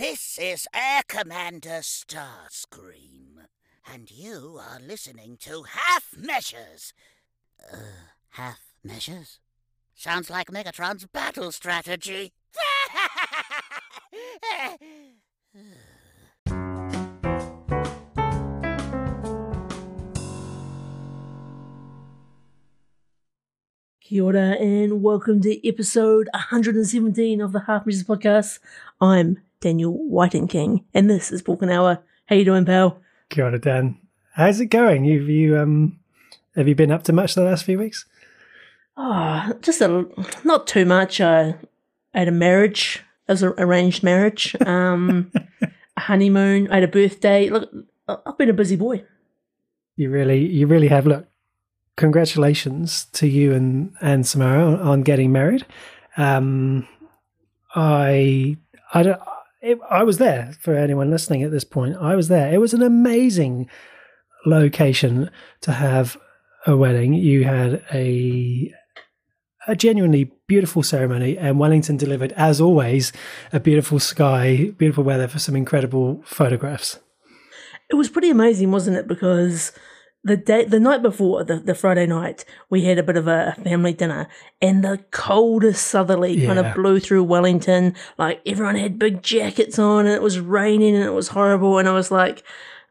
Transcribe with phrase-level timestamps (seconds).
[0.00, 3.44] This is Air Commander Starscream,
[3.86, 6.94] and you are listening to Half Measures.
[7.70, 7.76] Uh,
[8.30, 9.40] half measures?
[9.94, 12.32] Sounds like Megatron's battle strategy.
[24.00, 28.60] Kia ora and welcome to episode 117 of the Half Measures podcast.
[28.98, 32.02] I'm Daniel Whiting King and this is and Hour.
[32.26, 33.00] How you doing, pal?
[33.28, 33.98] Kia ora, Dan.
[34.32, 35.04] How's it going?
[35.04, 35.98] Have you um
[36.56, 38.06] have you been up to much the last few weeks?
[38.96, 40.06] Oh, just a
[40.44, 41.20] not too much.
[41.20, 41.56] I
[42.14, 45.30] had a marriage, as an arranged marriage, um,
[45.96, 46.70] a honeymoon.
[46.70, 47.48] I had a birthday.
[47.48, 47.70] Look,
[48.08, 49.04] I've been a busy boy.
[49.96, 51.06] You really, you really have.
[51.06, 51.26] Look,
[51.96, 55.66] congratulations to you and and Samara on, on getting married.
[56.16, 56.88] Um,
[57.74, 58.56] I,
[58.92, 59.20] I don't.
[59.62, 61.96] It, I was there for anyone listening at this point.
[61.96, 62.52] I was there.
[62.52, 63.68] It was an amazing
[64.46, 65.30] location
[65.60, 66.16] to have
[66.66, 67.14] a wedding.
[67.14, 68.72] You had a
[69.68, 73.12] a genuinely beautiful ceremony, and Wellington delivered, as always,
[73.52, 76.98] a beautiful sky, beautiful weather for some incredible photographs.
[77.90, 79.06] It was pretty amazing, wasn't it?
[79.06, 79.72] Because
[80.22, 83.56] the day, the night before, the, the Friday night, we had a bit of a
[83.64, 84.28] family dinner,
[84.60, 87.94] and the coldest southerly kind of blew through Wellington.
[88.18, 91.78] Like everyone had big jackets on, and it was raining, and it was horrible.
[91.78, 92.42] And I was like,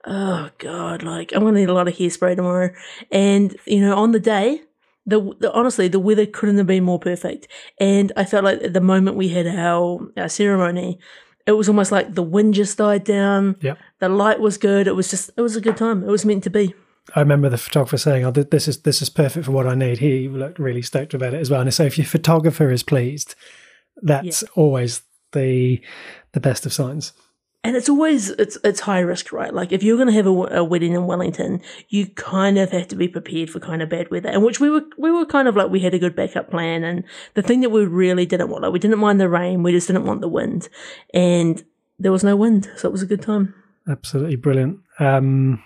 [0.05, 2.71] "Oh God!" Like I'm gonna need a lot of hairspray tomorrow.
[3.11, 4.63] And you know, on the day,
[5.05, 7.47] the, the honestly, the weather couldn't have been more perfect.
[7.79, 10.99] And I felt like at the moment we had our, our ceremony,
[11.45, 13.55] it was almost like the wind just died down.
[13.61, 13.77] Yep.
[13.99, 14.87] The light was good.
[14.87, 16.03] It was just, it was a good time.
[16.03, 16.73] It was meant to be.
[17.15, 19.99] I remember the photographer saying, "Oh, this is this is perfect for what I need."
[19.99, 21.61] He looked really stoked about it as well.
[21.61, 23.35] And so, if your photographer is pleased,
[24.01, 25.81] that's always the
[26.33, 27.13] the best of signs.
[27.61, 29.53] And it's always it's it's high risk, right?
[29.53, 32.95] Like if you're going to have a wedding in Wellington, you kind of have to
[32.95, 34.29] be prepared for kind of bad weather.
[34.29, 36.85] And which we were we were kind of like we had a good backup plan.
[36.85, 39.73] And the thing that we really didn't want, like we didn't mind the rain, we
[39.73, 40.69] just didn't want the wind,
[41.13, 41.63] and
[41.99, 43.53] there was no wind, so it was a good time.
[43.89, 44.79] Absolutely brilliant.
[44.99, 45.61] Um,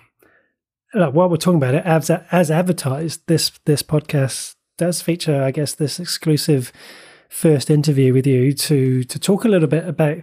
[0.94, 5.52] look, while we're talking about it, as as advertised, this this podcast does feature, I
[5.52, 6.72] guess, this exclusive
[7.30, 10.18] first interview with you to to talk a little bit about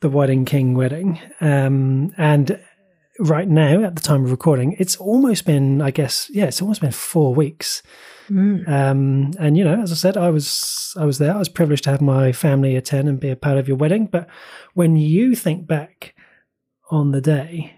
[0.00, 1.20] the Wedding King wedding.
[1.40, 2.60] Um, and
[3.18, 6.80] right now, at the time of recording, it's almost been, I guess, yeah, it's almost
[6.80, 7.82] been four weeks.
[8.30, 8.68] Mm.
[8.68, 11.34] Um, and you know, as I said, I was I was there.
[11.34, 14.06] I was privileged to have my family attend and be a part of your wedding.
[14.06, 14.28] But
[14.74, 16.14] when you think back
[16.90, 17.77] on the day,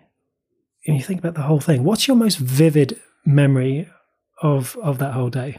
[0.87, 3.89] and you think about the whole thing, what's your most vivid memory
[4.43, 5.59] of of that whole day?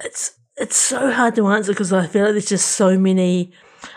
[0.00, 3.52] it's it's so hard to answer because I feel like there's just so many.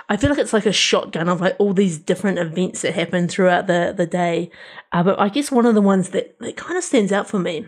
[0.09, 3.27] I feel like it's like a shotgun of like all these different events that happen
[3.27, 4.51] throughout the the day.
[4.91, 7.39] Uh, but I guess one of the ones that that kind of stands out for
[7.39, 7.65] me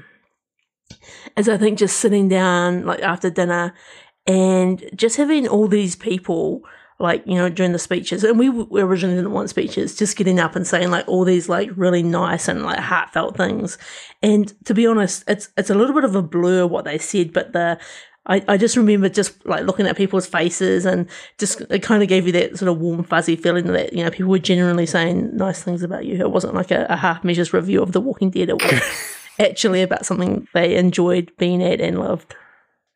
[1.38, 3.74] is I think just sitting down like after dinner
[4.28, 6.64] and just having all these people
[7.02, 10.56] like you know during the speeches and we, originally didn't want speeches just getting up
[10.56, 13.78] and saying like all these like really nice and like heartfelt things
[14.22, 17.34] and to be honest it's it's a little bit of a blur what they said
[17.34, 17.80] but the
[18.28, 21.10] I, I just remember just like looking at people's faces and
[21.40, 24.12] just it kind of gave you that sort of warm fuzzy feeling that you know
[24.12, 26.20] people were genuinely saying nice things about you.
[26.20, 28.50] It wasn't like a, a half measures review of The Walking Dead.
[28.50, 28.82] It was
[29.40, 32.36] actually about something they enjoyed being at and loved.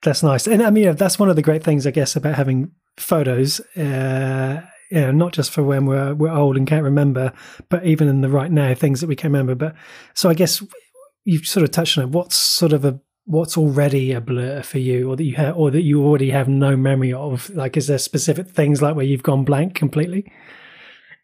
[0.03, 2.71] That's nice, and I mean, that's one of the great things, I guess, about having
[2.97, 3.59] photos.
[3.75, 4.61] Uh,
[4.91, 7.33] you know, not just for when we're we're old and can't remember,
[7.69, 9.55] but even in the right now, things that we can remember.
[9.55, 9.75] But
[10.13, 10.63] so I guess
[11.23, 12.09] you've sort of touched on it.
[12.11, 15.71] What's sort of a what's already a blur for you, or that you have, or
[15.71, 17.49] that you already have no memory of?
[17.49, 20.31] Like, is there specific things like where you've gone blank completely?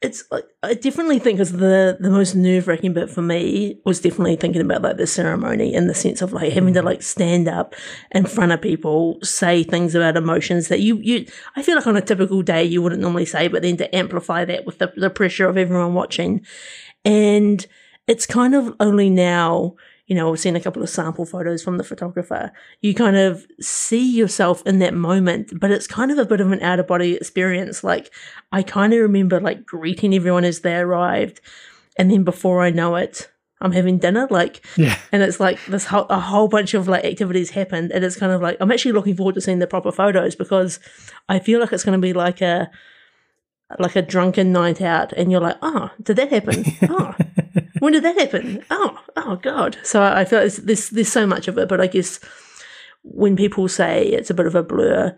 [0.01, 3.99] It's like I definitely think is the the most nerve wracking bit for me was
[3.99, 7.47] definitely thinking about like the ceremony in the sense of like having to like stand
[7.47, 7.75] up
[8.11, 11.97] in front of people, say things about emotions that you you I feel like on
[11.97, 15.11] a typical day you wouldn't normally say, but then to amplify that with the the
[15.11, 16.43] pressure of everyone watching,
[17.05, 17.65] and
[18.07, 19.75] it's kind of only now
[20.11, 22.51] you know, I've seen a couple of sample photos from the photographer.
[22.81, 26.51] You kind of see yourself in that moment, but it's kind of a bit of
[26.51, 27.81] an out of body experience.
[27.81, 28.11] Like,
[28.51, 31.39] I kind of remember like greeting everyone as they arrived,
[31.97, 33.29] and then before I know it,
[33.61, 34.27] I'm having dinner.
[34.29, 34.97] Like, Yeah.
[35.13, 38.33] and it's like this whole, a whole bunch of like activities happened, and it's kind
[38.33, 40.79] of like I'm actually looking forward to seeing the proper photos because
[41.29, 42.69] I feel like it's going to be like a
[43.79, 46.65] like a drunken night out, and you're like, oh, did that happen?
[46.89, 47.15] Oh,
[47.81, 48.63] when did that happen?
[48.69, 49.77] Oh, oh God.
[49.83, 52.19] So I I feel it's, there's there's so much of it, but I guess
[53.03, 55.15] when people say it's a bit of a blur,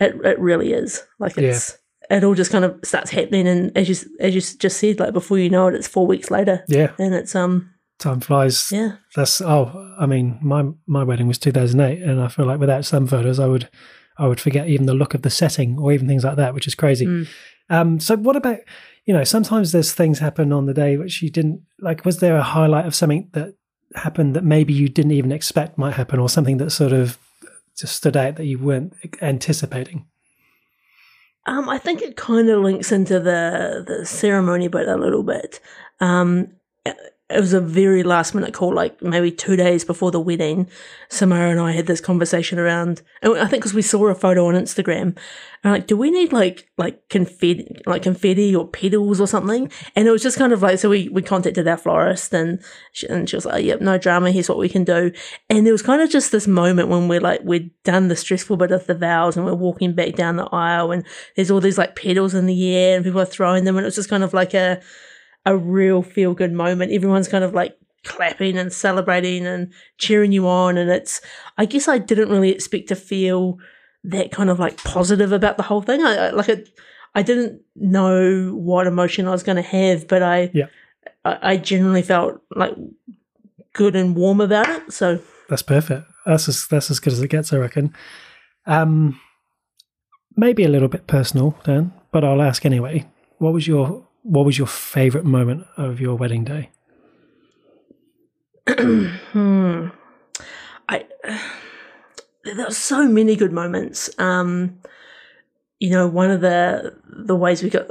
[0.00, 1.02] it it really is.
[1.18, 1.50] Like Yeah.
[1.50, 1.78] it's
[2.10, 5.12] it all just kind of starts happening, and as you as you just said, like
[5.12, 8.70] before you know it, it's four weeks later, Yeah, and it's um time flies.
[8.72, 12.84] yeah That's oh, I mean, my my wedding was 2008, and I feel like without
[12.84, 13.68] some photos, I would
[14.18, 16.66] I would forget even the look of the setting or even things like that, which
[16.66, 17.06] is crazy.
[17.06, 17.28] Mm.
[17.70, 18.58] Um, so what about
[19.06, 19.24] you know?
[19.24, 22.04] Sometimes there's things happen on the day which you didn't like.
[22.04, 23.54] Was there a highlight of something that
[23.94, 27.18] happened that maybe you didn't even expect might happen, or something that sort of
[27.76, 30.06] just stood out that you weren't anticipating?
[31.46, 35.60] Um, I think it kind of links into the the ceremony bit a little bit.
[36.00, 36.52] Um,
[37.34, 40.68] it was a very last minute call, like maybe two days before the wedding.
[41.08, 44.46] Samara and I had this conversation around, and I think because we saw a photo
[44.46, 45.16] on Instagram,
[45.64, 49.70] and like, do we need like like confetti, like confetti or petals or something?
[49.94, 52.62] And it was just kind of like, so we we contacted our florist, and
[52.92, 54.30] she, and she was like, "Yep, no drama.
[54.30, 55.12] Here's what we can do."
[55.48, 58.56] And there was kind of just this moment when we're like, we'd done the stressful
[58.56, 61.04] bit of the vows, and we're walking back down the aisle, and
[61.36, 63.88] there's all these like petals in the air, and people are throwing them, and it
[63.88, 64.80] was just kind of like a
[65.44, 66.92] a real feel good moment.
[66.92, 71.20] Everyone's kind of like clapping and celebrating and cheering you on, and it's.
[71.58, 73.58] I guess I didn't really expect to feel
[74.04, 76.02] that kind of like positive about the whole thing.
[76.02, 76.68] I, I like it.
[77.14, 80.66] I didn't know what emotion I was going to have, but I, Yeah.
[81.24, 82.74] I, I generally felt like
[83.74, 84.92] good and warm about it.
[84.92, 86.06] So That's perfect.
[86.24, 87.94] That's as that's as good as it gets, I reckon.
[88.66, 89.20] Um,
[90.36, 93.08] maybe a little bit personal, Dan, but I'll ask anyway.
[93.38, 96.70] What was your what was your favorite moment of your wedding day?
[98.68, 99.88] hmm.
[100.88, 101.04] I
[102.44, 104.10] there were so many good moments.
[104.18, 104.78] Um,
[105.80, 107.90] you know, one of the the ways we got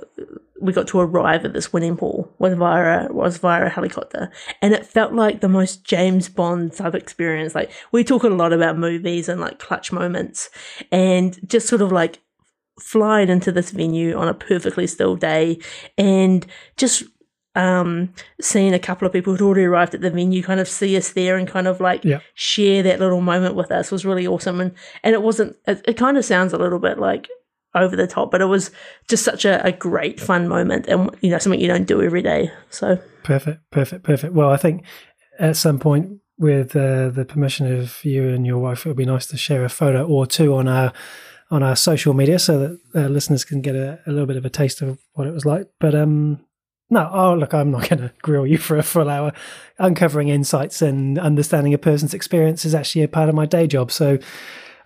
[0.62, 4.32] we got to arrive at this winning pool was via was via a helicopter,
[4.62, 7.54] and it felt like the most James Bond type experience.
[7.56, 10.50] Like we talk a lot about movies and like clutch moments,
[10.92, 12.20] and just sort of like
[12.80, 15.60] flying into this venue on a perfectly still day,
[15.98, 16.46] and
[16.78, 17.04] just
[17.56, 20.96] um, seeing a couple of people who'd already arrived at the venue kind of see
[20.96, 22.22] us there and kind of like Yeah.
[22.34, 24.62] share that little moment with us was really awesome.
[24.62, 24.72] And
[25.04, 25.58] and it wasn't.
[25.68, 27.28] It, it kind of sounds a little bit like
[27.76, 28.72] over the top, but it was
[29.10, 32.22] just such a, a great fun moment, and you know something you don't do every
[32.22, 32.52] day.
[32.70, 34.34] So Perfect, perfect, perfect.
[34.34, 34.84] Well, I think
[35.40, 39.06] at some point, with uh, the permission of you and your wife, it would be
[39.06, 40.92] nice to share a photo or two on our
[41.52, 44.46] on our social media so that uh, listeners can get a, a little bit of
[44.46, 45.68] a taste of what it was like.
[45.80, 46.40] But um,
[46.90, 49.34] no, oh look, I'm not going to grill you for a full hour.
[49.78, 53.92] Uncovering insights and understanding a person's experience is actually a part of my day job.
[53.92, 54.18] So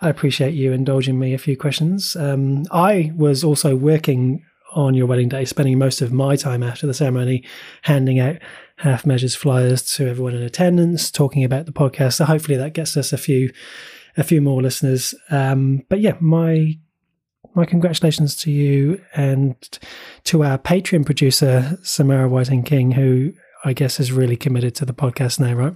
[0.01, 2.15] I appreciate you indulging me a few questions.
[2.15, 6.85] Um, I was also working on your wedding day, spending most of my time after
[6.85, 7.43] the ceremony
[7.83, 8.37] handing out
[8.77, 12.13] half measures flyers to everyone in attendance, talking about the podcast.
[12.15, 13.51] So hopefully that gets us a few
[14.17, 15.15] a few more listeners.
[15.29, 16.77] Um, but yeah, my
[17.53, 19.55] my congratulations to you and
[20.25, 23.33] to our Patreon producer Samara Whiting King, who
[23.63, 25.75] I guess is really committed to the podcast now, right?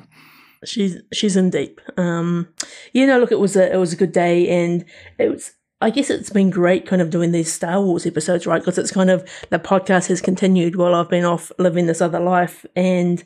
[0.66, 1.82] she's she's in deep.
[1.98, 2.48] Um,
[2.94, 4.86] you know, look, it was a it was a good day, and
[5.18, 5.54] it was.
[5.82, 8.60] I guess it's been great, kind of doing these Star Wars episodes, right?
[8.60, 12.20] Because it's kind of the podcast has continued while I've been off living this other
[12.20, 13.24] life, and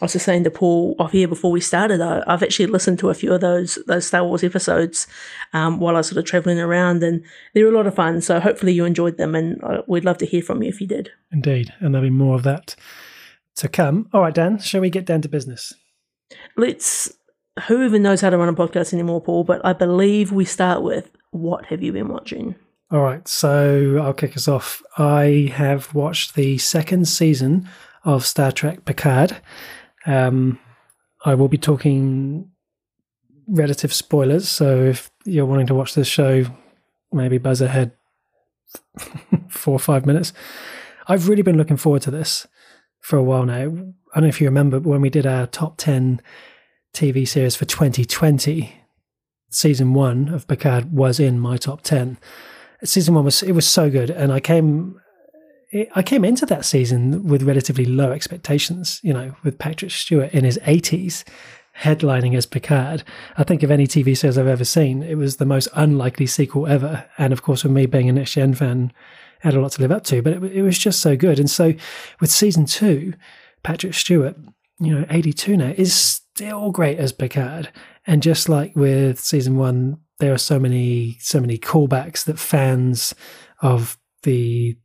[0.00, 2.98] I was just saying to Paul off here before we started, I, I've actually listened
[2.98, 5.06] to a few of those those Star Wars episodes
[5.54, 8.20] um, while I was sort of traveling around, and they're a lot of fun.
[8.20, 10.86] So hopefully you enjoyed them, and uh, we'd love to hear from you if you
[10.86, 11.10] did.
[11.32, 12.76] Indeed, and there'll be more of that
[13.56, 14.08] to come.
[14.12, 15.72] All right, Dan, shall we get down to business?
[16.56, 17.12] Let's.
[17.68, 19.44] Who even knows how to run a podcast anymore, Paul?
[19.44, 22.54] But I believe we start with what have you been watching?
[22.90, 24.82] All right, so I'll kick us off.
[24.98, 27.68] I have watched the second season
[28.04, 29.38] of Star Trek Picard.
[30.06, 30.58] Um,
[31.24, 32.50] I will be talking
[33.48, 36.44] relative spoilers, so if you're wanting to watch this show,
[37.12, 37.92] maybe buzz ahead
[39.48, 40.32] four or five minutes.
[41.08, 42.46] I've really been looking forward to this
[43.00, 43.62] for a while now.
[43.62, 46.20] I don't know if you remember, when we did our top 10
[46.92, 48.74] TV series for 2020,
[49.50, 52.18] season one of Picard was in my top 10
[52.84, 55.00] season one was it was so good and i came
[55.94, 60.44] i came into that season with relatively low expectations you know with patrick stewart in
[60.44, 61.24] his 80s
[61.78, 63.04] headlining as picard.
[63.36, 66.66] I think of any tv series i've ever seen it was the most unlikely sequel
[66.66, 67.04] ever.
[67.18, 68.92] And of course with me being a next gen fan
[69.44, 71.38] I had a lot to live up to but it, it was just so good.
[71.38, 71.74] And so
[72.20, 73.14] with season two
[73.62, 74.36] patrick stewart
[74.78, 77.70] you know 82 now is still great as picard.
[78.06, 83.14] And just like with season one there are so many so many callbacks that fans
[83.60, 84.76] of the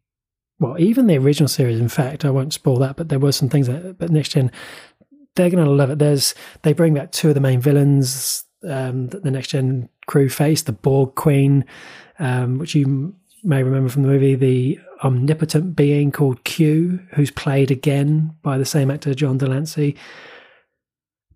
[0.61, 3.49] well even the original series in fact i won't spoil that but there were some
[3.49, 4.49] things that but next gen
[5.35, 9.07] they're going to love it there's they bring back two of the main villains um,
[9.07, 11.65] that the next gen crew face the borg queen
[12.19, 13.13] um, which you
[13.43, 18.65] may remember from the movie, the omnipotent being called Q, who's played again by the
[18.65, 19.95] same actor, John de Lancie.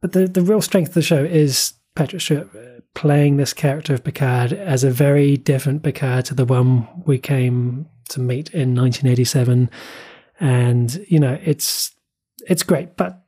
[0.02, 2.50] But the, the real strength of the show is Patrick Stewart
[2.94, 7.88] playing this character of Picard as a very different Picard to the one we came
[8.10, 9.70] to meet in 1987.
[10.40, 11.92] And, you know, it's
[12.48, 12.96] it's great.
[12.98, 13.22] But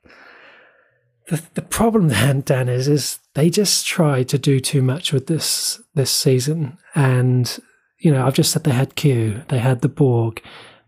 [1.28, 5.28] the, the problem then, Dan, is, is they just tried to do too much with
[5.28, 6.78] this this season.
[6.96, 7.60] And,
[8.00, 10.42] you know, I've just said they had Q, they had the Borg,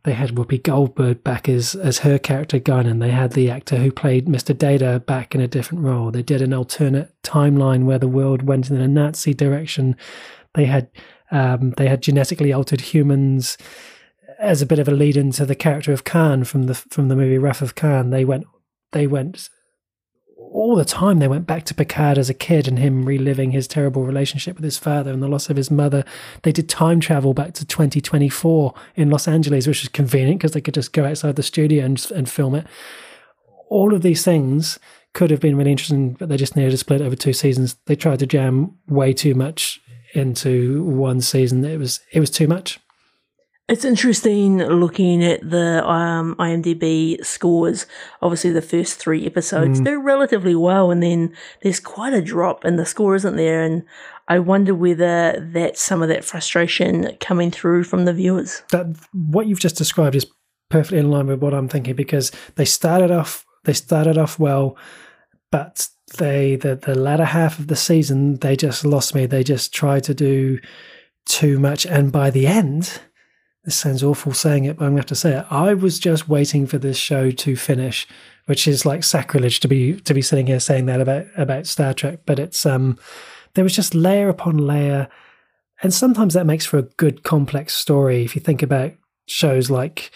[0.03, 2.99] they had Whoopi Goldberg back as as her character Guinan.
[2.99, 4.57] They had the actor who played Mr.
[4.57, 6.11] Data back in a different role.
[6.11, 9.95] They did an alternate timeline where the world went in a Nazi direction.
[10.55, 10.89] They had
[11.31, 13.57] um, they had genetically altered humans
[14.39, 17.15] as a bit of a lead into the character of Khan from the from the
[17.15, 18.09] movie Wrath of Khan.
[18.09, 18.45] They went
[18.91, 19.49] they went
[20.37, 23.67] all the time they went back to Picard as a kid and him reliving his
[23.67, 26.03] terrible relationship with his father and the loss of his mother.
[26.41, 30.61] They did time travel back to 2024 in Los Angeles, which is convenient because they
[30.61, 32.65] could just go outside the studio and, and film it.
[33.69, 34.79] All of these things
[35.13, 37.75] could have been really interesting, but they just needed to split over two seasons.
[37.85, 39.79] They tried to jam way too much
[40.13, 41.63] into one season.
[41.63, 42.79] It was it was too much.
[43.67, 47.85] It's interesting looking at the um, IMDb scores.
[48.19, 49.83] Obviously, the first three episodes, mm.
[49.83, 53.61] they're relatively well, and then there's quite a drop and the score, isn't there?
[53.61, 53.83] And
[54.27, 58.63] I wonder whether that's some of that frustration coming through from the viewers.
[58.71, 60.25] That what you've just described is
[60.69, 64.77] perfectly in line with what I'm thinking because they started off they started off well,
[65.51, 69.25] but they the the latter half of the season they just lost me.
[69.25, 70.59] They just tried to do
[71.25, 73.01] too much, and by the end
[73.69, 75.45] this sounds awful saying it, but I'm going to have to say it.
[75.51, 78.07] I was just waiting for this show to finish,
[78.45, 81.93] which is like sacrilege to be to be sitting here saying that about about Star
[81.93, 82.21] Trek.
[82.25, 82.97] But it's um,
[83.53, 85.09] there was just layer upon layer,
[85.83, 88.23] and sometimes that makes for a good complex story.
[88.23, 88.93] If you think about
[89.27, 90.11] shows like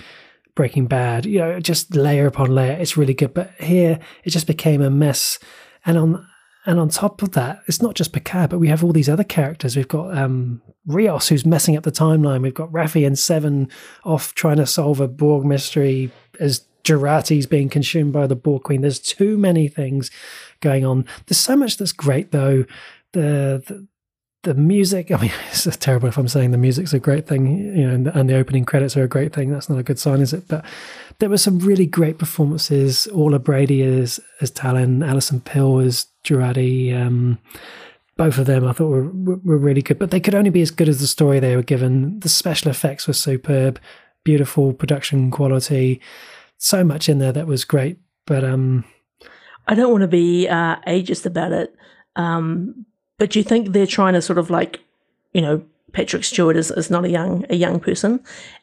[0.56, 3.34] Breaking Bad, you know, just layer upon layer, it's really good.
[3.34, 5.38] But here, it just became a mess,
[5.86, 6.28] and on
[6.66, 9.24] and on top of that, it's not just Picard, but we have all these other
[9.24, 9.76] characters.
[9.76, 12.42] We've got um, Rios, who's messing up the timeline.
[12.42, 13.70] We've got Raffi and Seven
[14.06, 16.10] off trying to solve a Borg mystery
[16.40, 18.80] as Jurati's being consumed by the Borg Queen.
[18.80, 20.10] There's too many things
[20.62, 21.06] going on.
[21.26, 22.64] There's so much that's great, though.
[23.12, 23.88] The, the
[24.44, 27.88] the music, I mean, it's terrible if I'm saying the music's a great thing, you
[27.88, 29.50] know, and the, and the, opening credits are a great thing.
[29.50, 30.48] That's not a good sign, is it?
[30.48, 30.64] But
[31.20, 33.08] there were some really great performances.
[33.08, 36.96] Orla Brady as as Tallinn, Alison Pill as Jurati.
[36.96, 37.40] Um,
[38.16, 40.72] both of them I thought were, were really good, but they could only be as
[40.72, 42.20] good as the story they were given.
[42.20, 43.80] The special effects were superb,
[44.24, 46.00] beautiful production quality,
[46.58, 47.98] so much in there that was great.
[48.26, 48.86] But um,
[49.68, 51.76] I don't want to be uh, ageist about it,
[52.16, 52.86] um,
[53.18, 54.80] but do you think they're trying to sort of like,
[55.34, 58.20] you know, Patrick Stewart is, is not a young a young person.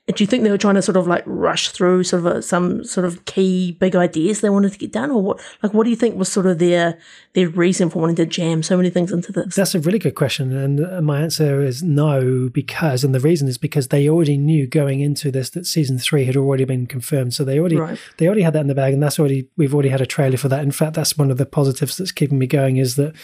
[0.08, 2.42] Do you think they were trying to sort of like rush through sort of a,
[2.42, 5.40] some sort of key big ideas they wanted to get done, or what?
[5.62, 6.98] Like, what do you think was sort of their
[7.34, 9.54] their reason for wanting to jam so many things into this?
[9.54, 13.58] That's a really good question, and my answer is no, because and the reason is
[13.58, 17.44] because they already knew going into this that season three had already been confirmed, so
[17.44, 17.98] they already right.
[18.18, 20.36] they already had that in the bag, and that's already we've already had a trailer
[20.36, 20.64] for that.
[20.64, 23.14] In fact, that's one of the positives that's keeping me going is that.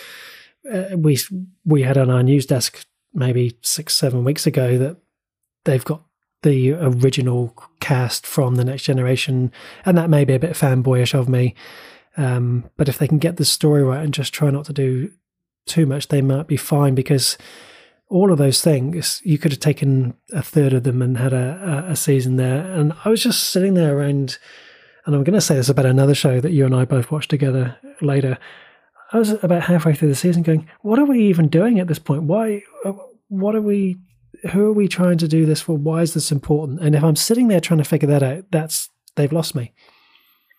[0.72, 1.16] Uh, we
[1.64, 2.84] we had on our news desk
[3.16, 4.99] maybe six, seven weeks ago that
[5.64, 6.02] they've got
[6.42, 9.50] the original cast from the next generation,
[9.85, 11.54] and that may be a bit fanboyish of me.
[12.16, 15.11] Um, but if they can get the story right and just try not to do
[15.66, 17.37] too much, they might be fine because
[18.08, 21.87] all of those things you could have taken a third of them and had a,
[21.88, 22.64] a season there.
[22.73, 24.38] And I was just sitting there around,
[25.04, 27.30] and I'm going to say this about another show that you and I both watched
[27.30, 28.38] together later.
[29.16, 31.99] I was about halfway through the season going, what are we even doing at this
[31.99, 32.25] point?
[32.25, 32.92] Why, uh,
[33.28, 33.96] what are we,
[34.52, 35.75] who are we trying to do this for?
[35.75, 36.80] Why is this important?
[36.80, 39.73] And if I'm sitting there trying to figure that out, that's, they've lost me.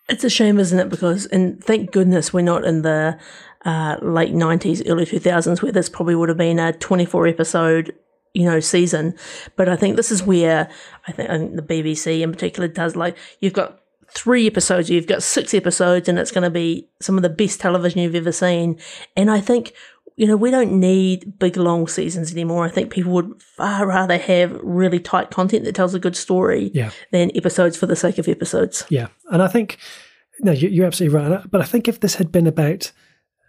[0.08, 0.88] It's a shame, isn't it?
[0.88, 3.16] Because, and thank goodness we're not in the
[3.64, 7.94] uh, late 90s, early 2000s, where this probably would have been a 24 episode
[8.34, 9.16] you know season
[9.56, 10.68] but i think this is where
[11.08, 13.80] I think, I think the bbc in particular does like you've got
[14.14, 17.60] three episodes, you've got six episodes, and it's going to be some of the best
[17.60, 18.78] television you've ever seen.
[19.16, 19.72] And I think,
[20.16, 22.64] you know, we don't need big, long seasons anymore.
[22.64, 26.70] I think people would far rather have really tight content that tells a good story
[26.74, 26.90] yeah.
[27.12, 28.84] than episodes for the sake of episodes.
[28.88, 29.08] Yeah.
[29.30, 29.78] And I think,
[30.40, 31.50] no, you're absolutely right.
[31.50, 32.90] But I think if this had been about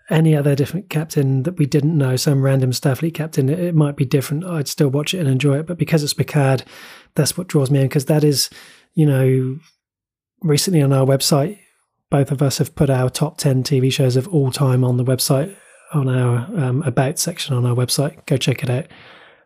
[0.09, 4.05] any other different captain that we didn't know, some random Starfleet captain, it, might be
[4.05, 4.43] different.
[4.43, 5.67] I'd still watch it and enjoy it.
[5.67, 6.63] But because it's Picard,
[7.15, 8.49] that's what draws me in because that is,
[8.95, 9.59] you know,
[10.41, 11.59] recently on our website,
[12.09, 15.03] both of us have put our top 10 TV shows of all time on the
[15.03, 15.55] website,
[15.93, 18.25] on our um, About section on our website.
[18.25, 18.87] Go check it out.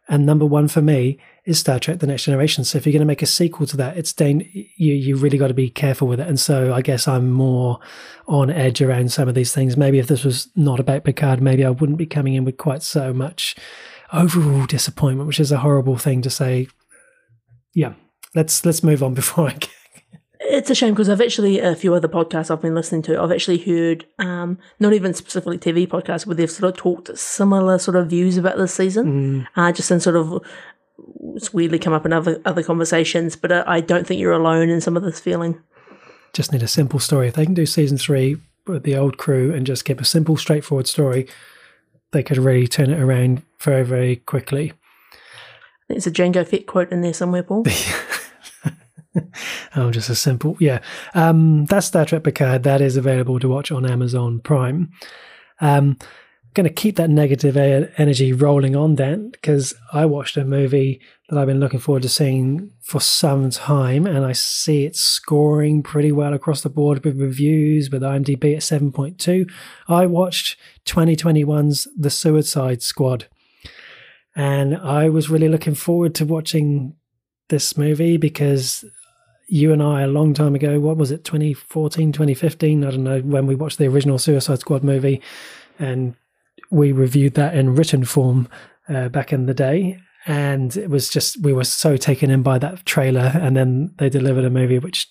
[0.10, 2.64] and number one for me is Star Trek: The Next Generation.
[2.64, 5.38] So if you're going to make a sequel to that, it's dan- you you really
[5.38, 6.28] got to be careful with it.
[6.28, 7.80] And so I guess I'm more
[8.28, 9.76] on edge around some of these things.
[9.76, 12.82] Maybe if this was not about Picard, maybe I wouldn't be coming in with quite
[12.84, 13.56] so much
[14.14, 16.68] overall disappointment, which is a horrible thing to say.
[17.74, 17.94] Yeah,
[18.36, 19.54] let's let's move on before I.
[19.54, 19.70] Get,
[20.58, 23.22] it's a shame because I've actually a few other podcasts I've been listening to.
[23.22, 27.78] I've actually heard, um, not even specifically TV podcasts, where they've sort of talked similar
[27.80, 29.48] sort of views about this season, Mm.
[29.56, 30.42] uh, just in sort of
[31.36, 33.36] it's weirdly come up in other other conversations.
[33.36, 35.60] But uh, I don't think you're alone in some of this feeling.
[36.34, 37.28] just need a simple story.
[37.28, 40.38] If they can do season three with the old crew and just keep a simple,
[40.38, 41.28] straightforward story,
[42.12, 44.74] they could really turn it around very, very quickly.
[45.90, 47.66] There's a Jango Fett quote in there somewhere, Paul.
[49.76, 50.80] Oh, just a simple, yeah.
[51.16, 52.64] Um, that's Star Trek Picard.
[52.64, 54.92] That is available to watch on Amazon Prime.
[55.62, 55.98] Um,
[56.54, 61.40] going to keep that negative energy rolling on, Dan, because I watched a movie that
[61.40, 66.12] I've been looking forward to seeing for some time, and I see it scoring pretty
[66.12, 69.50] well across the board with reviews, with IMDb at 7.2.
[69.88, 73.26] I watched 2021's The Suicide Squad,
[74.36, 76.96] and I was really looking forward to watching
[77.50, 78.86] this movie because
[79.54, 82.84] you and I a long time ago, what was it, 2014, 2015?
[82.84, 85.22] I don't know, when we watched the original Suicide Squad movie
[85.78, 86.16] and
[86.72, 88.50] we reviewed that in written form
[88.90, 90.00] uh, back in the day.
[90.26, 93.32] And it was just, we were so taken in by that trailer.
[93.36, 95.08] And then they delivered a movie which,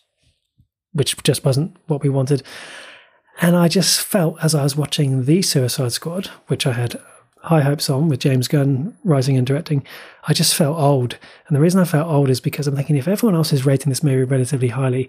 [0.93, 2.43] which just wasn't what we wanted.
[3.41, 7.01] And I just felt as I was watching The Suicide Squad, which I had
[7.43, 9.85] high hopes on with James Gunn rising and directing,
[10.29, 11.19] I just felt old.
[11.47, 13.91] And the reason I felt old is because I'm thinking if everyone else is rating
[13.91, 15.09] this movie relatively highly,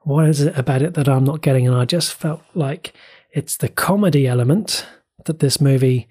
[0.00, 1.66] what is it about it that I'm not getting?
[1.66, 2.92] And I just felt like
[3.32, 4.86] it's the comedy element
[5.26, 6.08] that this movie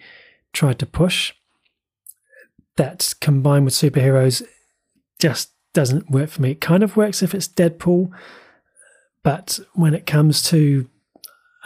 [0.54, 1.34] tried to push
[2.78, 4.44] that combined with superheroes
[5.20, 6.52] just doesn't work for me.
[6.52, 8.12] It kind of works if it's Deadpool,
[9.24, 10.90] but when it comes to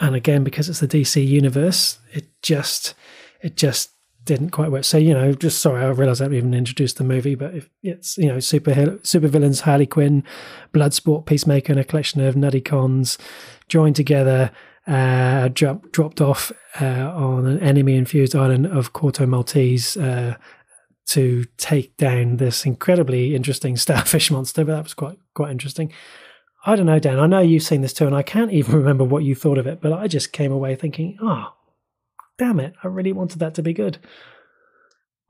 [0.00, 2.94] and again because it's the DC universe, it just
[3.40, 3.91] it just
[4.24, 4.84] didn't quite work.
[4.84, 8.16] So you know, just sorry, I realised I haven't even introduced the movie, but it's
[8.18, 10.24] you know super super villains, Harley Quinn,
[10.72, 13.18] Bloodsport, Peacemaker, and a collection of nutty cons
[13.68, 14.50] joined together,
[14.86, 19.96] uh, drop, dropped off uh, on an enemy-infused island of Corto Maltese.
[19.96, 20.36] Uh,
[21.04, 25.92] to take down this incredibly interesting starfish monster, but that was quite quite interesting.
[26.64, 27.18] I don't know, Dan.
[27.18, 29.66] I know you've seen this too, and I can't even remember what you thought of
[29.66, 31.54] it, but I just came away thinking, oh,
[32.42, 33.98] damn it, I really wanted that to be good.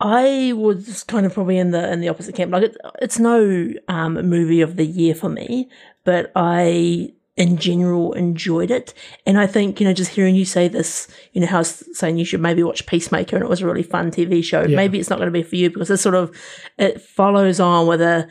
[0.00, 2.52] I was kind of probably in the in the opposite camp.
[2.52, 5.68] Like it, it's no um, movie of the year for me,
[6.04, 8.94] but I in general enjoyed it.
[9.26, 11.84] And I think you know, just hearing you say this, you know, how I was
[11.92, 14.62] saying you should maybe watch Peacemaker, and it was a really fun TV show.
[14.62, 14.74] Yeah.
[14.74, 16.34] Maybe it's not going to be for you because it sort of
[16.78, 18.26] it follows on with a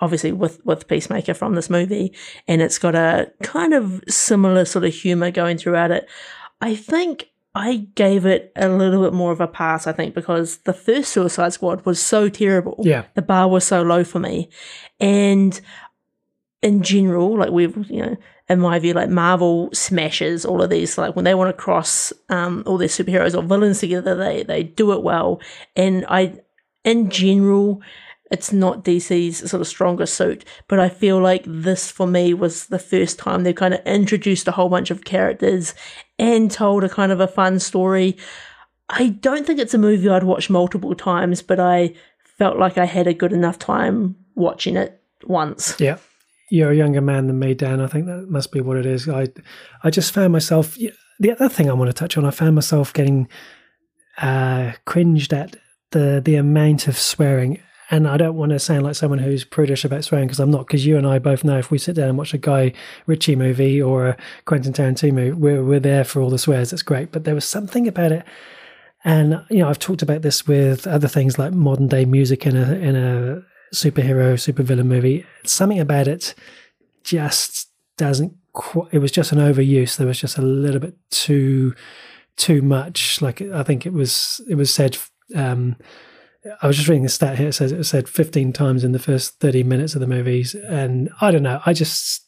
[0.00, 2.14] obviously with with Peacemaker from this movie,
[2.48, 6.08] and it's got a kind of similar sort of humor going throughout it.
[6.62, 10.58] I think I gave it a little bit more of a pass, I think, because
[10.58, 12.80] the first Suicide Squad was so terrible.
[12.82, 13.04] Yeah.
[13.14, 14.48] The bar was so low for me.
[14.98, 15.60] And
[16.62, 18.16] in general, like we've, you know,
[18.48, 20.98] in my view, like Marvel smashes all of these.
[20.98, 24.62] Like when they want to cross um, all their superheroes or villains together, they they
[24.64, 25.40] do it well.
[25.76, 26.40] And I,
[26.82, 27.80] in general,
[28.30, 32.66] it's not DC's sort of stronger suit, but I feel like this for me was
[32.66, 35.74] the first time they kind of introduced a whole bunch of characters
[36.18, 38.16] and told a kind of a fun story.
[38.88, 41.94] I don't think it's a movie I'd watch multiple times, but I
[42.38, 45.78] felt like I had a good enough time watching it once.
[45.78, 45.98] Yeah.
[46.50, 47.80] You're a younger man than me, Dan.
[47.80, 49.08] I think that must be what it is.
[49.08, 49.28] I,
[49.82, 50.76] I just found myself.
[51.18, 53.28] The other thing I want to touch on, I found myself getting
[54.18, 55.56] uh, cringed at
[55.90, 57.60] the the amount of swearing.
[57.90, 60.66] And I don't want to sound like someone who's prudish about swearing because I'm not.
[60.66, 62.72] Because you and I both know if we sit down and watch a Guy
[63.06, 64.16] Ritchie movie or a
[64.46, 66.72] Quentin Tarantino movie, we're we're there for all the swears.
[66.72, 67.12] It's great.
[67.12, 68.24] But there was something about it
[69.04, 72.56] and you know, I've talked about this with other things like modern day music in
[72.56, 73.42] a in a
[73.74, 75.26] superhero supervillain movie.
[75.44, 76.34] Something about it
[77.04, 78.34] just doesn't.
[78.92, 79.96] It was just an overuse.
[79.96, 81.74] There was just a little bit too
[82.36, 83.20] too much.
[83.20, 84.96] Like I think it was it was said.
[85.34, 85.76] Um,
[86.60, 87.48] I was just reading the stat here.
[87.48, 90.54] It says it was said 15 times in the first 30 minutes of the movies,
[90.54, 91.60] and I don't know.
[91.64, 92.24] I just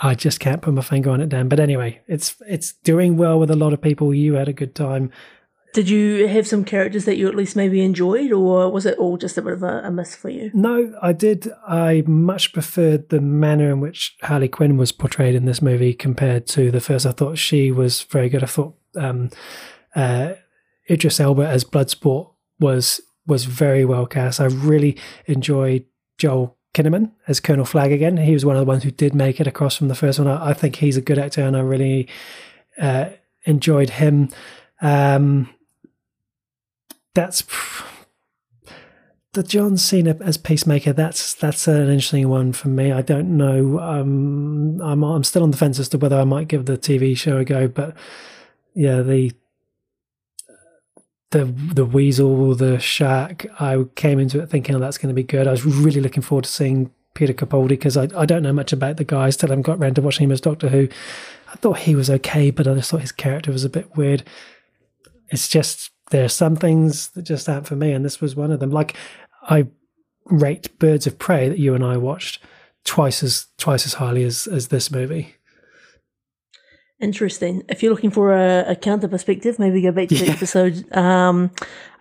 [0.00, 1.48] I just can't put my finger on it, Dan.
[1.48, 4.14] But anyway, it's it's doing well with a lot of people.
[4.14, 5.10] You had a good time.
[5.74, 9.18] Did you have some characters that you at least maybe enjoyed, or was it all
[9.18, 10.50] just a bit of a, a miss for you?
[10.54, 11.50] No, I did.
[11.66, 16.46] I much preferred the manner in which Harley Quinn was portrayed in this movie compared
[16.48, 17.04] to the first.
[17.04, 18.42] I thought she was very good.
[18.42, 19.30] I thought um,
[19.94, 20.34] uh,
[20.88, 24.40] Idris Elba as Bloodsport was was very well cast.
[24.40, 25.84] I really enjoyed
[26.16, 28.16] Joel Kinnaman as Colonel Flagg again.
[28.16, 30.28] He was one of the ones who did make it across from the first one.
[30.28, 32.08] I, I think he's a good actor, and I really
[32.80, 33.10] uh,
[33.44, 34.30] enjoyed him.
[34.80, 35.50] Um,
[37.14, 37.42] that's
[39.32, 40.92] the John Cena as Peacemaker.
[40.92, 42.92] That's that's an interesting one for me.
[42.92, 43.78] I don't know.
[43.80, 47.16] Um, I'm I'm still on the fence as to whether I might give the TV
[47.16, 47.96] show a go, but
[48.74, 49.32] yeah, the
[51.30, 53.46] the the weasel, the shark.
[53.60, 55.46] I came into it thinking oh, that's going to be good.
[55.46, 58.72] I was really looking forward to seeing Peter Capaldi because I I don't know much
[58.72, 59.30] about the guy.
[59.30, 60.88] Still haven't got around to watching him as Doctor Who.
[61.52, 64.22] I thought he was okay, but I just thought his character was a bit weird.
[65.28, 68.50] It's just there are some things that just aren't for me, and this was one
[68.50, 68.70] of them.
[68.70, 68.94] Like
[69.42, 69.66] I
[70.26, 72.42] rate Birds of Prey that you and I watched
[72.84, 75.34] twice as twice as highly as as this movie.
[77.00, 77.62] Interesting.
[77.68, 80.24] If you're looking for a, a counter perspective, maybe go back to yeah.
[80.24, 80.96] the episode.
[80.96, 81.52] Um,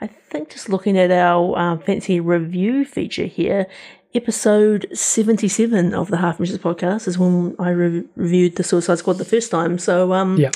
[0.01, 3.67] I think just looking at our uh, fancy review feature here,
[4.15, 9.19] episode 77 of the Half Measures podcast is when I re- reviewed the Suicide Squad
[9.19, 9.77] the first time.
[9.77, 10.51] So, um, yeah.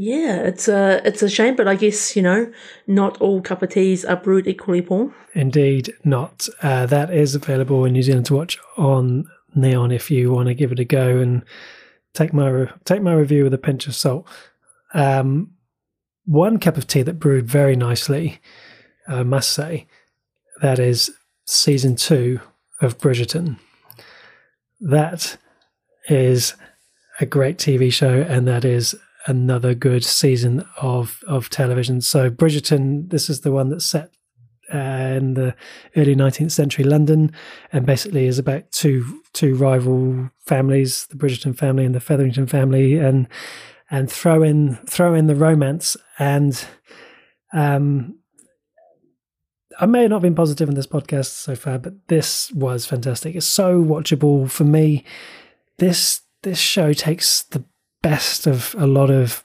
[0.00, 2.52] Yeah, it's a it's a shame, but I guess you know
[2.86, 5.12] not all cup of teas are brewed equally, Paul.
[5.34, 6.48] Indeed, not.
[6.62, 10.54] Uh, that is available in New Zealand to watch on Neon if you want to
[10.54, 11.42] give it a go and
[12.18, 14.26] take my take my review with a pinch of salt.
[14.92, 15.52] Um,
[16.24, 18.40] one cup of tea that brewed very nicely,
[19.06, 19.86] I must say,
[20.60, 21.10] that is
[21.46, 22.40] season two
[22.80, 23.58] of Bridgerton.
[24.80, 25.38] That
[26.08, 26.54] is
[27.20, 32.00] a great TV show, and that is another good season of of television.
[32.00, 34.10] So Bridgerton, this is the one that's set
[34.72, 35.54] in the
[35.96, 37.32] early 19th century London,
[37.72, 42.96] and basically is about two two rival families, the Bridgerton family and the Featherington family,
[42.96, 43.28] and
[43.90, 46.66] and throw in throw in the romance and
[47.52, 48.14] um
[49.80, 53.36] I may have not been positive in this podcast so far, but this was fantastic.
[53.36, 55.04] It's so watchable for me.
[55.78, 57.64] This this show takes the
[58.02, 59.44] best of a lot of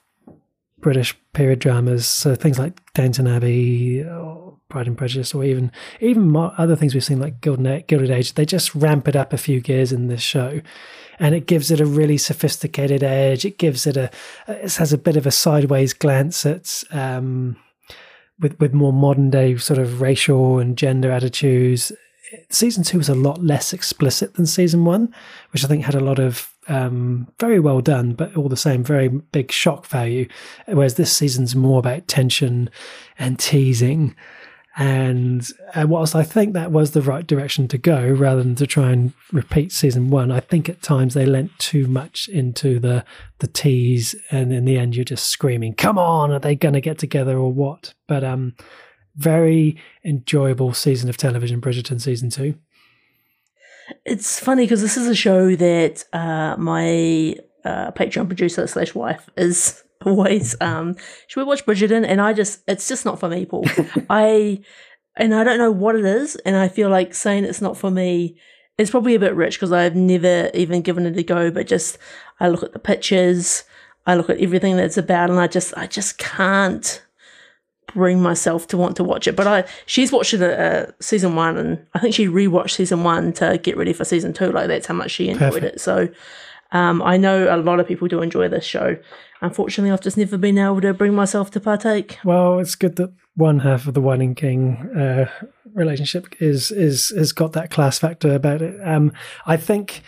[0.80, 4.04] British period dramas, so things like Downton Abbey,
[4.74, 8.34] Pride and Prejudice, or even even other things we've seen like Gilded, Gilded Age.
[8.34, 10.62] They just ramp it up a few gears in this show,
[11.20, 13.46] and it gives it a really sophisticated edge.
[13.46, 14.10] It gives it a
[14.48, 17.56] it has a bit of a sideways glance at um,
[18.40, 21.92] with with more modern day sort of racial and gender attitudes.
[22.50, 25.14] Season two was a lot less explicit than season one,
[25.52, 28.84] which I think had a lot of um, very well done, but all the same,
[28.84, 30.28] very big shock value.
[30.66, 32.72] Whereas this season's more about tension
[33.20, 34.16] and teasing.
[34.76, 38.66] And uh, whilst I think that was the right direction to go, rather than to
[38.66, 43.06] try and repeat season one, I think at times they lent too much into the
[43.38, 46.82] the tease, and in the end, you're just screaming, "Come on, are they going to
[46.82, 48.56] get together or what?" But um,
[49.16, 52.56] very enjoyable season of television, Bridgerton season two.
[54.06, 59.30] It's funny because this is a show that uh, my uh, Patreon producer slash wife
[59.38, 60.96] is always um
[61.28, 63.66] should we watch Bridgerton and I just it's just not for me Paul
[64.10, 64.62] I
[65.16, 67.92] and I don't know what it is and I feel like saying it's not for
[67.92, 68.38] me
[68.78, 71.98] is probably a bit rich because I've never even given it a go but just
[72.40, 73.64] I look at the pictures
[74.06, 77.04] I look at everything that's about and I just I just can't
[77.94, 79.36] bring myself to want to watch it.
[79.36, 83.34] But I, she's watched it uh, season one, and I think she rewatched season one
[83.34, 84.52] to get ready for season two.
[84.52, 85.76] Like that's how much she enjoyed Perfect.
[85.76, 85.82] it.
[85.82, 86.10] So
[86.72, 88.98] um, I know a lot of people do enjoy this show.
[89.44, 92.18] Unfortunately, I've just never been able to bring myself to partake.
[92.24, 95.30] Well, it's good that one half of the One King uh,
[95.74, 98.80] relationship is is has got that class factor about it.
[98.82, 99.12] Um,
[99.46, 100.02] I think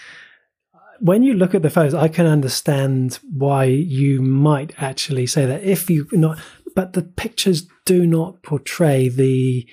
[1.01, 5.63] when you look at the photos, I can understand why you might actually say that
[5.63, 6.39] if you not
[6.73, 9.67] but the pictures do not portray the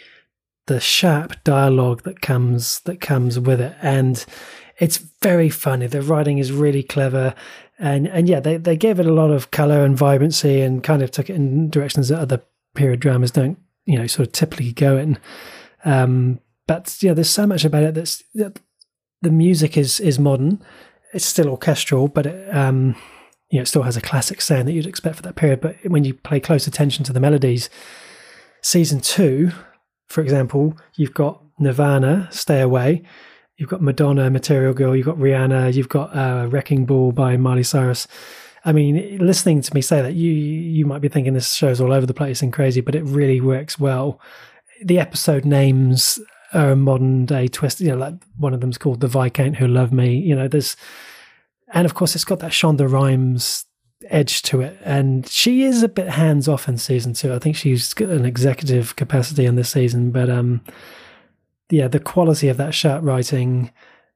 [0.66, 4.24] the sharp dialogue that comes that comes with it and
[4.78, 7.34] it's very funny the writing is really clever
[7.78, 11.02] and and yeah they, they gave it a lot of color and vibrancy and kind
[11.02, 12.42] of took it in directions that other
[12.74, 15.18] period dramas don't you know sort of typically go in
[15.84, 20.62] um, but yeah there's so much about it that's the music is is modern
[21.12, 22.94] it's still orchestral but it, um,
[23.52, 25.60] you know, it still has a classic sound that you'd expect for that period.
[25.60, 27.68] But when you pay close attention to the melodies,
[28.62, 29.52] season two,
[30.08, 33.02] for example, you've got Nirvana, Stay Away,
[33.56, 37.62] you've got Madonna, Material Girl, you've got Rihanna, you've got uh, Wrecking Ball by Miley
[37.62, 38.06] Cyrus.
[38.64, 41.92] I mean, listening to me say that, you you might be thinking this show's all
[41.92, 44.20] over the place and crazy, but it really works well.
[44.84, 46.20] The episode names
[46.52, 47.80] are a modern day twist.
[47.80, 50.76] You know, like one of them's called "The Viscount Who Loved Me." You know, there's
[51.72, 53.64] and of course, it's got that Shonda Rhimes
[54.08, 54.78] edge to it.
[54.84, 57.32] And she is a bit hands off in season two.
[57.32, 60.60] I think she's got an executive capacity in this season, but um,
[61.72, 63.70] yeah, the quality of that shot writing.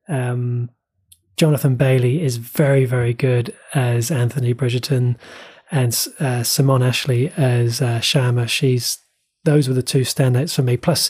[0.09, 0.69] Um,
[1.38, 5.16] Jonathan Bailey is very, very good as Anthony Bridgerton,
[5.71, 8.47] and uh, Simone Ashley as uh, Sharma.
[8.47, 8.99] She's
[9.45, 10.77] those were the two standouts for me.
[10.77, 11.09] Plus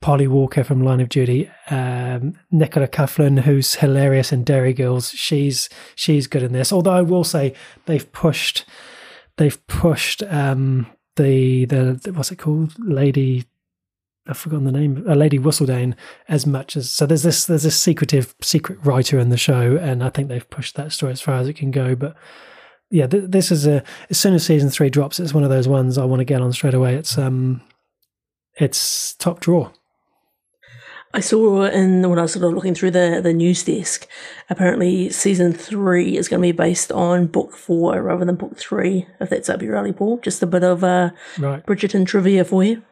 [0.00, 5.10] Polly Walker from Line of Duty, um, Nicola Coughlan, who's hilarious in Derry Girls.
[5.10, 6.72] She's she's good in this.
[6.72, 7.54] Although I will say
[7.86, 8.64] they've pushed
[9.36, 13.44] they've pushed um, the the what's it called, Lady.
[14.26, 15.94] I've forgotten the name, uh, Lady Whistledown,
[16.28, 17.04] as much as so.
[17.04, 20.76] There's this there's this secretive secret writer in the show, and I think they've pushed
[20.76, 21.94] that story as far as it can go.
[21.94, 22.16] But
[22.90, 25.68] yeah, th- this is a as soon as season three drops, it's one of those
[25.68, 26.94] ones I want to get on straight away.
[26.94, 27.60] It's um,
[28.56, 29.70] it's top draw.
[31.12, 34.08] I saw in when I was sort of looking through the, the news desk,
[34.50, 39.06] apparently season three is going to be based on book four rather than book three,
[39.20, 40.18] if that's up your alley, Paul.
[40.18, 41.64] Just a bit of uh, right.
[41.64, 42.82] Bridgerton trivia for you.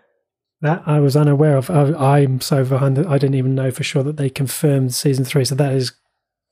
[0.62, 1.70] That I was unaware of.
[1.70, 5.24] I, am so behind that I didn't even know for sure that they confirmed season
[5.24, 5.44] three.
[5.44, 5.92] So that is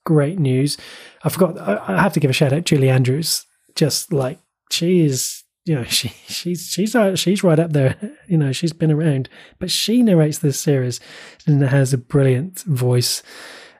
[0.05, 0.77] great news.
[1.23, 1.57] I forgot.
[1.59, 3.47] I, I have to give a shout out Julie Andrews.
[3.77, 7.97] Just like she is you know she she's she's uh, she's right up there
[8.27, 11.01] you know she's been around but she narrates this series
[11.47, 13.23] and has a brilliant voice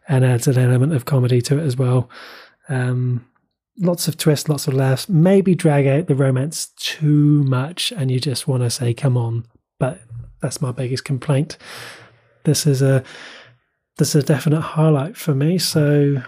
[0.09, 2.09] and adds an element of comedy to it as well
[2.69, 3.25] um,
[3.79, 8.21] lots of twists lots of laughs maybe drag out the romance too much and you
[8.21, 9.45] just want to say come on
[9.79, 10.01] but
[10.41, 11.57] that's my biggest complaint
[12.45, 13.03] this is a
[13.99, 16.23] this is a definite highlight for me so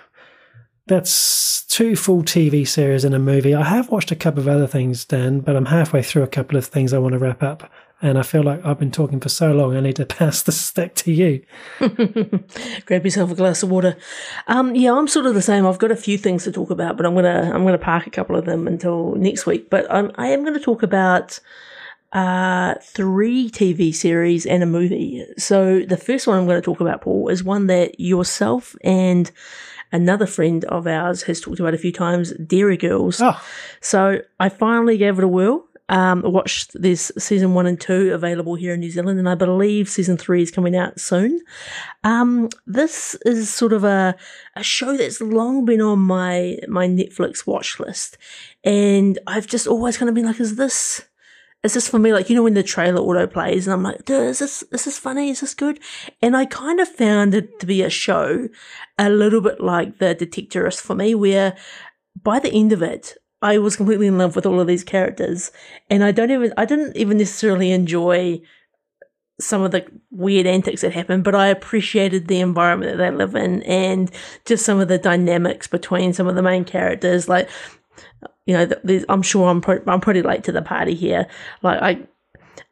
[0.86, 3.54] that's two full TV series and a movie.
[3.54, 6.58] I have watched a couple of other things, Dan, but I'm halfway through a couple
[6.58, 7.70] of things I want to wrap up.
[8.02, 10.50] And I feel like I've been talking for so long, I need to pass the
[10.50, 11.44] stick to you.
[12.84, 13.96] Grab yourself a glass of water.
[14.48, 15.66] Um, yeah, I'm sort of the same.
[15.66, 18.10] I've got a few things to talk about, but I'm gonna I'm gonna park a
[18.10, 19.70] couple of them until next week.
[19.70, 21.38] But I'm, I am going to talk about
[22.12, 25.24] uh, three TV series and a movie.
[25.38, 29.30] So the first one I'm going to talk about, Paul, is one that yourself and
[29.92, 33.20] another friend of ours has talked about a few times, Derry Girls.
[33.20, 33.40] Oh.
[33.80, 35.66] So I finally gave it a whirl.
[35.88, 39.90] Um, watched this season one and two available here in New Zealand, and I believe
[39.90, 41.40] season three is coming out soon.
[42.02, 44.14] Um, this is sort of a,
[44.56, 48.16] a show that's long been on my my Netflix watch list,
[48.64, 51.02] and I've just always kind of been like, is this
[51.62, 52.12] is this for me?
[52.12, 54.98] Like, you know, when the trailer auto plays and I'm like, is this, is this
[54.98, 55.30] funny?
[55.30, 55.78] Is this good?
[56.20, 58.48] And I kind of found it to be a show
[58.98, 61.56] a little bit like the Detectorist for me, where
[62.20, 65.52] by the end of it, I was completely in love with all of these characters.
[65.88, 68.40] And I don't even, I didn't even necessarily enjoy
[69.40, 73.34] some of the weird antics that happen, but I appreciated the environment that they live
[73.34, 74.10] in and
[74.44, 77.28] just some of the dynamics between some of the main characters.
[77.28, 77.48] Like
[78.46, 78.68] you know,
[79.08, 81.26] I'm sure I'm pro- I'm pretty late to the party here.
[81.62, 81.98] Like I,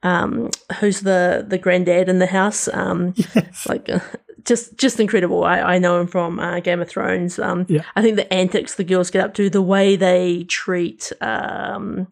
[0.02, 2.68] um, who's the the granddad in the house?
[2.68, 3.66] Um, yes.
[3.68, 4.00] like uh,
[4.44, 5.44] just just incredible.
[5.44, 7.38] I, I know him from uh, Game of Thrones.
[7.38, 7.82] Um, yeah.
[7.94, 12.08] I think the antics the girls get up to, the way they treat, um,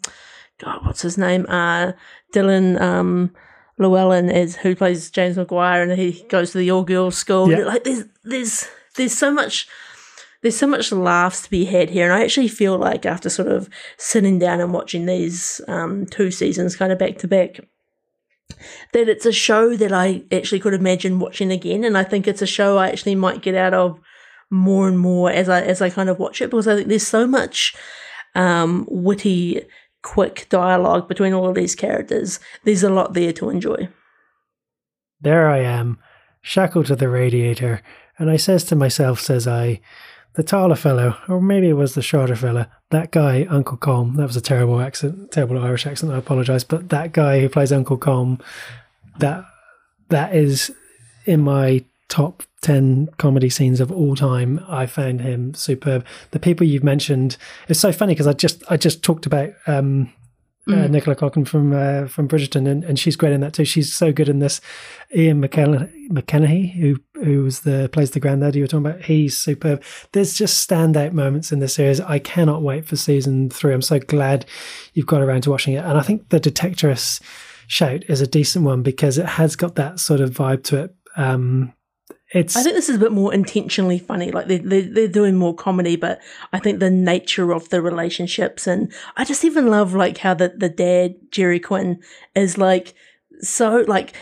[0.59, 1.47] God, what's his name?
[1.49, 1.93] Uh,
[2.33, 2.81] Dylan.
[2.81, 3.35] Um,
[3.81, 7.49] Llewellyn is who plays James Maguire, and he goes to the all girls school.
[7.51, 7.59] Yeah.
[7.59, 9.69] Like there's there's there's so much
[10.43, 12.05] there's so much laughs to be had here.
[12.05, 16.31] And I actually feel like after sort of sitting down and watching these um, two
[16.31, 17.61] seasons kind of back to back,
[18.93, 21.85] that it's a show that I actually could imagine watching again.
[21.85, 24.01] And I think it's a show I actually might get out of
[24.51, 27.07] more and more as I as I kind of watch it because I think there's
[27.07, 27.77] so much
[28.35, 29.63] um, witty,
[30.03, 32.41] quick dialogue between all of these characters.
[32.65, 33.89] There's a lot there to enjoy.
[35.21, 35.99] There I am,
[36.41, 37.83] shackled to the radiator,
[38.19, 39.81] and I says to myself, says I,
[40.39, 44.29] the taller fellow, or maybe it was the shorter fella, that guy, Uncle Colm, that
[44.29, 47.99] was a terrible accent, terrible Irish accent, I apologise, but that guy who plays Uncle
[47.99, 48.41] Colm,
[49.19, 49.45] that
[50.11, 50.73] that is
[51.25, 54.65] in my top 10 comedy scenes of all time.
[54.69, 56.07] I found him superb.
[56.31, 57.37] The people you've mentioned
[57.69, 60.13] it's so funny because i just i just talked about um,
[60.69, 60.85] mm.
[60.85, 63.65] uh, Nicola Coughlan from uh, from Bridgerton, and, and she's great in that too.
[63.65, 64.61] She's so good in this.
[65.15, 69.83] Ian McKellen, who who was the plays the granddad you were talking about, he's superb.
[70.13, 72.01] There's just standout moments in this series.
[72.01, 73.73] I cannot wait for season three.
[73.73, 74.47] I'm so glad
[74.95, 77.23] you've got around to watching it, and I think the Detectorist
[77.67, 80.95] shout is a decent one because it has got that sort of vibe to it.
[81.17, 81.73] Um,
[82.33, 84.31] it's I think this is a bit more intentionally funny.
[84.31, 86.21] Like they're, they're, they're doing more comedy, but
[86.53, 90.49] I think the nature of the relationships and I just even love like how the,
[90.49, 92.03] the dad, Gerry Quinn,
[92.35, 92.95] is like
[93.41, 94.15] so like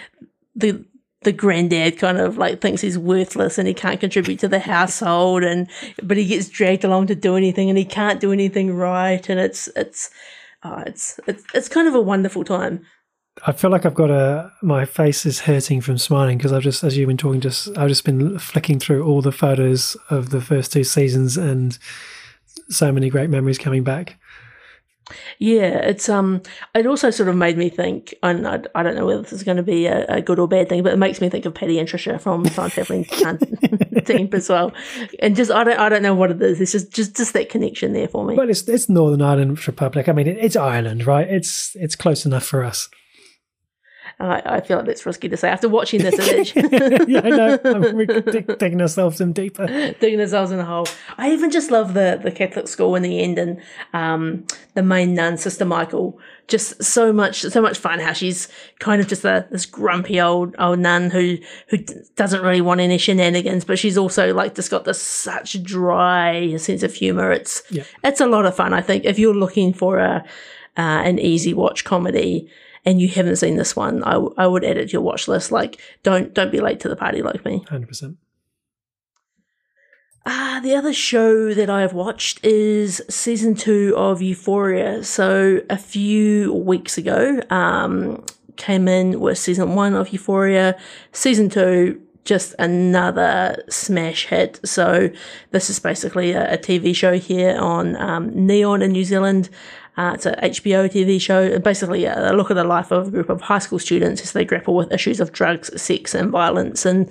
[0.54, 0.84] the
[1.22, 5.42] the granddad kind of like thinks he's worthless and he can't contribute to the household
[5.42, 5.68] and
[6.00, 9.40] but he gets dragged along to do anything and he can't do anything right and
[9.40, 10.10] it's it's
[10.66, 12.84] oh, it's it's it's kind of a wonderful time.
[13.48, 16.82] I feel like I've got a my face is hurting from smiling because I've just
[16.82, 20.40] as you've been talking just I've just been flicking through all the photos of the
[20.40, 21.78] first two seasons and
[22.68, 24.18] so many great memories coming back.
[25.38, 26.42] Yeah, it's um.
[26.74, 29.44] It also sort of made me think, and I, I don't know whether this is
[29.44, 31.54] going to be a, a, good or bad thing, but it makes me think of
[31.54, 33.04] Patty and Trisha from Time Traveling
[34.04, 34.72] Team as well.
[35.20, 36.60] And just I don't I don't know what it is.
[36.60, 38.34] It's just just just that connection there for me.
[38.34, 40.08] Well, it's it's Northern Ireland Republic.
[40.08, 41.28] I mean, it, it's Ireland, right?
[41.28, 42.88] It's it's close enough for us.
[44.18, 46.56] I, I feel like that's risky to say after watching this image.
[47.08, 47.58] yeah, I know.
[47.62, 48.06] We're
[48.56, 49.66] digging ourselves in deeper.
[49.66, 50.86] Digging ourselves in a hole.
[51.18, 53.60] I even just love the, the Catholic school in the end and
[53.92, 56.18] um, the main nun, Sister Michael.
[56.48, 57.98] Just so much, so much fun.
[57.98, 58.48] How she's
[58.78, 61.78] kind of just a this grumpy old old nun who who
[62.14, 66.84] doesn't really want any shenanigans, but she's also like just got this such dry sense
[66.84, 67.32] of humor.
[67.32, 67.82] It's yeah.
[68.04, 68.72] it's a lot of fun.
[68.72, 70.24] I think if you're looking for a
[70.76, 72.48] uh, an easy watch comedy
[72.86, 75.26] and you haven't seen this one, I, w- I would add it to your watch
[75.26, 75.50] list.
[75.50, 77.64] Like, don't don't be late to the party like me.
[77.68, 78.16] Hundred percent.
[80.28, 85.04] Ah, the other show that I have watched is season two of Euphoria.
[85.04, 88.24] So a few weeks ago, um,
[88.56, 90.76] came in with season one of Euphoria.
[91.12, 94.58] Season two, just another smash hit.
[94.64, 95.10] So
[95.52, 99.48] this is basically a, a TV show here on um, Neon in New Zealand.
[99.96, 103.30] Uh, it's a HBO TV show, basically a look at the life of a group
[103.30, 106.84] of high school students as they grapple with issues of drugs, sex, and violence.
[106.84, 107.10] And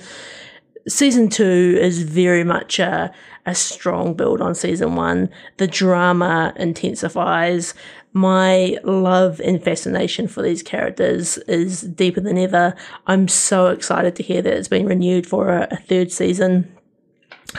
[0.87, 3.11] season two is very much a,
[3.45, 5.29] a strong build on season one.
[5.57, 7.73] The drama intensifies.
[8.13, 12.75] My love and fascination for these characters is deeper than ever.
[13.07, 16.71] I'm so excited to hear that it's been renewed for a, a third season.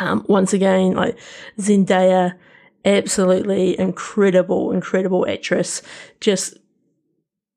[0.00, 1.18] Um, once again, like
[1.58, 2.34] Zendaya
[2.86, 5.82] absolutely incredible, incredible actress.
[6.20, 6.56] Just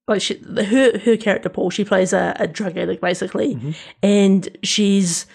[0.07, 3.71] like she, her her character Paul, she plays a, a drug addict basically, mm-hmm.
[4.03, 5.25] and she's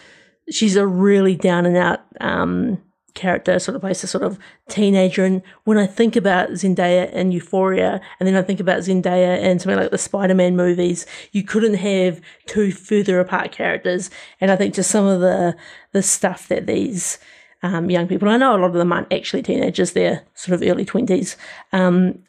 [0.51, 2.83] she's a really down and out um,
[3.15, 5.25] character, sort of plays a sort of teenager.
[5.25, 9.63] And when I think about Zendaya and Euphoria, and then I think about Zendaya and
[9.63, 14.11] something like the Spider Man movies, you couldn't have two further apart characters.
[14.41, 15.57] And I think just some of the
[15.93, 17.19] the stuff that these
[17.64, 18.29] um, young people.
[18.29, 21.37] I know a lot of them aren't actually teenagers; they're sort of early twenties.
[21.72, 22.22] Um,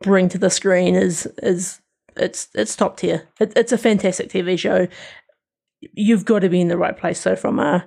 [0.00, 1.80] bring to the screen is is
[2.16, 3.28] it's it's top tier.
[3.40, 4.86] It, it's a fantastic TV show.
[5.80, 7.20] You've got to be in the right place.
[7.20, 7.84] So from a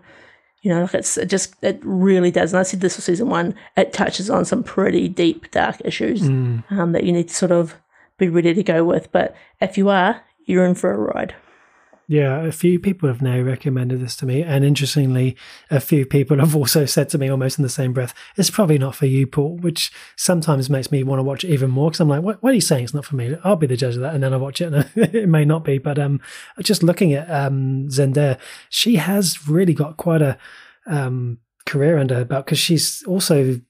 [0.61, 2.51] you know, like it's it just it really does.
[2.51, 3.55] And I said this for season one.
[3.77, 6.69] It touches on some pretty deep, dark issues mm.
[6.69, 7.75] um, that you need to sort of
[8.17, 9.11] be ready to go with.
[9.11, 11.33] But if you are, you're in for a ride.
[12.07, 14.43] Yeah, a few people have now recommended this to me.
[14.43, 15.37] And interestingly,
[15.71, 18.77] a few people have also said to me almost in the same breath, it's probably
[18.77, 22.01] not for you, Paul, which sometimes makes me want to watch it even more because
[22.01, 22.85] I'm like, what, what, are you saying?
[22.85, 23.35] It's not for me.
[23.43, 24.13] I'll be the judge of that.
[24.13, 25.77] And then I watch it and it may not be.
[25.77, 26.19] But um,
[26.61, 28.37] just looking at um, Zendaya,
[28.69, 30.37] she has really got quite a
[30.85, 33.61] um, career under her belt because she's also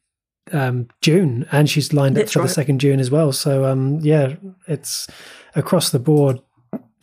[0.51, 2.47] um, Dune and she's lined That's up for right.
[2.47, 3.31] the second Dune as well.
[3.31, 4.35] So um, yeah,
[4.67, 5.07] it's
[5.55, 6.39] across the board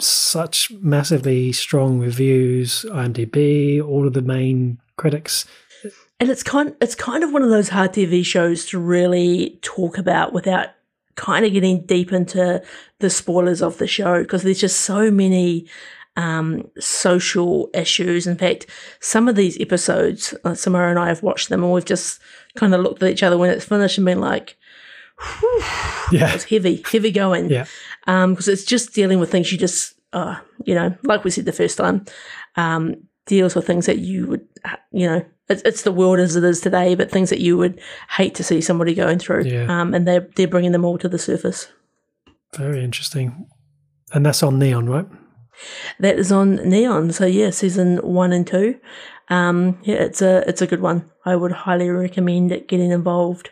[0.02, 5.46] such massively strong reviews, IMDb, all of the main critics.
[6.18, 9.96] And it's kind it's kind of one of those hard TV shows to really talk
[9.96, 10.68] about without
[11.16, 12.62] kind of getting deep into
[12.98, 15.66] the spoilers of the show because there's just so many
[16.16, 18.26] um, social issues.
[18.26, 18.66] In fact,
[19.00, 22.20] some of these episodes, uh, Samara and I have watched them and we've just
[22.56, 24.56] kind of looked at each other when it's finished and been like,
[26.12, 27.50] yeah, it's heavy, heavy going.
[27.50, 27.66] Yeah,
[28.04, 31.44] because um, it's just dealing with things you just, uh, you know, like we said
[31.44, 32.04] the first time,
[32.56, 34.46] um, deals with things that you would,
[34.92, 37.80] you know, it's, it's the world as it is today, but things that you would
[38.16, 39.44] hate to see somebody going through.
[39.44, 39.66] Yeah.
[39.68, 41.68] Um, and they're they're bringing them all to the surface.
[42.56, 43.46] Very interesting,
[44.12, 45.06] and that's on Neon, right?
[45.98, 47.12] That is on Neon.
[47.12, 48.78] So yeah, season one and two.
[49.28, 51.10] Um, yeah, it's a it's a good one.
[51.24, 53.50] I would highly recommend it getting involved.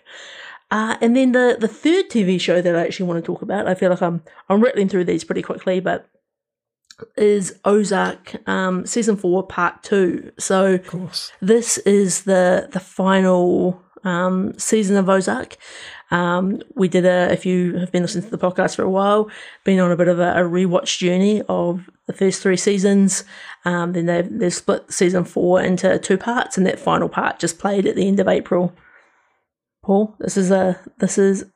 [0.71, 3.67] Uh, and then the, the third TV show that I actually want to talk about,
[3.67, 6.09] I feel like I'm I'm rattling through these pretty quickly, but
[7.17, 10.31] is Ozark um, season four, part two.
[10.39, 10.79] So
[11.41, 15.57] this is the the final um, season of Ozark.
[16.11, 19.31] Um, we did a, if you have been listening to the podcast for a while,
[19.65, 23.25] been on a bit of a, a rewatch journey of the first three seasons.
[23.65, 27.59] Um, then they've, they've split season four into two parts, and that final part just
[27.59, 28.75] played at the end of April.
[29.89, 31.47] Paul, this is a this is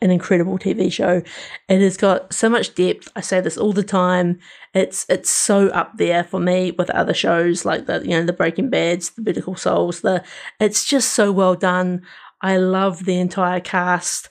[0.00, 1.22] an incredible TV show.
[1.68, 3.10] It has got so much depth.
[3.16, 4.38] I say this all the time.
[4.72, 8.32] It's it's so up there for me with other shows like the you know the
[8.32, 10.02] Breaking Bad's, the Better Souls.
[10.02, 10.22] The
[10.60, 12.02] it's just so well done.
[12.40, 14.28] I love the entire cast.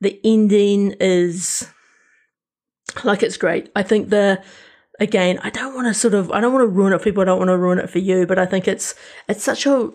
[0.00, 1.68] The ending is
[3.02, 3.68] like it's great.
[3.74, 4.40] I think the
[5.00, 7.22] again, I don't want to sort of I don't want to ruin it for people.
[7.22, 8.94] I don't want to ruin it for you, but I think it's
[9.28, 9.90] it's such a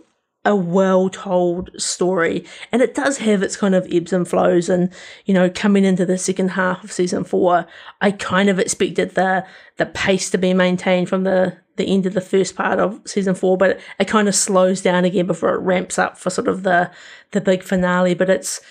[0.47, 2.45] a well told story.
[2.71, 4.69] And it does have its kind of ebbs and flows.
[4.69, 4.91] And,
[5.25, 7.67] you know, coming into the second half of season four,
[7.99, 9.45] I kind of expected the
[9.75, 13.35] the pace to be maintained from the, the end of the first part of season
[13.35, 16.47] four, but it, it kind of slows down again before it ramps up for sort
[16.47, 16.89] of the
[17.31, 18.15] the big finale.
[18.15, 18.61] But it's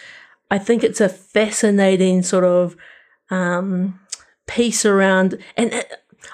[0.50, 2.74] I think it's a fascinating sort of
[3.30, 4.00] um
[4.46, 5.92] piece around and it,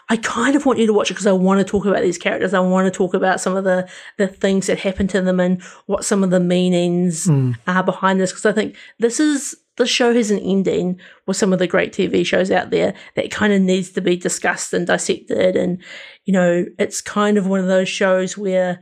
[0.09, 2.19] I kind of want you to watch it because I want to talk about these
[2.19, 2.55] characters.
[2.55, 3.89] I want to talk about some of the
[4.19, 7.57] the things that happen to them and what some of the meanings mm.
[7.67, 8.33] are behind this.
[8.33, 11.93] Because I think this is the show has an ending with some of the great
[11.93, 15.57] TV shows out there that kind of needs to be discussed and dissected.
[15.57, 15.83] And
[16.25, 18.81] you know, it's kind of one of those shows where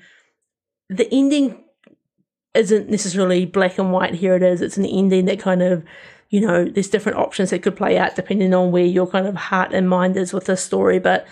[0.88, 1.64] the ending
[2.54, 4.14] isn't necessarily black and white.
[4.14, 4.60] Here it is.
[4.60, 5.84] It's an ending that kind of
[6.30, 9.34] you know, there's different options that could play out depending on where your kind of
[9.34, 10.98] heart and mind is with the story.
[10.98, 11.26] But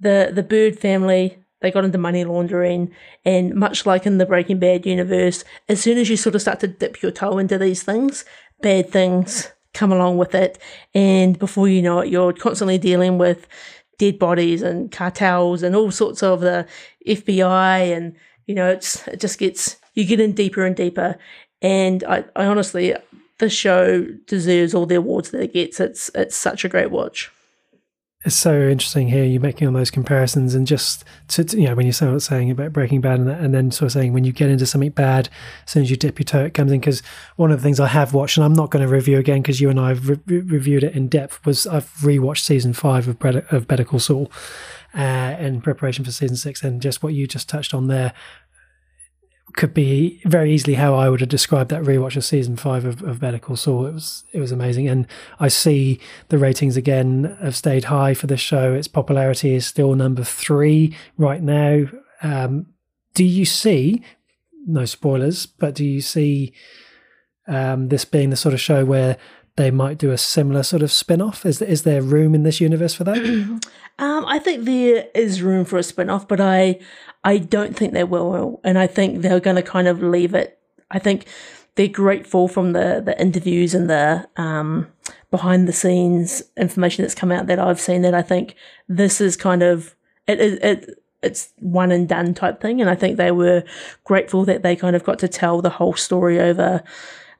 [0.00, 2.92] the the Byrde family, they got into money laundering,
[3.24, 6.60] and much like in the Breaking Bad universe, as soon as you sort of start
[6.60, 8.24] to dip your toe into these things,
[8.60, 10.58] bad things come along with it,
[10.94, 13.48] and before you know it, you're constantly dealing with
[13.98, 16.66] dead bodies and cartels and all sorts of the
[17.06, 18.14] FBI, and
[18.46, 21.18] you know, it's it just gets you get in deeper and deeper.
[21.60, 22.94] And I, I honestly,
[23.38, 25.80] the show deserves all the awards that it gets.
[25.80, 27.30] It's it's such a great watch.
[28.24, 31.76] It's so interesting here You're making all those comparisons and just to, to, you know
[31.76, 34.32] when you start saying about Breaking Bad and, and then sort of saying when you
[34.32, 35.28] get into something bad,
[35.64, 36.80] as soon as you dip your toe, it comes in.
[36.80, 37.00] Because
[37.36, 39.60] one of the things I have watched and I'm not going to review again because
[39.60, 43.20] you and I have re- reviewed it in depth was I've rewatched season five of,
[43.20, 44.32] Bre- of Better Call Saul
[44.94, 48.12] uh, in preparation for season six and just what you just touched on there
[49.58, 53.02] could be very easily how I would have described that rewatch of season five of,
[53.02, 53.86] of Better Call Saul.
[53.86, 55.04] It was it was amazing, and
[55.40, 55.98] I see
[56.28, 58.72] the ratings again have stayed high for this show.
[58.74, 61.86] Its popularity is still number three right now.
[62.22, 62.66] Um,
[63.14, 64.00] do you see?
[64.64, 66.52] No spoilers, but do you see
[67.48, 69.16] um, this being the sort of show where
[69.58, 71.44] they might do a similar sort of spin-off?
[71.44, 73.18] Is is there room in this universe for that?
[73.98, 76.78] um, I think there is room for a spin-off, but I
[77.24, 80.58] I don't think they will, and I think they're going to kind of leave it.
[80.90, 81.26] I think
[81.74, 84.86] they're grateful from the the interviews and the um,
[85.30, 88.02] behind the scenes information that's come out that I've seen.
[88.02, 88.54] That I think
[88.88, 89.94] this is kind of
[90.26, 90.40] it.
[90.40, 93.64] it, it it's one and done type thing, and I think they were
[94.04, 96.84] grateful that they kind of got to tell the whole story over,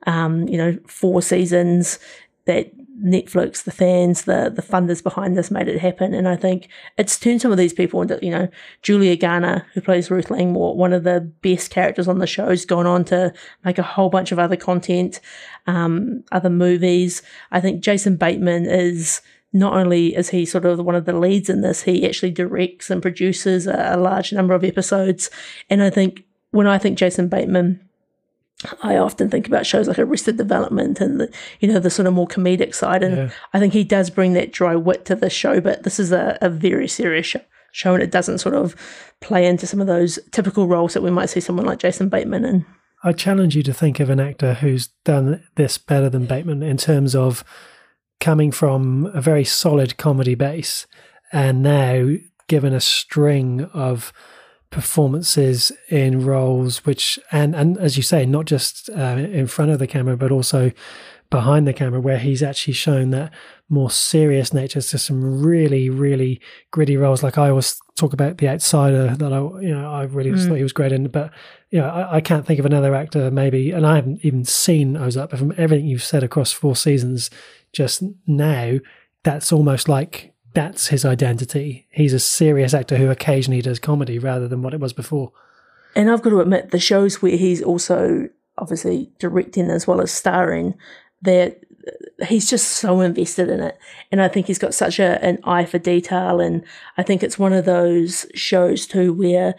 [0.07, 1.99] um, you know, four seasons.
[2.47, 2.73] That
[3.03, 6.15] Netflix, the fans, the the funders behind this made it happen.
[6.15, 8.49] And I think it's turned some of these people into, you know,
[8.83, 12.65] Julia Garner, who plays Ruth Langmore, one of the best characters on the show, has
[12.65, 13.33] gone on to
[13.65, 15.21] make a whole bunch of other content,
[15.67, 17.23] um, other movies.
[17.53, 19.21] I think Jason Bateman is
[19.53, 22.91] not only is he sort of one of the leads in this, he actually directs
[22.91, 25.31] and produces a, a large number of episodes.
[25.71, 27.88] And I think when I think Jason Bateman,
[28.83, 32.15] I often think about shows like Arrested Development and the, you know the sort of
[32.15, 33.31] more comedic side, and yeah.
[33.53, 35.61] I think he does bring that dry wit to the show.
[35.61, 37.41] But this is a, a very serious show,
[37.71, 38.75] show, and it doesn't sort of
[39.21, 42.45] play into some of those typical roles that we might see someone like Jason Bateman
[42.45, 42.67] in.
[43.05, 46.77] I challenge you to think of an actor who's done this better than Bateman in
[46.77, 47.45] terms of
[48.19, 50.89] coming from a very solid comedy base
[51.33, 52.17] and now
[52.49, 54.13] given a string of
[54.71, 59.79] performances in roles which and and as you say not just uh, in front of
[59.79, 60.71] the camera but also
[61.31, 63.33] behind the camera where he's actually shown that
[63.71, 66.41] more serious nature to some really really
[66.71, 70.31] gritty roles like i always talk about the outsider that i you know i really
[70.31, 70.47] mm.
[70.47, 71.31] thought he was great in but
[71.71, 74.97] you know I, I, can't think of another actor maybe and i haven't even seen
[74.97, 77.31] ozark but from everything you've said across four seasons
[77.73, 78.79] just now
[79.23, 81.87] that's almost like that's his identity.
[81.91, 85.33] He's a serious actor who occasionally does comedy rather than what it was before.
[85.95, 90.11] And I've got to admit, the shows where he's also obviously directing as well as
[90.11, 90.75] starring,
[91.23, 91.61] that
[92.27, 93.79] he's just so invested in it.
[94.11, 96.41] And I think he's got such a, an eye for detail.
[96.41, 96.65] And
[96.97, 99.55] I think it's one of those shows too where,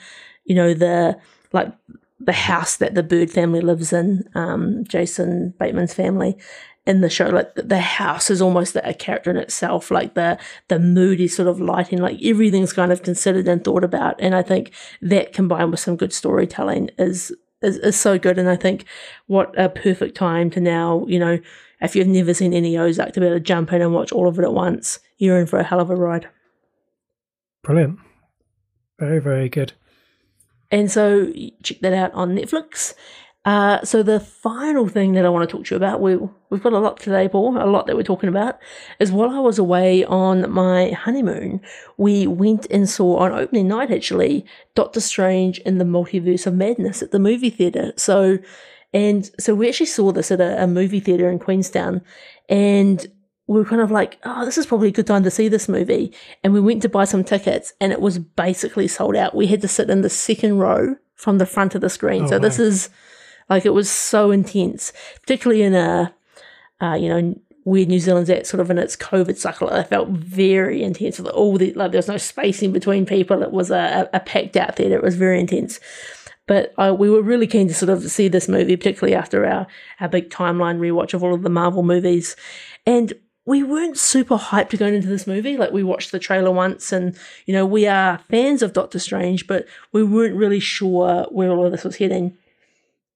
[0.45, 1.19] you know, the
[1.51, 1.73] like
[2.19, 6.37] the house that the Byrde family lives in, um, Jason Bateman's family,
[6.89, 7.27] in the show.
[7.27, 9.91] Like the house is almost a character in itself.
[9.91, 14.19] Like the the moody sort of lighting, like everything's kind of considered and thought about.
[14.19, 14.71] And I think
[15.03, 17.31] that combined with some good storytelling is
[17.61, 18.39] is, is so good.
[18.39, 18.85] And I think
[19.27, 21.39] what a perfect time to now, you know,
[21.79, 24.27] if you've never seen any Ozark, to be able to jump in and watch all
[24.27, 26.27] of it at once, you're in for a hell of a ride.
[27.61, 27.99] Brilliant.
[28.97, 29.73] Very, very good.
[30.71, 31.31] And so
[31.61, 32.93] check that out on Netflix.
[33.49, 36.17] Uh, so the final thing that I want to talk to you about, we
[36.51, 38.59] we've got a lot today, Paul, a lot that we're talking about,
[38.99, 41.59] is while I was away on my honeymoon,
[41.97, 44.45] we went and saw on opening night actually
[44.75, 47.91] Doctor Strange in the Multiverse of Madness at the movie theater.
[47.97, 48.37] So,
[48.93, 52.01] and so we actually saw this at a, a movie theater in Queenstown,
[52.49, 53.07] and
[53.47, 55.67] we were kind of like, oh, this is probably a good time to see this
[55.67, 56.13] movie.
[56.43, 59.33] And we went to buy some tickets, and it was basically sold out.
[59.33, 62.25] We had to sit in the second row from the front of the screen.
[62.25, 62.91] Oh, so this is
[63.49, 66.13] like it was so intense, particularly in a,
[66.81, 69.69] uh, you know, where New Zealand's at sort of in its COVID cycle.
[69.69, 73.43] It felt very intense with all the like there was no space in between people.
[73.43, 74.95] It was a, a packed out theatre.
[74.95, 75.79] It was very intense.
[76.47, 79.67] But uh, we were really keen to sort of see this movie, particularly after our,
[79.99, 82.35] our big timeline rewatch of all of the Marvel movies.
[82.87, 83.13] And
[83.45, 85.57] we weren't super hyped to go into this movie.
[85.57, 89.45] Like we watched the trailer once and, you know, we are fans of Doctor Strange,
[89.45, 92.35] but we weren't really sure where all of this was heading.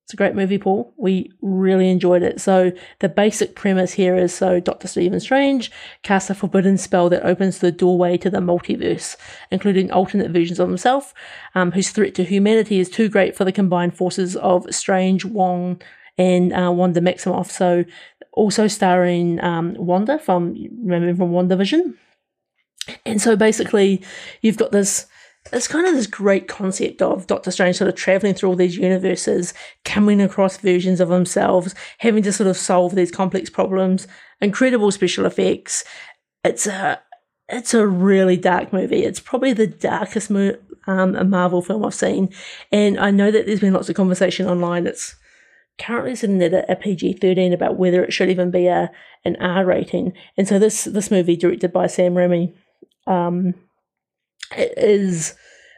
[0.04, 0.94] It's a great movie, Paul.
[0.98, 2.42] We really enjoyed it.
[2.42, 7.26] So the basic premise here is so Doctor Stephen Strange casts a forbidden spell that
[7.26, 9.16] opens the doorway to the multiverse,
[9.50, 11.14] including alternate versions of himself,
[11.56, 15.82] um, whose threat to humanity is too great for the combined forces of Strange, Wong,
[16.18, 17.50] and uh, Wanda Maximoff.
[17.50, 17.86] So
[18.34, 21.96] also starring um, Wanda from remember from WandaVision.
[23.06, 24.04] And so basically,
[24.42, 25.06] you've got this
[25.52, 28.78] it's kind of this great concept of Doctor Strange sort of traveling through all these
[28.78, 34.08] universes, coming across versions of themselves, having to sort of solve these complex problems,
[34.40, 35.84] incredible special effects.
[36.44, 37.02] It's a
[37.50, 39.04] it's a really dark movie.
[39.04, 42.34] It's probably the darkest mo- um, a Marvel film I've seen,
[42.72, 44.88] and I know that there's been lots of conversation online.
[44.88, 45.16] It's
[45.78, 48.90] currently sitting at a, a PG thirteen about whether it should even be a
[49.26, 50.14] an R rating.
[50.38, 52.54] And so this this movie, directed by Sam Raimi,
[53.08, 53.54] um,
[54.58, 55.36] it is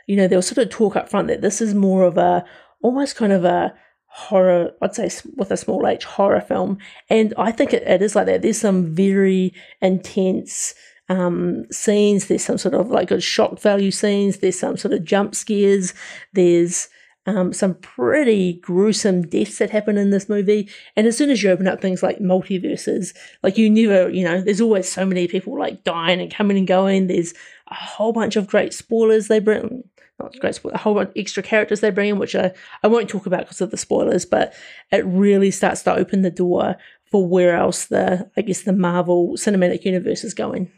[0.07, 2.43] you know there was sort of talk up front that this is more of a
[2.81, 3.73] almost kind of a
[4.07, 6.77] horror i'd say with a small h horror film.
[7.09, 8.41] And i think it, it is like that.
[8.41, 10.73] There's some very intense
[11.09, 12.27] um, scenes.
[12.27, 14.37] There's some sort of like good shock value scenes.
[14.37, 15.93] There's some sort of jump scares.
[16.33, 16.89] There's
[17.25, 20.69] um, some pretty gruesome deaths that happen in this movie.
[20.95, 24.41] And as soon as you open up things like multiverses, like you never, you know,
[24.41, 27.07] there's always so many people like dying and coming and going.
[27.07, 27.33] There's
[27.67, 29.83] a whole bunch of great spoilers they bring.
[30.19, 32.53] Not great spoilers, a whole bunch of extra characters they bring in, which I,
[32.83, 34.53] I won't talk about because of the spoilers, but
[34.91, 36.75] it really starts to open the door
[37.11, 40.71] for where else the, I guess, the Marvel cinematic universe is going.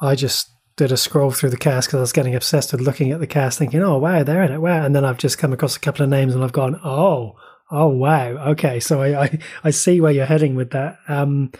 [0.00, 3.10] I just did a scroll through the cast because I was getting obsessed with looking
[3.12, 5.52] at the cast, thinking, "Oh wow, they're in it, wow!" And then I've just come
[5.52, 7.36] across a couple of names, and I've gone, "Oh,
[7.70, 10.98] oh wow, okay." So I I, I see where you're heading with that.
[11.08, 11.52] Um,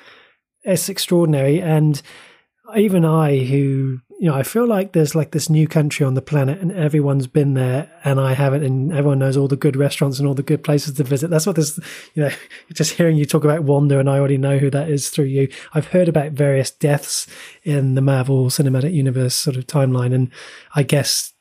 [0.62, 2.00] it's extraordinary, and
[2.76, 6.22] even I, who you know, I feel like there's like this new country on the
[6.22, 10.18] planet, and everyone's been there, and I haven't, and everyone knows all the good restaurants
[10.18, 11.28] and all the good places to visit.
[11.28, 11.78] That's what this,
[12.14, 12.30] you know,
[12.72, 15.48] just hearing you talk about Wanda, and I already know who that is through you.
[15.74, 17.26] I've heard about various deaths
[17.62, 20.30] in the Marvel Cinematic Universe sort of timeline, and
[20.74, 21.34] I guess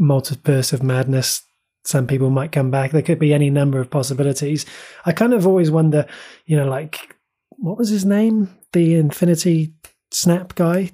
[0.00, 1.42] multiverse of madness.
[1.84, 2.92] Some people might come back.
[2.92, 4.64] There could be any number of possibilities.
[5.04, 6.06] I kind of always wonder,
[6.44, 7.16] you know, like
[7.56, 8.56] what was his name?
[8.72, 9.74] The Infinity
[10.10, 10.90] Snap guy.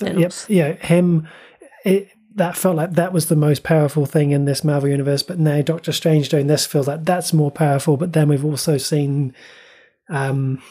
[0.00, 1.28] Yep, yeah, him.
[1.84, 5.22] It, that felt like that was the most powerful thing in this Marvel universe.
[5.22, 7.96] But now Doctor Strange doing this feels like that's more powerful.
[7.96, 9.34] But then we've also seen
[10.08, 10.62] um,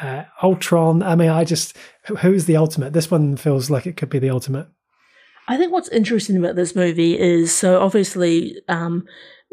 [0.00, 1.02] uh, Ultron.
[1.02, 1.76] I mean, I just
[2.20, 2.92] who's the ultimate?
[2.92, 4.68] This one feels like it could be the ultimate.
[5.48, 9.06] I think what's interesting about this movie is so obviously um,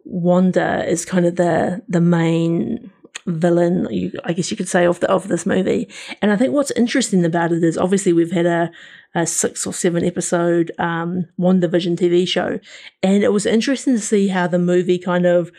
[0.03, 2.91] Wanda is kind of the the main
[3.25, 5.89] villain, you, I guess you could say, of the of this movie.
[6.21, 8.71] And I think what's interesting about it is obviously we've had a,
[9.15, 11.25] a six or seven episode um,
[11.59, 12.59] division TV show,
[13.01, 15.51] and it was interesting to see how the movie kind of.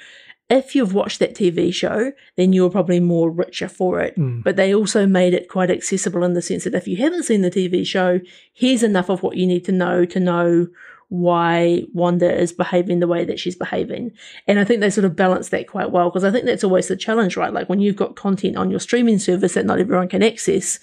[0.50, 4.14] If you've watched that TV show, then you're probably more richer for it.
[4.14, 4.44] Mm.
[4.44, 7.40] But they also made it quite accessible in the sense that if you haven't seen
[7.40, 8.20] the TV show,
[8.52, 10.66] here's enough of what you need to know to know
[11.08, 14.10] why Wanda is behaving the way that she's behaving.
[14.46, 16.88] And I think they sort of balance that quite well because I think that's always
[16.88, 17.52] the challenge, right?
[17.52, 20.78] Like when you've got content on your streaming service that not everyone can access,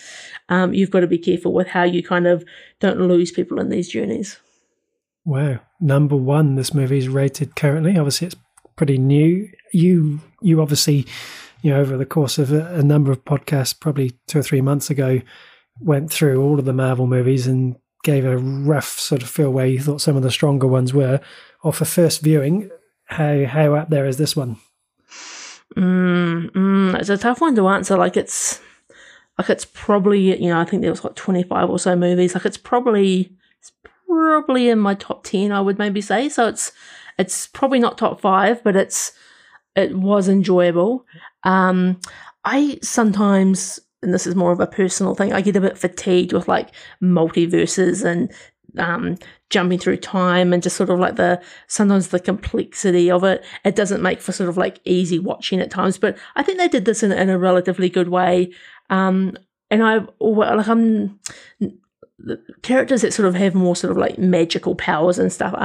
[0.50, 2.44] um, you've got to be careful with how you kind of
[2.80, 4.38] don't lose people in these journeys.
[5.26, 6.56] Wow, number one.
[6.56, 7.98] This movie is rated currently.
[7.98, 8.36] Obviously, it's
[8.76, 9.50] pretty new.
[9.72, 11.06] You you obviously,
[11.62, 14.62] you know, over the course of a, a number of podcasts, probably two or three
[14.62, 15.22] months ago,
[15.80, 19.66] went through all of the Marvel movies and gave a rough sort of feel where
[19.66, 21.20] you thought some of the stronger ones were.
[21.64, 22.70] Off a first viewing,
[23.06, 24.58] how how up there is this one?
[25.76, 27.98] Mm, mm, It's a tough one to answer.
[27.98, 28.60] Like it's
[29.38, 32.34] like it's probably you know I think there was like twenty five or so movies.
[32.34, 33.72] Like it's probably it's
[34.08, 35.52] probably in my top ten.
[35.52, 36.30] I would maybe say.
[36.30, 36.72] So it's
[37.18, 39.12] it's probably not top five, but it's
[39.76, 41.06] it was enjoyable.
[41.44, 42.00] Um,
[42.44, 46.34] I sometimes, and this is more of a personal thing, I get a bit fatigued
[46.34, 46.70] with like
[47.02, 48.32] multiverses and
[48.78, 49.18] um,
[49.50, 53.44] jumping through time and just sort of like the sometimes the complexity of it.
[53.64, 56.68] It doesn't make for sort of like easy watching at times, but I think they
[56.68, 58.52] did this in, in a relatively good way.
[58.90, 59.38] Um,
[59.70, 61.20] and I like I'm
[62.62, 65.56] characters that sort of have more sort of like magical powers and stuff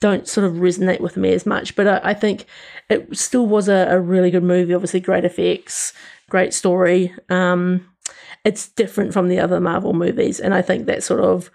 [0.00, 1.76] don't sort of resonate with me as much.
[1.76, 2.46] But I, I think
[2.90, 4.74] it still was a, a, really good movie.
[4.74, 5.92] Obviously, great effects,
[6.28, 7.14] great story.
[7.28, 7.88] Um,
[8.44, 11.50] it's different from the other Marvel movies, and I think that sort of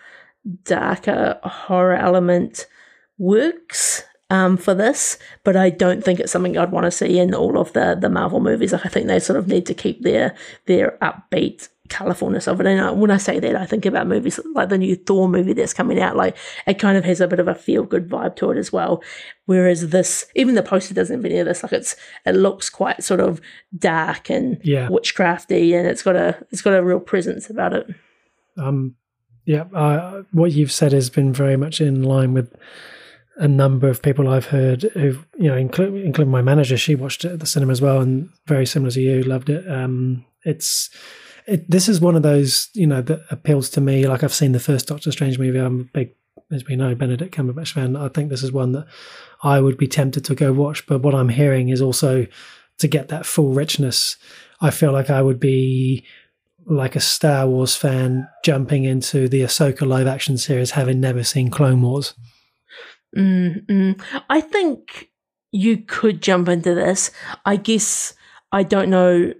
[0.63, 2.67] darker horror element
[3.17, 5.17] works um, for this.
[5.43, 8.09] But I don't think it's something I'd want to see in all of the the
[8.09, 8.73] Marvel movies.
[8.73, 12.67] I think they sort of need to keep their their upbeat colorfulness of it.
[12.67, 15.53] And I, when I say that, I think about movies like the new Thor movie
[15.53, 16.15] that's coming out.
[16.15, 18.71] Like it kind of has a bit of a feel good vibe to it as
[18.71, 19.03] well.
[19.45, 21.63] Whereas this, even the poster doesn't have any of this.
[21.63, 23.41] Like it's it looks quite sort of
[23.77, 24.87] dark and yeah.
[24.87, 27.87] witchcrafty, and it's got a it's got a real presence about it.
[28.57, 28.95] Um,
[29.45, 32.55] yeah, uh, what you've said has been very much in line with
[33.37, 36.77] a number of people I've heard who, you know, including, including my manager.
[36.77, 39.69] She watched it at the cinema as well, and very similar to you, loved it.
[39.71, 40.89] Um, it's
[41.49, 44.07] it, this is one of those you know that appeals to me.
[44.07, 45.57] Like I've seen the first Doctor Strange movie.
[45.57, 46.15] I'm a big,
[46.51, 47.95] as we know, Benedict Cumberbatch fan.
[47.95, 48.87] I think this is one that
[49.43, 50.85] I would be tempted to go watch.
[50.85, 52.27] But what I'm hearing is also
[52.77, 54.17] to get that full richness.
[54.61, 56.05] I feel like I would be
[56.65, 61.49] like a Star Wars fan jumping into the Ahsoka live action series, having never seen
[61.49, 62.13] Clone Wars.
[63.17, 63.99] Mm-mm.
[64.29, 65.09] I think
[65.51, 67.09] you could jump into this.
[67.45, 68.13] I guess
[68.51, 69.33] I don't know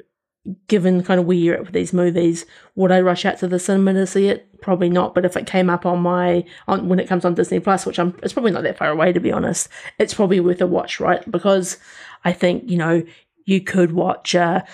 [0.68, 2.45] given kind of where you're at with these movies,
[2.76, 4.47] would I rush out to the cinema to see it?
[4.62, 5.16] Probably not.
[5.16, 8.00] But if it came up on my on when it comes on Disney Plus, which
[8.00, 11.00] I'm it's probably not that far away to be honest, it's probably worth a watch,
[11.00, 11.30] right?
[11.30, 11.78] Because
[12.26, 13.04] I think you know
[13.45, 14.66] you could watch a,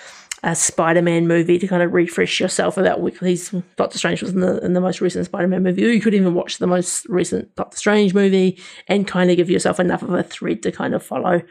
[0.42, 3.54] a Spider-Man movie to kind of refresh yourself about weeklies.
[3.76, 5.84] Doctor Strange was in the in the most recent Spider-Man movie.
[5.84, 9.50] Or you could even watch the most recent Doctor Strange movie and kind of give
[9.50, 11.42] yourself enough of a thread to kind of follow.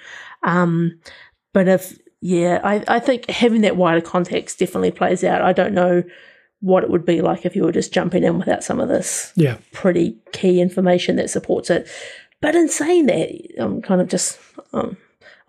[0.43, 0.99] Um,
[1.53, 5.43] but if yeah, I, I think having that wider context definitely plays out.
[5.43, 6.01] I don't know
[6.59, 9.31] what it would be like if you were just jumping in without some of this
[9.35, 9.57] yeah.
[9.73, 11.87] pretty key information that supports it.
[12.41, 14.39] But in saying that, I'm kind of just
[14.73, 14.97] um,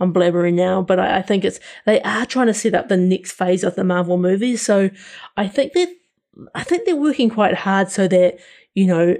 [0.00, 2.98] I'm blabbering now, but I, I think it's they are trying to set up the
[2.98, 4.60] next phase of the Marvel movies.
[4.60, 4.90] So
[5.34, 5.88] I think that
[6.54, 8.36] I think they're working quite hard so that
[8.74, 9.16] you know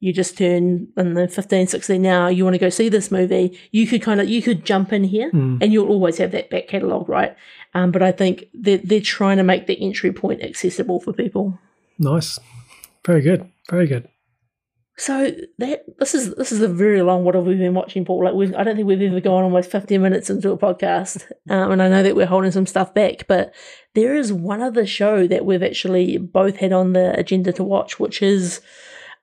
[0.00, 3.58] you just turn in the 15 16 now you want to go see this movie
[3.72, 5.58] you could kind of you could jump in here mm.
[5.62, 7.36] and you'll always have that back catalogue right?
[7.74, 11.58] Um, but i think they're, they're trying to make the entry point accessible for people.
[11.98, 12.38] Nice.
[13.04, 13.50] Very good.
[13.70, 14.08] Very good.
[14.98, 18.24] So that this is this is a very long what have we been watching paul?
[18.24, 21.72] Like we've i don't think we've ever gone almost 15 minutes into a podcast um,
[21.72, 23.54] and i know that we're holding some stuff back but
[23.94, 28.00] there is one other show that we've actually both had on the agenda to watch
[28.00, 28.62] which is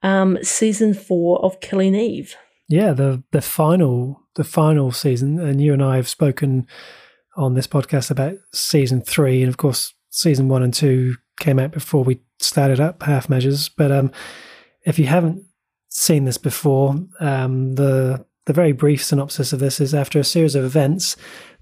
[0.04, 2.36] um, season four of Killing Eve.
[2.70, 6.68] Yeah, the the final the final season, and you and I have spoken
[7.36, 11.72] on this podcast about season three, and of course, season one and two came out
[11.72, 13.70] before we started up half measures.
[13.70, 14.12] But um,
[14.86, 15.44] if you haven't
[15.90, 20.56] seen this before, um, the the very brief synopsis of this is after a series
[20.56, 21.16] of events,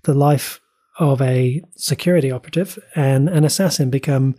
[0.03, 0.59] the life
[0.99, 4.35] of a security operative and an assassin become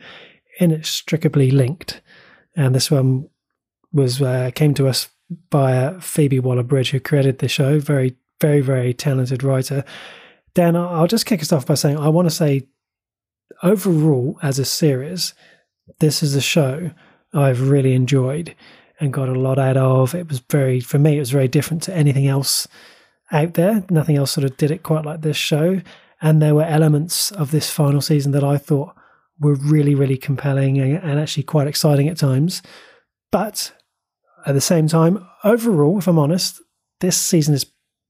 [0.59, 2.03] inextricably linked.
[2.57, 3.29] And this one
[3.93, 5.09] was uh, came to us
[5.51, 7.79] by Phoebe Waller Bridge, who created the show.
[7.79, 9.85] Very, very, very talented writer.
[10.55, 12.69] Dan, I'll just kick us off by saying I want to say,
[13.63, 15.35] overall, as a series,
[16.01, 16.91] this is a show
[17.33, 18.55] I've really enjoyed
[19.01, 20.15] and got a lot out of.
[20.15, 22.69] It was very, for me, it was very different to anything else
[23.31, 23.85] out there.
[23.91, 25.81] Nothing else sort of did it quite like this show.
[26.21, 28.95] And there were elements of this final season that I thought
[29.41, 32.63] were really, really compelling and, and actually quite exciting at times.
[33.33, 33.73] But
[34.47, 36.61] at the same time, overall, if I'm honest,
[37.01, 37.67] this season is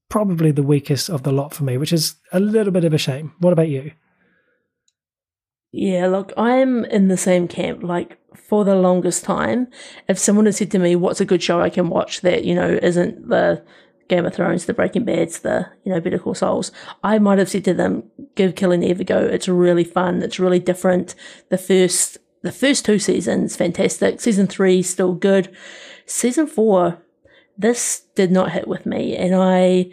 [0.09, 2.97] probably the weakest of the lot for me, which is a little bit of a
[2.97, 3.33] shame.
[3.39, 3.91] What about you?
[5.71, 7.81] Yeah, look, I'm in the same camp.
[7.81, 9.67] Like, for the longest time,
[10.07, 12.53] if someone had said to me, What's a good show I can watch that, you
[12.53, 13.63] know, isn't the
[14.07, 16.71] Game of Thrones, the Breaking Bad's, the, you know, Better Call Sauls,
[17.03, 18.03] I might have said to them,
[18.35, 19.17] Give Killing Eve a go.
[19.17, 20.21] It's really fun.
[20.21, 21.15] It's really different.
[21.49, 24.21] The first, the first two seasons, fantastic.
[24.21, 25.55] Season three, still good
[26.05, 27.01] season four,
[27.57, 29.91] this did not hit with me, and I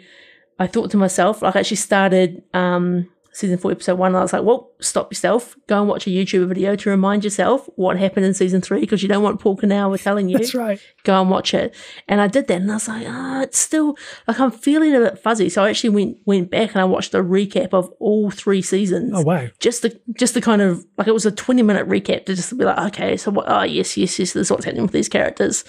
[0.59, 4.09] I thought to myself, like I actually started um, season four, episode one.
[4.09, 5.55] And I was like, well, stop yourself.
[5.67, 9.01] Go and watch a YouTube video to remind yourself what happened in season three because
[9.01, 10.37] you don't want Paul Cornell telling you.
[10.37, 10.79] That's right.
[11.03, 11.73] Go and watch it.
[12.07, 14.95] And I did that, and I was like, ah, oh, it's still like I'm feeling
[14.95, 15.49] a bit fuzzy.
[15.49, 19.13] So I actually went went back and I watched a recap of all three seasons.
[19.15, 19.47] Oh wow!
[19.59, 22.57] Just the just the kind of like it was a 20 minute recap to just
[22.57, 23.45] be like, okay, so what?
[23.47, 24.33] Oh yes, yes, yes.
[24.33, 25.63] This is what's happening with these characters,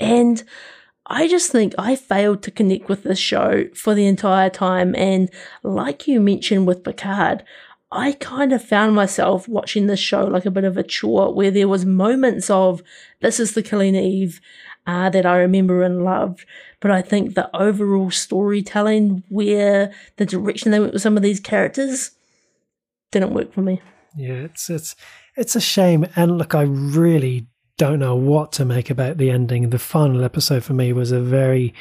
[0.00, 0.42] and.
[1.08, 4.94] I just think I failed to connect with this show for the entire time.
[4.96, 5.30] And
[5.62, 7.44] like you mentioned with Picard,
[7.92, 11.52] I kind of found myself watching this show like a bit of a chore where
[11.52, 12.82] there was moments of
[13.20, 14.40] this is the Killing Eve
[14.86, 16.44] uh, that I remember and loved.
[16.80, 21.40] But I think the overall storytelling, where the direction they went with some of these
[21.40, 22.10] characters,
[23.12, 23.80] didn't work for me.
[24.16, 24.96] Yeah, it's it's
[25.36, 26.06] it's a shame.
[26.16, 27.46] And look, I really
[27.78, 29.70] don't know what to make about the ending.
[29.70, 31.74] The final episode for me was a very,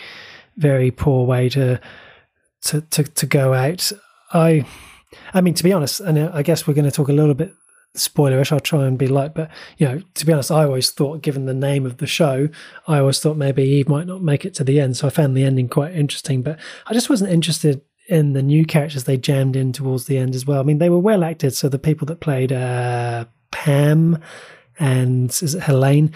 [0.57, 1.79] very poor way to
[2.63, 3.91] to to, to go out.
[4.33, 4.65] I,
[5.33, 7.53] I mean, to be honest, and I guess we're going to talk a little bit
[7.95, 8.51] spoilerish.
[8.51, 11.45] I'll try and be light, but you know, to be honest, I always thought, given
[11.45, 12.49] the name of the show,
[12.87, 14.97] I always thought maybe Eve might not make it to the end.
[14.97, 18.65] So I found the ending quite interesting, but I just wasn't interested in the new
[18.65, 20.59] characters they jammed in towards the end as well.
[20.59, 21.55] I mean, they were well acted.
[21.55, 24.21] So the people that played uh, Pam
[24.80, 26.11] and is it Helene?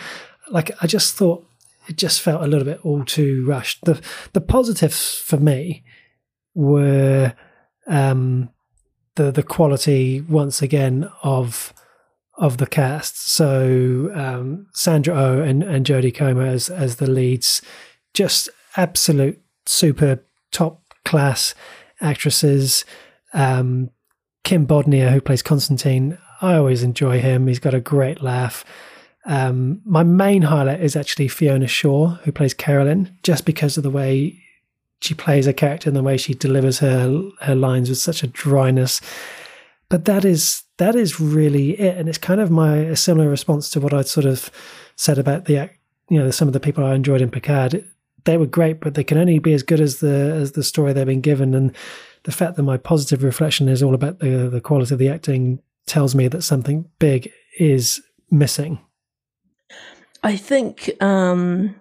[0.49, 1.45] Like I just thought
[1.87, 3.83] it just felt a little bit all too rushed.
[3.85, 4.01] The
[4.33, 5.83] the positives for me
[6.53, 7.33] were
[7.87, 8.49] um,
[9.15, 11.73] the the quality once again of
[12.37, 13.27] of the cast.
[13.29, 17.61] So um, Sandra O oh and, and Jodie Comer as as the leads,
[18.13, 21.53] just absolute super top class
[22.01, 22.85] actresses.
[23.33, 23.91] Um,
[24.43, 27.47] Kim Bodnia, who plays Constantine, I always enjoy him.
[27.47, 28.65] He's got a great laugh.
[29.25, 33.89] Um, my main highlight is actually Fiona Shaw, who plays Carolyn, just because of the
[33.89, 34.41] way
[35.01, 38.27] she plays a character and the way she delivers her her lines with such a
[38.27, 39.01] dryness.
[39.89, 43.69] But that is that is really it, and it's kind of my a similar response
[43.71, 44.49] to what I'd sort of
[44.95, 45.69] said about the
[46.09, 47.85] you know some of the people I enjoyed in Picard.
[48.25, 50.93] They were great, but they can only be as good as the as the story
[50.93, 51.53] they've been given.
[51.53, 51.75] And
[52.23, 55.59] the fact that my positive reflection is all about the the quality of the acting
[55.85, 58.79] tells me that something big is missing.
[60.23, 61.75] I think um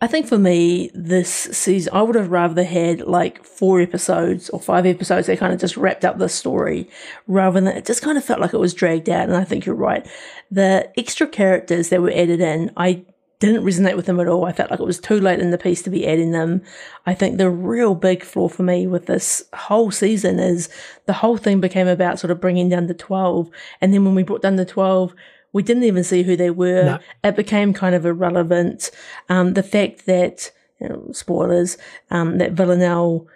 [0.00, 4.60] I think for me this season I would have rather had like four episodes or
[4.60, 6.88] five episodes that kind of just wrapped up the story
[7.26, 9.66] rather than it just kind of felt like it was dragged out and I think
[9.66, 10.06] you're right.
[10.50, 13.04] The extra characters that were added in I
[13.38, 14.46] didn't resonate with them at all.
[14.46, 16.62] I felt like it was too late in the piece to be adding them.
[17.04, 20.70] I think the real big flaw for me with this whole season is
[21.04, 23.50] the whole thing became about sort of bringing down the 12.
[23.80, 25.14] And then when we brought down the 12,
[25.52, 26.84] we didn't even see who they were.
[26.84, 26.98] No.
[27.24, 28.90] It became kind of irrelevant.
[29.28, 31.76] Um, the fact that, you know, spoilers,
[32.10, 33.26] um, that Villanelle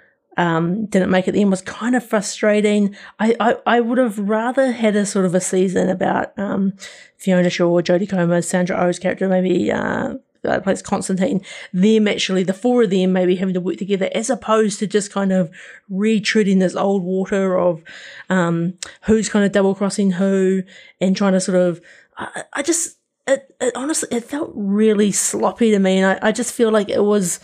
[0.40, 2.96] um, didn't make it end was kind of frustrating.
[3.18, 6.72] I, I, I, would have rather had a sort of a season about um,
[7.18, 12.54] Fiona Shaw, Jodie Comer, Sandra Oh's character, maybe uh, that plays Constantine, them actually, the
[12.54, 15.50] four of them maybe having to work together as opposed to just kind of
[15.90, 17.84] retreading this old water of
[18.30, 20.62] um, who's kind of double crossing who
[21.02, 21.82] and trying to sort of,
[22.16, 25.98] I, I just, it, it, honestly, it felt really sloppy to me.
[25.98, 27.40] And I, I just feel like it was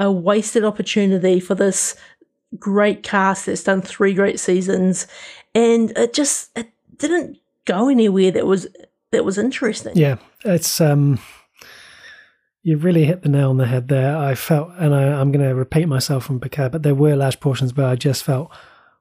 [0.00, 1.94] a wasted opportunity for this
[2.58, 5.06] great cast that's done three great seasons,
[5.54, 8.66] and it just it didn't go anywhere that was
[9.10, 9.96] that was interesting.
[9.96, 11.18] Yeah, it's um,
[12.62, 14.16] you really hit the nail on the head there.
[14.16, 17.40] I felt, and I, I'm going to repeat myself from Picard, but there were large
[17.40, 18.50] portions where I just felt,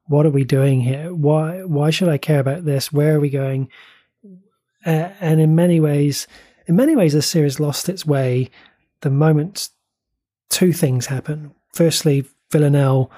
[0.05, 1.13] what are we doing here?
[1.13, 2.91] Why why should I care about this?
[2.91, 3.69] Where are we going?
[4.85, 6.27] Uh, and in many ways,
[6.65, 8.49] in many ways, the series lost its way
[9.01, 9.69] the moment
[10.49, 11.53] two things happen.
[11.73, 13.11] Firstly, Villanelle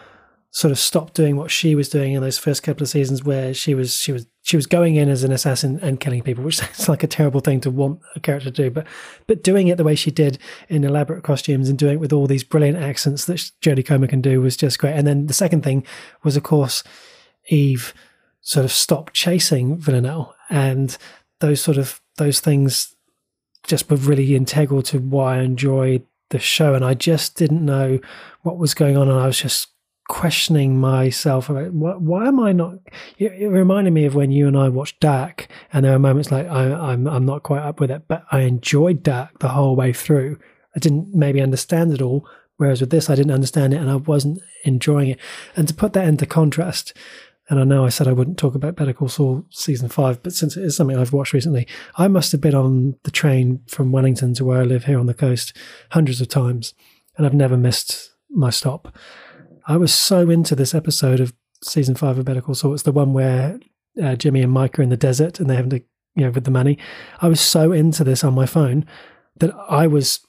[0.53, 3.55] sort of stopped doing what she was doing in those first couple of seasons where
[3.55, 6.57] she was she was she was going in as an assassin and killing people which
[6.57, 8.85] sounds like a terrible thing to want a character to do but
[9.25, 10.37] but doing it the way she did
[10.69, 14.21] in elaborate costumes and doing it with all these brilliant accents that Jodie Comer can
[14.21, 14.93] do was just great.
[14.93, 15.83] And then the second thing
[16.23, 16.83] was of course
[17.49, 17.95] Eve
[18.41, 20.95] sort of stopped chasing Villanelle and
[21.39, 22.95] those sort of those things
[23.65, 26.75] just were really integral to why I enjoyed the show.
[26.75, 27.99] And I just didn't know
[28.41, 29.72] what was going on and I was just
[30.13, 32.75] questioning myself about why, why am I not?
[33.17, 36.31] It, it, reminded me of when you and I watched Dark, and there were moments
[36.31, 39.75] like I, I'm I'm not quite up with it, but I enjoyed Dark the whole
[39.75, 40.37] way through.
[40.75, 43.95] I didn't maybe understand it all, whereas with this I didn't understand it and I
[43.95, 45.19] wasn't enjoying it.
[45.55, 46.93] And to put that into contrast,
[47.49, 50.33] and I know I said I wouldn't talk about Better Call Saul season five, but
[50.33, 53.91] since it is something I've watched recently, I must have been on the train from
[53.91, 55.57] Wellington to where I live here on the coast
[55.89, 56.75] hundreds of times,
[57.17, 58.95] and I've never missed my stop.
[59.65, 62.73] I was so into this episode of season five of Better Call Saul.
[62.73, 63.59] It's the one where
[64.01, 65.77] uh, Jimmy and Mike are in the desert and they have to,
[66.15, 66.77] you know, with the money.
[67.21, 68.85] I was so into this on my phone
[69.37, 70.19] that I was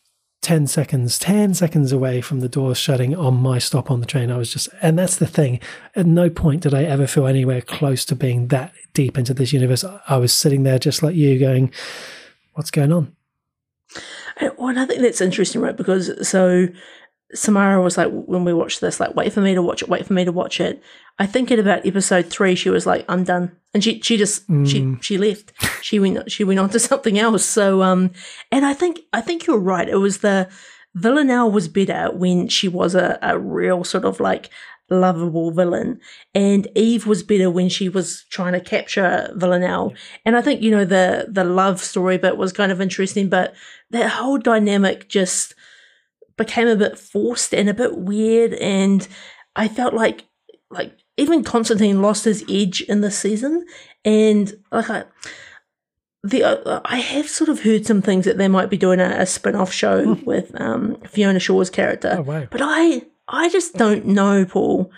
[0.43, 4.31] 10 seconds, 10 seconds away from the doors shutting on my stop on the train.
[4.31, 5.59] I was just, and that's the thing.
[5.97, 9.53] At no point did I ever feel anywhere close to being that deep into this
[9.53, 9.85] universe.
[10.07, 11.73] I was sitting there just like you going,
[12.53, 13.17] what's going on?
[14.59, 15.77] Well, I think that's interesting, right?
[15.77, 16.67] Because so
[17.35, 20.07] Samara was like, when we watched this, like, wait for me to watch it, wait
[20.07, 20.83] for me to watch it.
[21.19, 23.57] I think at about episode three, she was like, I'm done.
[23.73, 24.69] And she, she just, mm.
[24.69, 25.53] she, she left.
[25.83, 27.45] She went, she went on to something else.
[27.45, 28.13] So, um,
[28.51, 29.89] and I think, I think you're right.
[29.89, 30.49] It was the,
[30.95, 34.51] Villanelle was better when she was a, a real sort of like
[34.91, 36.01] lovable villain.
[36.35, 39.91] And Eve was better when she was trying to capture Villanelle.
[39.91, 39.99] Yeah.
[40.27, 43.55] And I think, you know, the the love story bit was kind of interesting, but
[43.91, 45.55] that whole dynamic just
[46.37, 48.55] became a bit forced and a bit weird.
[48.55, 49.07] And
[49.57, 50.25] I felt like
[50.71, 53.65] like even Constantine lost his edge in this season.
[54.05, 55.05] And like I
[56.25, 59.21] the uh, I have sort of heard some things that they might be doing a,
[59.21, 62.17] a spin-off show with um, Fiona Shaw's character.
[62.19, 62.47] Oh, wow.
[62.51, 64.91] But I I just don't know, Paul.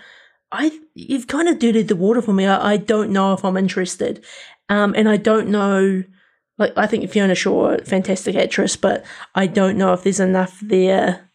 [0.53, 2.47] I you've kind of dirtied the water for me.
[2.47, 4.25] I, I don't know if I'm interested,
[4.69, 6.05] um, and I don't know.
[6.59, 11.26] Like I think Fiona Shaw, fantastic actress, but I don't know if there's enough there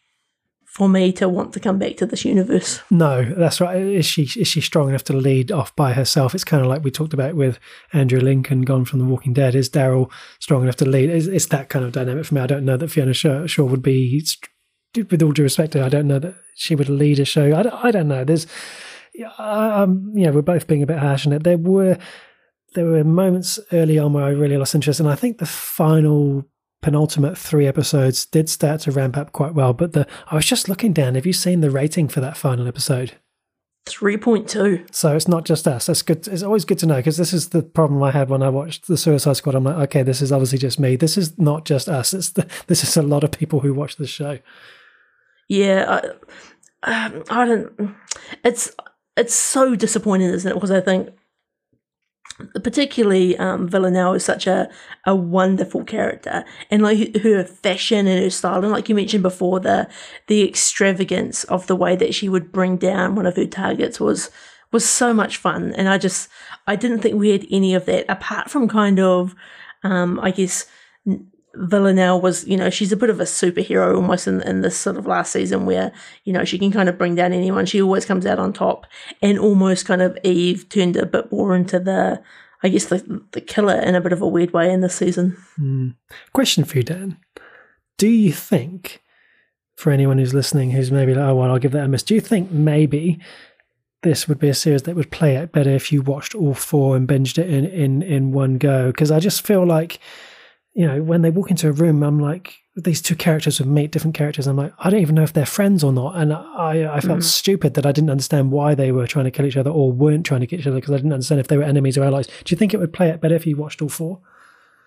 [0.72, 2.80] for me to want to come back to this universe.
[2.90, 3.76] No, that's right.
[3.76, 6.34] Is she is she strong enough to lead off by herself?
[6.34, 7.58] It's kind of like we talked about with
[7.92, 9.54] Andrew Lincoln, gone from The Walking Dead.
[9.54, 10.10] Is Daryl
[10.40, 11.10] strong enough to lead?
[11.10, 12.40] It's, it's, that kind of dynamic for me.
[12.40, 14.24] I don't know that Fiona Shaw, Shaw would be
[14.96, 17.54] with all due respect I don't know that she would lead a show.
[17.54, 18.24] I don't, I don't know.
[18.24, 18.46] There's,
[19.36, 21.44] um, yeah, we're both being a bit harsh on it.
[21.44, 21.98] There were
[22.74, 26.46] there were moments early on where I really lost interest, and I think the final
[26.82, 29.72] penultimate three episodes did start to ramp up quite well.
[29.72, 31.14] But the I was just looking down.
[31.14, 33.12] Have you seen the rating for that final episode?
[33.86, 34.94] 3.2.
[34.94, 35.86] So it's not just us.
[35.86, 36.28] That's good.
[36.28, 38.86] It's always good to know because this is the problem I had when I watched
[38.86, 39.56] the Suicide Squad.
[39.56, 40.94] I'm like, okay, this is obviously just me.
[40.94, 42.14] This is not just us.
[42.14, 44.38] It's the, this is a lot of people who watch this show
[45.52, 46.00] yeah,
[46.82, 47.94] I, um, I don't.
[48.42, 48.74] It's
[49.18, 50.54] it's so disappointing, isn't it?
[50.54, 51.10] Because I think
[52.62, 54.68] particularly um, Villanelle is such a,
[55.06, 59.60] a wonderful character, and like her fashion and her style, and like you mentioned before,
[59.60, 59.88] the
[60.26, 64.30] the extravagance of the way that she would bring down one of her targets was
[64.72, 66.28] was so much fun, and I just
[66.66, 69.34] I didn't think we had any of that apart from kind of
[69.82, 70.66] um, I guess
[71.54, 74.96] Villanelle was, you know, she's a bit of a superhero almost in, in this sort
[74.96, 75.92] of last season where,
[76.24, 77.66] you know, she can kind of bring down anyone.
[77.66, 78.86] She always comes out on top.
[79.20, 82.22] And almost kind of Eve turned a bit more into the,
[82.62, 85.36] I guess, the, the killer in a bit of a weird way in this season.
[85.60, 85.94] Mm.
[86.32, 87.18] Question for you, Dan.
[87.98, 89.02] Do you think,
[89.76, 92.14] for anyone who's listening who's maybe like, oh, well, I'll give that a miss, do
[92.14, 93.18] you think maybe
[94.02, 96.96] this would be a series that would play out better if you watched all four
[96.96, 98.86] and binged it in, in, in one go?
[98.86, 100.00] Because I just feel like
[100.74, 103.92] you know, when they walk into a room, I'm like, these two characters would meet
[103.92, 104.46] different characters.
[104.46, 106.16] I'm like, I don't even know if they're friends or not.
[106.16, 107.24] And I, I felt mm.
[107.24, 110.24] stupid that I didn't understand why they were trying to kill each other or weren't
[110.24, 112.26] trying to kill each other because I didn't understand if they were enemies or allies.
[112.26, 114.20] Do you think it would play it better if you watched all four?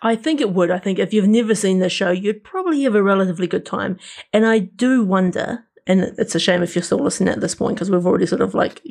[0.01, 0.71] I think it would.
[0.71, 3.99] I think if you've never seen the show, you'd probably have a relatively good time.
[4.33, 7.75] And I do wonder, and it's a shame if you're still listening at this point
[7.75, 8.81] because we've already sort of like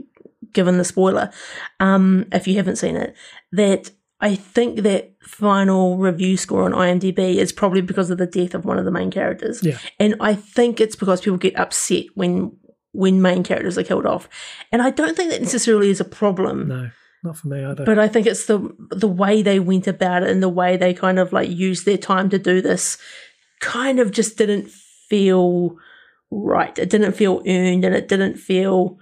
[0.53, 1.33] given the spoiler,
[1.81, 3.15] um, if you haven't seen it,
[3.53, 3.91] that
[4.21, 8.65] I think that final review score on IMDb is probably because of the death of
[8.65, 9.63] one of the main characters.
[9.63, 9.79] Yeah.
[9.99, 12.57] And I think it's because people get upset when
[12.93, 14.29] when main characters are killed off.
[14.71, 16.69] And I don't think that necessarily is a problem.
[16.69, 16.91] No,
[17.25, 17.85] not for me either.
[17.85, 20.95] But I think it's the the way they went about it and the way they
[20.95, 22.99] kind of like used their time to do this
[23.61, 25.77] kind of just didn't feel
[26.31, 26.79] right.
[26.79, 28.99] It didn't feel earned and it didn't feel,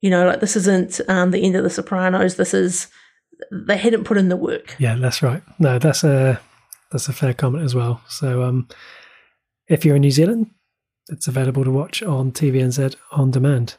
[0.00, 2.36] you know, like this isn't um, the end of the Sopranos.
[2.36, 2.88] This is
[3.50, 4.76] they hadn't put in the work.
[4.78, 5.42] Yeah, that's right.
[5.58, 6.40] No, that's a
[6.90, 8.02] that's a fair comment as well.
[8.08, 8.68] So, um,
[9.68, 10.50] if you're in New Zealand,
[11.08, 13.76] it's available to watch on TVNZ on demand.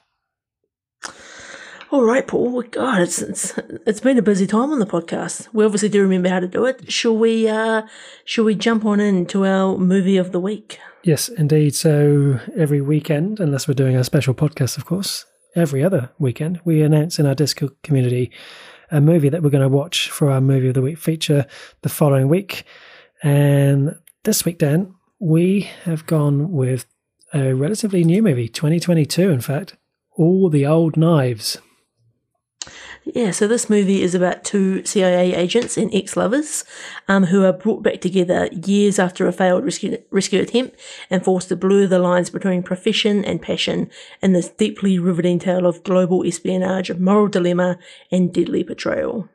[1.92, 2.62] All right, Paul.
[2.62, 3.58] God, it's, it's
[3.88, 5.48] it's been a busy time on the podcast.
[5.54, 6.92] We obviously do remember how to do it.
[6.92, 7.48] Shall we?
[7.48, 7.82] Uh,
[8.26, 10.80] shall we jump on into our movie of the week?
[11.04, 11.74] Yes, indeed.
[11.74, 16.84] So every weekend, unless we're doing a special podcast, of course, every other weekend, we
[16.84, 18.32] announce in our Discord community
[18.92, 21.46] a movie that we're going to watch for our movie of the week feature
[21.82, 22.64] the following week.
[23.24, 26.86] And this week, Dan, we have gone with
[27.34, 29.76] a relatively new movie, 2022, in fact,
[30.16, 31.58] All the Old Knives.
[33.16, 36.64] Yeah, so this movie is about two CIA agents and ex lovers
[37.08, 40.80] um, who are brought back together years after a failed rescue, rescue attempt
[41.10, 43.90] and forced to blur the lines between profession and passion
[44.22, 47.80] in this deeply riveting tale of global espionage, moral dilemma,
[48.12, 49.28] and deadly betrayal.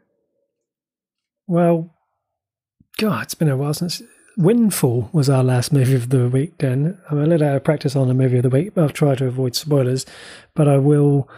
[1.46, 1.94] Well,
[2.98, 4.02] God, it's been a while since
[4.36, 6.98] Windfall was our last movie of the week, Dan.
[7.10, 9.26] I'm a little out of practice on the movie of the week, I'll try to
[9.26, 10.06] avoid spoilers.
[10.54, 11.28] But I will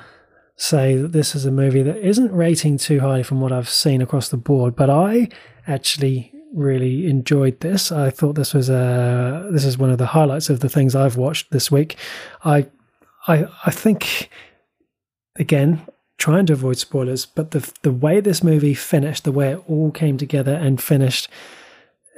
[0.57, 4.01] say that this is a movie that isn't rating too high from what I've seen
[4.01, 5.29] across the board, but I
[5.67, 7.93] actually really enjoyed this.
[7.93, 11.17] I thought this was a this is one of the highlights of the things I've
[11.17, 11.97] watched this week.
[12.45, 12.69] I
[13.27, 14.31] I I think
[15.37, 15.87] again
[16.19, 19.91] trying to avoid spoilers, but the the way this movie finished, the way it all
[19.91, 21.29] came together and finished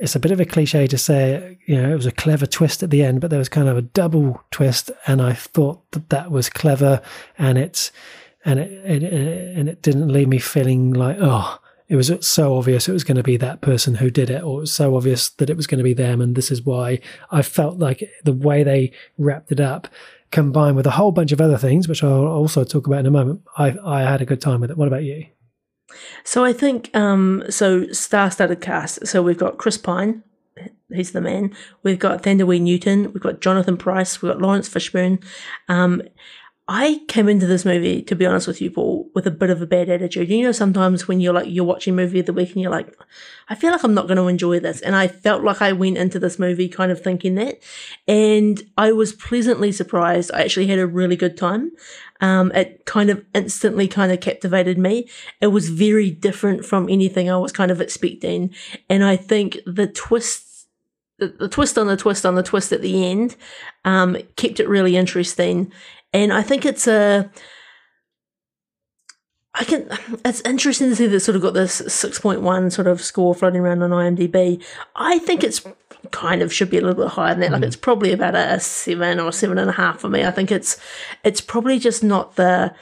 [0.01, 2.83] it's a bit of a cliche to say, you know, it was a clever twist
[2.83, 6.11] at the end, but there was kind of a double twist, and I thought that
[6.11, 7.03] that was clever,
[7.37, 7.91] and it's
[8.49, 12.89] and it, it, and it didn't leave me feeling like oh it was so obvious
[12.89, 15.29] it was going to be that person who did it or it was so obvious
[15.31, 16.99] that it was going to be them and this is why
[17.31, 19.87] i felt like the way they wrapped it up
[20.31, 23.11] combined with a whole bunch of other things which i'll also talk about in a
[23.11, 24.79] moment i, I had a good time with it.
[24.79, 25.27] What about you?
[26.25, 30.23] So i think um so star-studded cast so we've got chris pine
[30.93, 31.55] he's the man.
[31.83, 35.23] We've got thandie newton we've got jonathan pryce we've got laurence fishburne
[35.69, 36.03] um
[36.71, 39.63] I came into this movie, to be honest with you, Paul, with a bit of
[39.63, 40.29] a bad attitude.
[40.29, 42.71] You know, sometimes when you're like, you're watching a movie of the week and you're
[42.71, 42.95] like,
[43.49, 44.83] I feel like I'm not going to enjoy this.
[44.83, 47.63] And I felt like I went into this movie kind of thinking that.
[48.07, 50.31] And I was pleasantly surprised.
[50.35, 51.73] I actually had a really good time.
[52.21, 55.09] Um, it kind of instantly kind of captivated me.
[55.41, 58.55] It was very different from anything I was kind of expecting.
[58.91, 60.45] And I think the twist
[61.19, 63.35] the, the, twist on the twist on the twist at the end
[63.85, 65.73] um, kept it really interesting.
[66.13, 67.31] And I think it's a.
[69.55, 69.89] I can.
[70.25, 73.35] It's interesting to see that sort of got this six point one sort of score
[73.35, 74.63] floating around on IMDb.
[74.95, 75.67] I think it's
[76.11, 77.53] kind of should be a little bit higher than that.
[77.53, 77.67] Like mm.
[77.67, 80.25] it's probably about a seven or seven and a half for me.
[80.25, 80.79] I think it's
[81.25, 82.75] it's probably just not the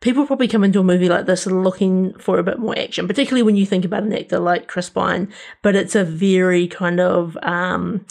[0.00, 3.42] people probably come into a movie like this looking for a bit more action, particularly
[3.42, 5.32] when you think about an actor like Chris Pine.
[5.62, 8.06] But it's a very kind of um,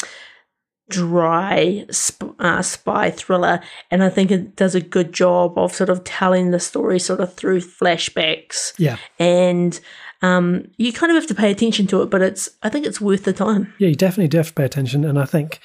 [0.90, 3.60] dry sp- uh, spy thriller,
[3.92, 7.20] and I think it does a good job of sort of telling the story sort
[7.20, 8.74] of through flashbacks.
[8.78, 9.80] Yeah, and
[10.22, 13.02] um, you kind of have to pay attention to it, but it's I think it's
[13.02, 13.74] worth the time.
[13.78, 15.60] Yeah, you definitely do have to pay attention, and I think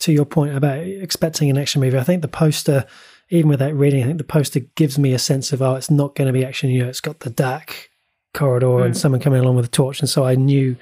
[0.00, 2.84] to your point about expecting an action movie, I think the poster.
[3.30, 6.14] Even without reading, I think the poster gives me a sense of oh, it's not
[6.14, 6.70] going to be action.
[6.70, 7.90] You know, it's got the dark
[8.32, 8.86] corridor mm.
[8.86, 10.76] and someone coming along with a torch, and so I knew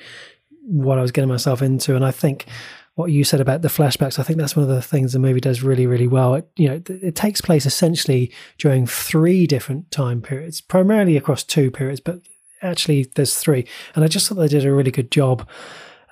[0.63, 1.97] what I was getting myself into.
[1.97, 2.47] And I think
[2.97, 5.41] what you said about the flashbacks, I think that's one of the things the movie
[5.41, 6.35] does really, really well.
[6.35, 11.71] It, you know, it, takes place essentially during three different time periods, primarily across two
[11.71, 12.21] periods, but
[12.63, 13.67] actually there's three.
[13.95, 15.47] And I just thought they did a really good job.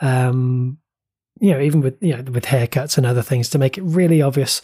[0.03, 0.77] Um,
[1.41, 4.21] you know, even with you know with haircuts and other things to make it really
[4.21, 4.61] obvious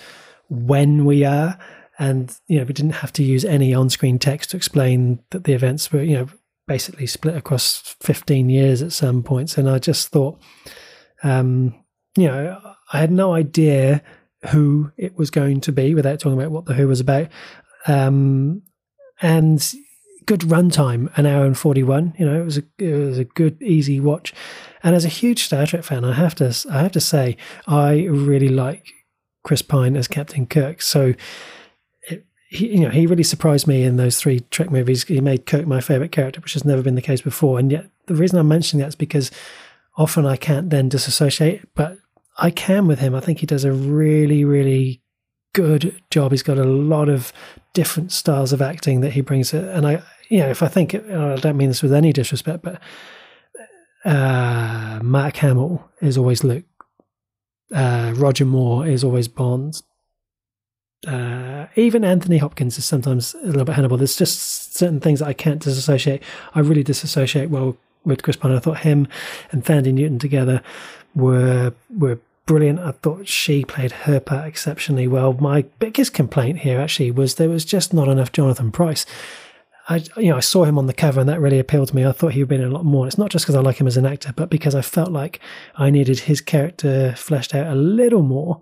[0.50, 1.58] when we are,
[1.98, 5.54] and you know we didn't have to use any on-screen text to explain that the
[5.54, 6.28] events were you know
[6.68, 9.56] basically split across 15 years at some points.
[9.56, 10.38] And I just thought.
[11.22, 11.74] Um,
[12.16, 12.60] you know,
[12.92, 14.02] I had no idea
[14.50, 17.28] who it was going to be without talking about what the Who was about.
[17.86, 18.62] Um,
[19.20, 19.74] and
[20.26, 22.14] good runtime, an hour and forty one.
[22.18, 24.32] You know, it was a it was a good easy watch.
[24.82, 27.36] And as a huge Star Trek fan, I have to I have to say
[27.66, 28.86] I really like
[29.44, 30.82] Chris Pine as Captain Kirk.
[30.82, 31.14] So.
[32.50, 35.04] he, you know, he really surprised me in those three Trek movies.
[35.04, 37.60] He made Kirk my favorite character, which has never been the case before.
[37.60, 39.30] And yet, the reason I'm mentioning that is because
[40.00, 41.98] often I can't then disassociate, but
[42.38, 43.14] I can with him.
[43.14, 45.02] I think he does a really, really
[45.52, 46.30] good job.
[46.30, 47.34] He's got a lot of
[47.74, 49.52] different styles of acting that he brings.
[49.52, 49.62] it.
[49.62, 52.80] And I, you know, if I think, I don't mean this with any disrespect, but
[54.06, 56.64] uh, Mark Hamill is always Luke.
[57.70, 59.82] Uh, Roger Moore is always Bond.
[61.06, 63.98] Uh, even Anthony Hopkins is sometimes a little bit Hannibal.
[63.98, 66.22] There's just certain things that I can't disassociate.
[66.54, 68.52] I really disassociate well with Chris Pine.
[68.52, 69.08] I thought him
[69.50, 70.62] and Thandie Newton together
[71.14, 72.80] were were brilliant.
[72.80, 75.34] I thought she played her part exceptionally well.
[75.34, 79.06] My biggest complaint here actually was there was just not enough Jonathan Pryce.
[79.88, 82.06] I you know I saw him on the cover and that really appealed to me.
[82.06, 83.06] I thought he would be in a lot more.
[83.06, 85.40] It's not just because I like him as an actor, but because I felt like
[85.76, 88.60] I needed his character fleshed out a little more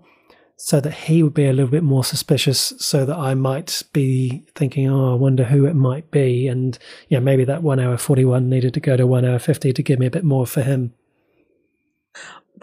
[0.61, 4.43] so that he would be a little bit more suspicious so that I might be
[4.55, 6.49] thinking, oh, I wonder who it might be.
[6.49, 9.81] And, yeah, maybe that one hour 41 needed to go to one hour 50 to
[9.81, 10.93] give me a bit more for him.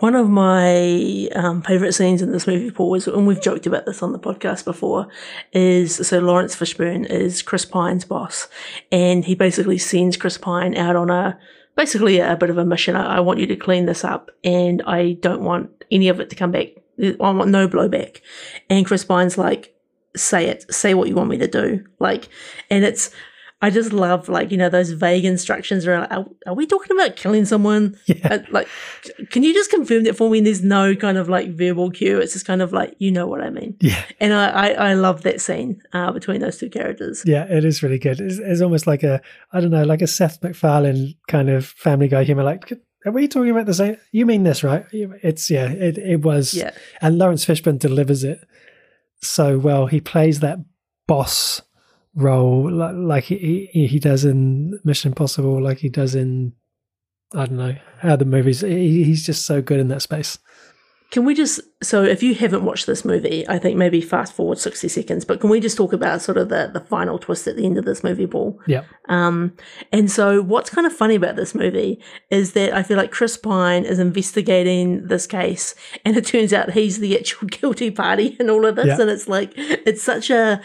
[0.01, 3.87] one of my um, favorite scenes in this movie, Paul, is, and we've joked about
[3.87, 5.09] this on the podcast before,
[5.55, 8.47] is so Laurence Fishburne is Chris Pine's boss,
[8.93, 11.39] and he basically sends Chris Pine out on a
[11.77, 12.95] basically a bit of a mission.
[12.95, 16.29] I, I want you to clean this up, and I don't want any of it
[16.29, 16.69] to come back.
[17.03, 18.21] I want no blowback.
[18.71, 19.75] And Chris Pine's like,
[20.17, 21.85] say it, say what you want me to do.
[21.99, 22.29] Like,
[22.71, 23.11] and it's,
[23.63, 26.13] I just love like you know those vague instructions around.
[26.13, 27.99] Are, are we talking about killing someone?
[28.07, 28.45] Yeah.
[28.51, 28.69] Like,
[29.31, 30.39] can you just confirm that for me?
[30.39, 32.19] And there's no kind of like verbal cue.
[32.19, 33.77] It's just kind of like you know what I mean.
[33.81, 34.03] Yeah.
[34.21, 37.23] And I I, I love that scene uh, between those two characters.
[37.27, 38.21] Yeah, it is really good.
[38.21, 39.21] It's, it's almost like a,
[39.53, 42.45] I don't know, like a Seth MacFarlane kind of Family Guy humor.
[42.45, 42.73] Like,
[43.07, 43.97] are we talking about the same?
[44.11, 44.85] You mean this, right?
[44.93, 46.55] It's yeah, it it was.
[46.55, 46.73] Yeah.
[47.01, 48.41] And Laurence Fishburne delivers it
[49.23, 49.87] so well.
[49.87, 50.59] He plays that
[51.07, 51.63] boss
[52.15, 56.53] role like, like he he he does in Mission Impossible, like he does in
[57.33, 58.61] I don't know other movies.
[58.61, 60.39] He, he's just so good in that space.
[61.13, 64.59] Can we just so if you haven't watched this movie, I think maybe fast forward
[64.59, 65.25] sixty seconds.
[65.25, 67.79] But can we just talk about sort of the the final twist at the end
[67.79, 68.61] of this movie, Paul?
[68.67, 68.83] Yeah.
[69.09, 69.53] Um,
[69.93, 73.37] and so what's kind of funny about this movie is that I feel like Chris
[73.37, 78.51] Pine is investigating this case, and it turns out he's the actual guilty party in
[78.51, 79.01] all of this, Yeah.
[79.01, 80.61] and it's like it's such a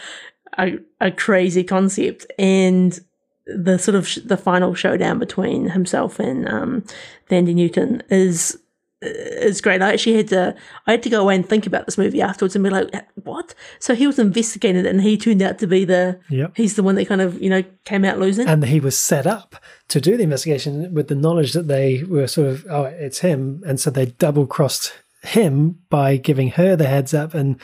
[0.58, 3.00] a, a crazy concept, and
[3.46, 6.84] the sort of sh- the final showdown between himself and um,
[7.30, 8.58] Thandie Newton is
[9.02, 9.82] is great.
[9.82, 10.56] I actually had to
[10.88, 12.89] I had to go away and think about this movie afterwards and be like,
[13.24, 13.56] what?
[13.80, 16.54] So he was investigating it, and he turned out to be the Yep.
[16.56, 18.47] he's the one that kind of you know came out losing.
[18.47, 19.56] and he was set up
[19.89, 23.64] to do the investigation with the knowledge that they were sort of oh it's him
[23.66, 24.93] and so they double crossed
[25.24, 27.60] him by giving her the heads up and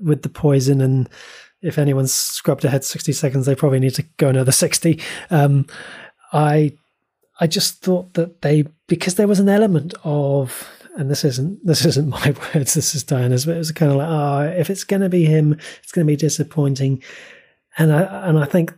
[0.00, 1.08] with the poison and
[1.62, 5.00] if anyone's scrubbed ahead 60 seconds they probably need to go another 60
[5.30, 5.66] um,
[6.32, 6.72] i
[7.44, 11.84] i just thought that they because there was an element of and this isn't this
[11.84, 14.84] isn't my words this is diana's but it was kind of like oh if it's
[14.84, 15.46] going to be him
[15.82, 17.02] it's going to be disappointing
[17.78, 18.72] and i and i think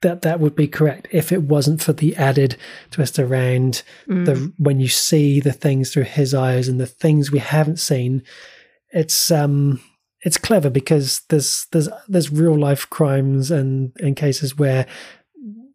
[0.00, 2.56] that that would be correct if it wasn't for the added
[2.90, 4.24] twist around Mm.
[4.26, 8.22] the when you see the things through his eyes and the things we haven't seen
[8.90, 9.80] it's um
[10.22, 14.86] it's clever because there's there's there's real life crimes and and cases where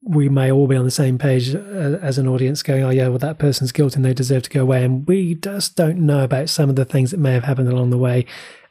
[0.08, 3.08] we may all be on the same page uh, as an audience going oh yeah
[3.08, 6.24] well that person's guilty and they deserve to go away and we just don't know
[6.24, 8.26] about some of the things that may have happened along the way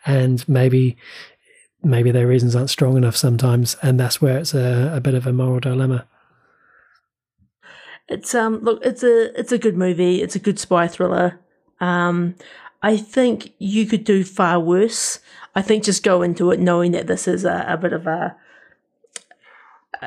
[0.06, 0.96] and maybe
[1.82, 5.26] maybe their reasons aren't strong enough sometimes and that's where it's a, a bit of
[5.26, 6.06] a moral dilemma
[8.08, 10.22] It's um look, it's a it's a good movie.
[10.22, 11.40] It's a good spy thriller.
[11.80, 12.36] Um,
[12.82, 15.18] I think you could do far worse.
[15.54, 18.36] I think just go into it knowing that this is a, a bit of a.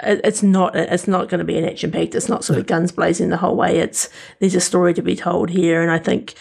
[0.04, 0.76] it- It's not.
[0.76, 2.16] It's not going to be an action packed.
[2.16, 3.78] It's not sort of guns blazing the whole way.
[3.80, 4.10] It's
[4.40, 6.34] there's a story to be told here, and I think,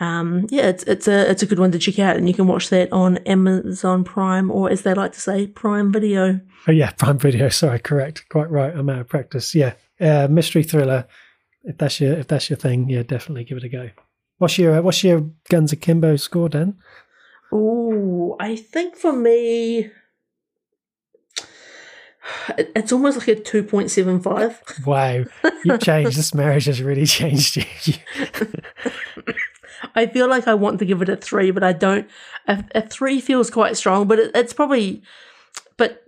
[0.00, 2.46] um, yeah, it's it's a it's a good one to check out, and you can
[2.46, 6.40] watch that on Amazon Prime or, as they like to say, Prime Video.
[6.66, 7.48] Oh yeah, Prime Video.
[7.60, 8.28] Sorry, correct.
[8.28, 8.74] Quite right.
[8.74, 9.54] I'm out of practice.
[9.54, 11.06] Yeah, uh, mystery thriller.
[11.64, 13.90] If that's your if that's your thing, yeah, definitely give it a go.
[14.38, 16.76] What's your what's your Guns Akimbo score, Dan?
[17.52, 19.90] Oh, I think for me,
[22.58, 24.86] it's almost like a 2.75.
[24.86, 25.24] Wow,
[25.64, 26.16] you've changed.
[26.16, 27.56] this marriage has really changed
[27.86, 27.94] you.
[29.94, 32.08] I feel like I want to give it a three, but I don't.
[32.46, 35.02] A, a three feels quite strong, but it, it's probably,
[35.76, 36.04] but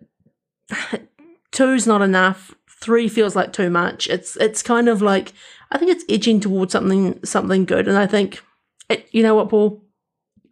[1.53, 2.55] two's not enough.
[2.81, 4.09] Three feels like too much.
[4.09, 5.33] It's it's kind of like
[5.71, 8.43] I think it's edging towards something something good, and I think,
[8.89, 9.83] it, you know what, Paul,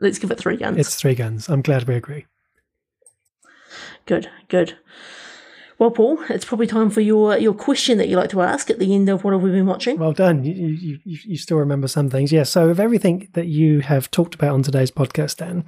[0.00, 0.78] let's give it three guns.
[0.78, 1.48] it's three guns.
[1.48, 2.26] I'm glad we agree.
[4.06, 4.78] Good, good.
[5.78, 8.80] Well, Paul, it's probably time for your your question that you like to ask at
[8.80, 9.98] the end of what have we been watching.
[9.98, 10.44] Well done.
[10.44, 12.42] You, you you you still remember some things, yeah.
[12.42, 15.64] So of everything that you have talked about on today's podcast, Dan,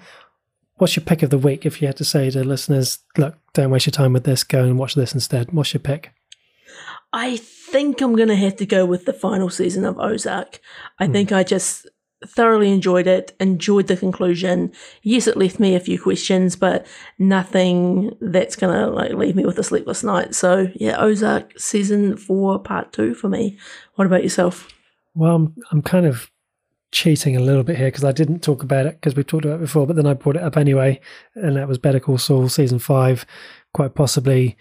[0.79, 1.65] what's your pick of the week?
[1.65, 4.43] If you had to say to listeners, look, don't waste your time with this.
[4.43, 5.53] Go and watch this instead.
[5.53, 6.13] What's your pick?
[7.13, 10.61] I think I'm going to have to go with the final season of Ozark.
[10.99, 11.13] I hmm.
[11.13, 11.87] think I just
[12.27, 14.73] thoroughly enjoyed it, enjoyed the conclusion.
[15.03, 16.87] Yes, it left me a few questions, but
[17.19, 20.35] nothing that's to like leave me with a sleepless night.
[20.35, 23.59] So, yeah, Ozark season 4 part 2 for me.
[23.95, 24.69] What about yourself?
[25.15, 26.31] Well, I'm, I'm kind of
[26.93, 29.57] cheating a little bit here because I didn't talk about it because we talked about
[29.57, 31.01] it before, but then I brought it up anyway,
[31.35, 33.25] and that was Better Call Saul season five,
[33.73, 34.57] quite possibly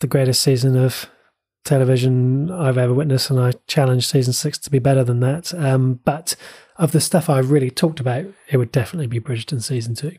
[0.00, 1.08] the greatest season of
[1.64, 5.52] television I've ever witnessed, and I challenge season six to be better than that.
[5.54, 6.36] Um, but
[6.76, 10.16] of the stuff I've really talked about, it would definitely be Bridgerton season two.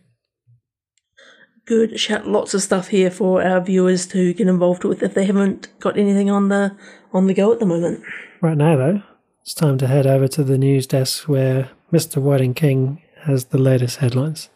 [1.66, 2.00] Good.
[2.00, 5.70] Shout lots of stuff here for our viewers to get involved with if they haven't
[5.80, 6.76] got anything on the
[7.14, 8.04] on the go at the moment.
[8.42, 9.04] Right now, though,
[9.42, 12.22] it's time to head over to the news desk where Mr.
[12.22, 14.50] Whiting King has the latest headlines.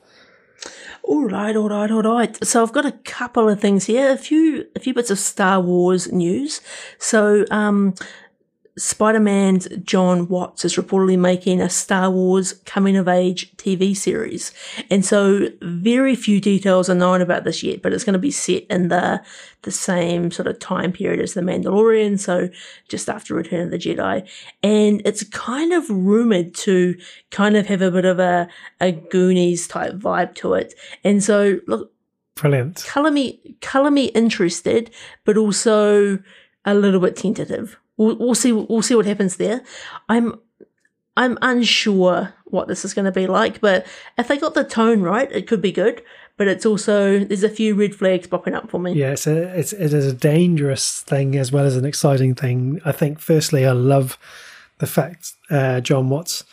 [1.08, 2.44] All right, all right, all right.
[2.44, 5.62] So I've got a couple of things here, a few a few bits of Star
[5.62, 6.62] Wars news.
[6.98, 7.94] So um,
[8.78, 14.52] Spider Man's Jon Watts is reportedly making a Star Wars coming of age TV series.
[14.90, 18.32] And so very few details are known about this yet, but it's going to be
[18.32, 19.24] set in the
[19.62, 22.50] the same sort of time period as The Mandalorian, so
[22.88, 24.28] just after Return of the Jedi.
[24.62, 26.96] And it's kind of rumored to
[27.32, 28.48] kind of have a bit of a,
[28.82, 30.74] a Goonies type vibe to it.
[31.04, 31.92] And so look
[32.36, 32.84] Brilliant.
[32.86, 34.92] Color me color me interested,
[35.24, 36.20] but also
[36.66, 39.64] a little bit tentative we'll, we'll see we'll see what happens there.
[40.10, 40.40] I'm
[41.18, 43.86] I'm unsure what this is going to be like, but
[44.18, 46.04] if they got the tone right, it could be good.
[46.38, 48.94] But it's also there's a few red flags popping up for me.
[48.94, 52.82] Yeah, it's a, it's it is a dangerous thing as well as an exciting thing.
[52.84, 54.18] I think firstly, I love
[54.80, 56.44] the fact uh, Jon Watts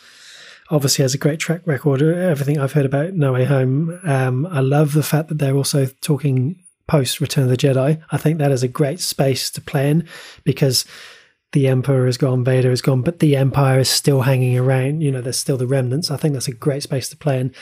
[0.69, 2.01] obviously has a great track record.
[2.01, 5.87] Everything I've heard about No Way Home, um, I love the fact that they're also
[5.99, 8.01] talking post Return of the Jedi.
[8.11, 10.07] I think that is a great space to play in
[10.45, 10.85] because
[11.53, 15.01] the Emperor has gone, Vader has gone, but the Empire is still hanging around.
[15.01, 16.11] You know, there's still the remnants.
[16.11, 17.53] I think that's a great space to play in.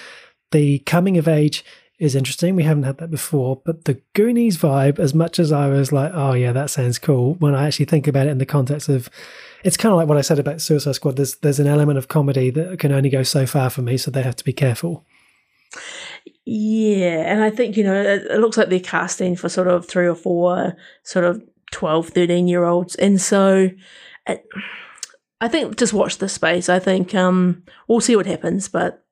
[0.51, 1.63] The coming of age
[1.99, 2.55] is interesting.
[2.55, 6.11] We haven't had that before, but the Goonies vibe, as much as I was like,
[6.15, 9.07] oh yeah, that sounds cool, when I actually think about it in the context of
[9.63, 11.17] it's kind of like what I said about Suicide Squad.
[11.17, 14.09] There's there's an element of comedy that can only go so far for me, so
[14.09, 15.05] they have to be careful.
[16.43, 19.87] Yeah, and I think, you know, it, it looks like they're casting for sort of
[19.87, 21.41] three or four sort of
[21.71, 22.95] 12, 13 year olds.
[22.95, 23.69] And so
[24.27, 24.45] it,
[25.39, 26.69] I think just watch the space.
[26.69, 29.03] I think um, we'll see what happens, but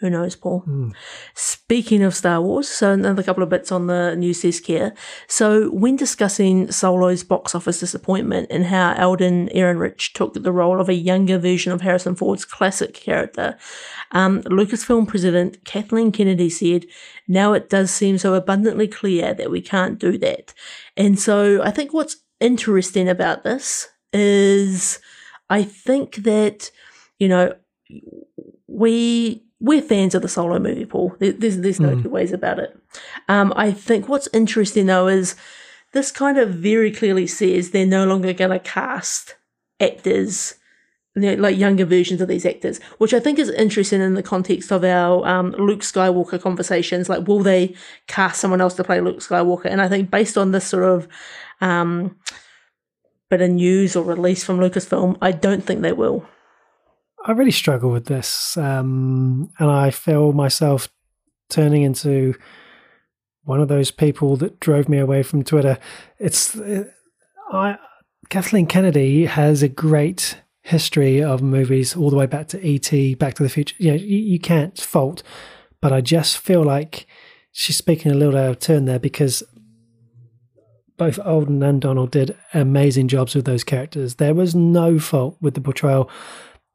[0.00, 0.64] who knows, Paul?
[0.66, 0.94] Mm.
[1.34, 4.94] Speaking of Star Wars, so another couple of bits on the news desk here.
[5.28, 10.88] So, when discussing Solo's box office disappointment and how Alden Ehrenreich took the role of
[10.88, 13.58] a younger version of Harrison Ford's classic character,
[14.12, 16.86] um, Lucasfilm president Kathleen Kennedy said,
[17.28, 20.54] Now it does seem so abundantly clear that we can't do that.
[21.00, 24.98] And so, I think what's interesting about this is
[25.48, 26.70] I think that,
[27.18, 27.54] you know,
[28.66, 31.16] we we're fans of the solo movie, Paul.
[31.18, 32.02] There's, there's no mm.
[32.02, 32.78] two ways about it.
[33.28, 35.36] Um, I think what's interesting though is
[35.92, 39.36] this kind of very clearly says they're no longer going to cast
[39.80, 40.54] actors,
[41.22, 44.22] you know, like younger versions of these actors, which I think is interesting in the
[44.22, 47.08] context of our um, Luke Skywalker conversations.
[47.08, 47.74] Like, will they
[48.06, 49.66] cast someone else to play Luke Skywalker?
[49.66, 51.08] And I think based on this sort of
[51.60, 52.16] um,
[53.28, 56.26] bit of news or release from Lucasfilm, I don't think they will.
[57.24, 60.88] I really struggle with this, um, and I feel myself
[61.50, 62.34] turning into
[63.44, 65.78] one of those people that drove me away from Twitter.
[66.18, 66.84] It's uh,
[67.52, 67.76] I
[68.30, 70.38] Kathleen Kennedy has a great
[70.70, 73.76] history of movies all the way back to E.T., Back to the Future.
[73.78, 75.22] You know, you, you can't fault,
[75.80, 77.06] but I just feel like
[77.52, 79.42] she's speaking a little out of turn there because
[80.96, 84.16] both Alden and Donald did amazing jobs with those characters.
[84.16, 86.10] There was no fault with the portrayal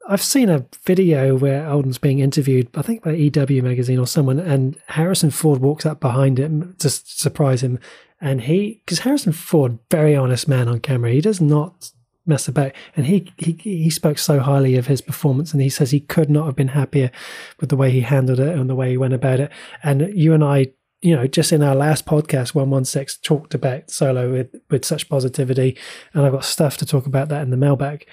[0.08, 4.40] I've seen a video where Alden's being interviewed, I think by EW magazine or someone,
[4.40, 7.80] and Harrison Ford walks up behind him to surprise him.
[8.22, 11.92] And he, because Harrison Ford, very honest man on camera, he does not
[12.26, 12.72] mess about.
[12.96, 16.30] And he, he he spoke so highly of his performance, and he says he could
[16.30, 17.12] not have been happier
[17.60, 19.52] with the way he handled it and the way he went about it.
[19.84, 20.68] And you and I,
[21.02, 24.86] you know, just in our last podcast, one one six, talked about Solo with with
[24.86, 25.78] such positivity,
[26.14, 28.08] and I've got stuff to talk about that in the mailbag.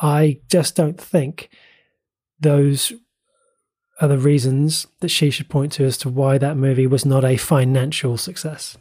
[0.00, 1.48] I just don't think
[2.40, 2.92] those
[4.00, 7.24] are the reasons that she should point to as to why that movie was not
[7.24, 8.76] a financial success.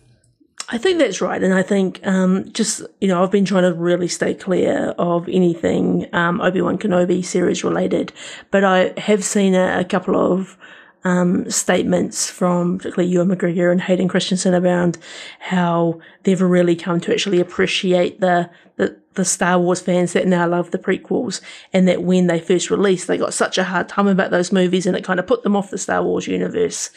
[0.73, 1.43] I think that's right.
[1.43, 5.27] And I think um, just, you know, I've been trying to really stay clear of
[5.27, 8.13] anything um, Obi Wan Kenobi series related,
[8.51, 10.57] but I have seen a, a couple of
[11.03, 14.97] um, statements from particularly Ewan McGregor and Hayden Christensen around
[15.39, 20.47] how they've really come to actually appreciate the, the the Star Wars fans that now
[20.47, 21.41] love the prequels,
[21.73, 24.85] and that when they first released, they got such a hard time about those movies,
[24.85, 26.91] and it kind of put them off the Star Wars universe.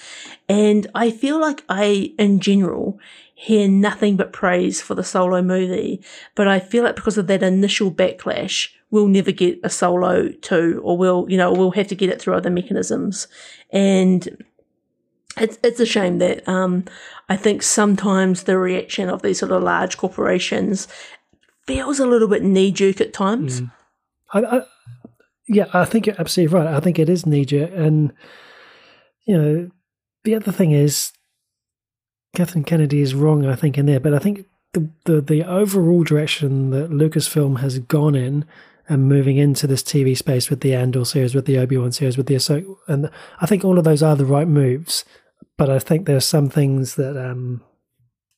[0.48, 3.00] And I feel like I, in general,
[3.34, 6.02] hear nothing but praise for the solo movie,
[6.34, 10.80] but I feel like because of that initial backlash, we'll never get a solo two,
[10.84, 13.26] or we'll, you know, we'll have to get it through other mechanisms.
[13.70, 14.44] And
[15.36, 16.84] it's it's a shame that um,
[17.28, 20.86] I think sometimes the reaction of these sort of large corporations
[21.66, 23.62] feels a little bit knee jerk at times.
[23.62, 23.72] Mm.
[24.32, 24.62] I, I,
[25.48, 26.72] yeah, I think you're absolutely right.
[26.72, 28.12] I think it is knee jerk, and
[29.26, 29.70] you know,
[30.22, 31.12] the other thing is,
[32.34, 33.46] Kathleen Kennedy is wrong.
[33.46, 37.78] I think in there, but I think the the, the overall direction that Lucasfilm has
[37.78, 38.44] gone in
[38.88, 42.18] and moving into this TV space with the Andor series, with the Obi Wan series,
[42.18, 45.04] with the Ahsoka, and I think all of those are the right moves.
[45.56, 47.62] But I think there are some things that um,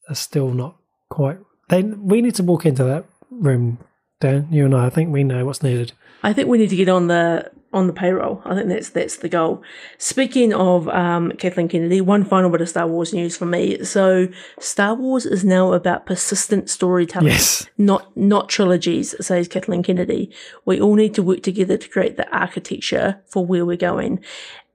[0.08, 0.76] are still not
[1.08, 1.38] quite.
[1.68, 3.78] They we need to walk into that room,
[4.20, 4.48] Dan.
[4.50, 4.86] You and I.
[4.86, 5.92] I think we know what's needed.
[6.22, 8.42] I think we need to get on the on the payroll.
[8.44, 9.62] I think that's that's the goal.
[9.98, 13.84] Speaking of um, Kathleen Kennedy, one final bit of Star Wars news for me.
[13.84, 14.28] So
[14.58, 17.68] Star Wars is now about persistent storytelling, Yes.
[17.78, 20.32] not not trilogies, says Kathleen Kennedy.
[20.64, 24.20] We all need to work together to create the architecture for where we're going.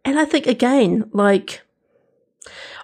[0.06, 1.62] And I think again, like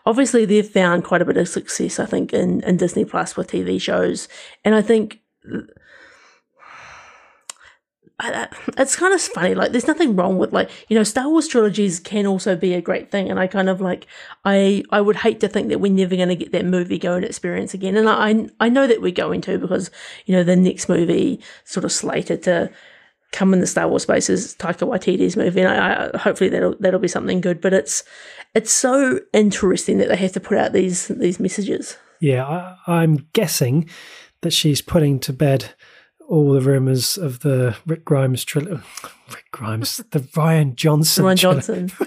[0.06, 3.52] obviously they've found quite a bit of success, I think, in, in Disney Plus with
[3.52, 4.28] TV shows.
[4.64, 5.20] And I think
[8.20, 9.54] I, it's kind of funny.
[9.54, 12.82] Like, there's nothing wrong with like you know, Star Wars trilogies can also be a
[12.82, 14.08] great thing, and I kind of like
[14.44, 17.24] I I would hate to think that we're never going to get that movie going
[17.24, 19.92] experience again, and I I know that we're going to because
[20.26, 22.72] you know the next movie sort of slated to
[23.32, 26.76] come in the Star Wars space is Taika Waititi's movie, and I, I hopefully that'll
[26.80, 27.62] that'll be something good.
[27.62, 28.04] But it's
[28.56, 31.98] it's so interesting that they have to put out these these messages.
[32.20, 33.88] Yeah, I, I'm guessing
[34.42, 35.76] that she's putting to bed
[36.28, 38.82] all the rumors of the Rick Grimes trilogy.
[39.30, 41.86] Rick Grimes, the Rian Johnson, Rian Johnson.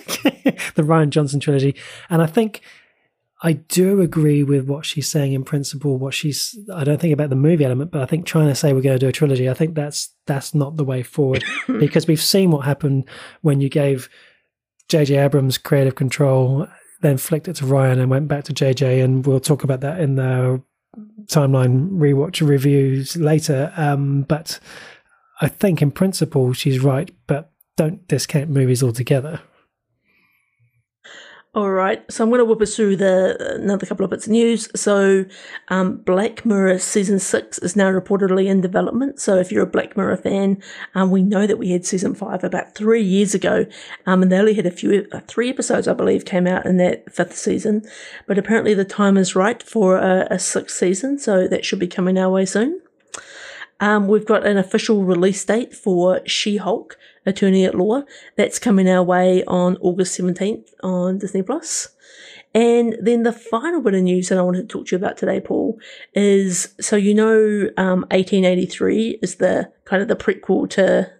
[0.74, 1.74] the Rian Johnson trilogy,
[2.08, 2.62] and I think
[3.42, 5.96] I do agree with what she's saying in principle.
[5.96, 8.72] What she's, I don't think about the movie element, but I think trying to say
[8.72, 12.06] we're going to do a trilogy, I think that's that's not the way forward because
[12.06, 13.08] we've seen what happened
[13.40, 14.08] when you gave
[14.88, 15.16] J.J.
[15.16, 16.66] Abrams creative control,
[17.00, 19.00] then flicked it to Rian and went back to J.J.
[19.00, 20.62] And we'll talk about that in the
[21.26, 23.72] timeline rewatch reviews later.
[23.76, 24.58] Um, but
[25.40, 29.40] I think in principle she's right, but don't discount movies altogether.
[31.52, 34.30] All right, so I'm going to whip us through the another couple of bits of
[34.30, 34.68] news.
[34.80, 35.24] So,
[35.66, 39.18] um, Black Mirror season six is now reportedly in development.
[39.18, 40.62] So, if you're a Black Mirror fan,
[40.94, 43.66] um, we know that we had season five about three years ago,
[44.06, 46.76] um, and they only had a few, uh, three episodes, I believe, came out in
[46.76, 47.82] that fifth season.
[48.28, 51.88] But apparently, the time is right for a, a sixth season, so that should be
[51.88, 52.80] coming our way soon.
[53.80, 58.02] Um, we've got an official release date for She Hulk, Attorney at Law.
[58.36, 61.88] That's coming our way on August 17th on Disney Plus.
[62.54, 65.16] And then the final bit of news that I wanted to talk to you about
[65.16, 65.78] today, Paul,
[66.14, 71.12] is so you know, um, 1883 is the kind of the prequel to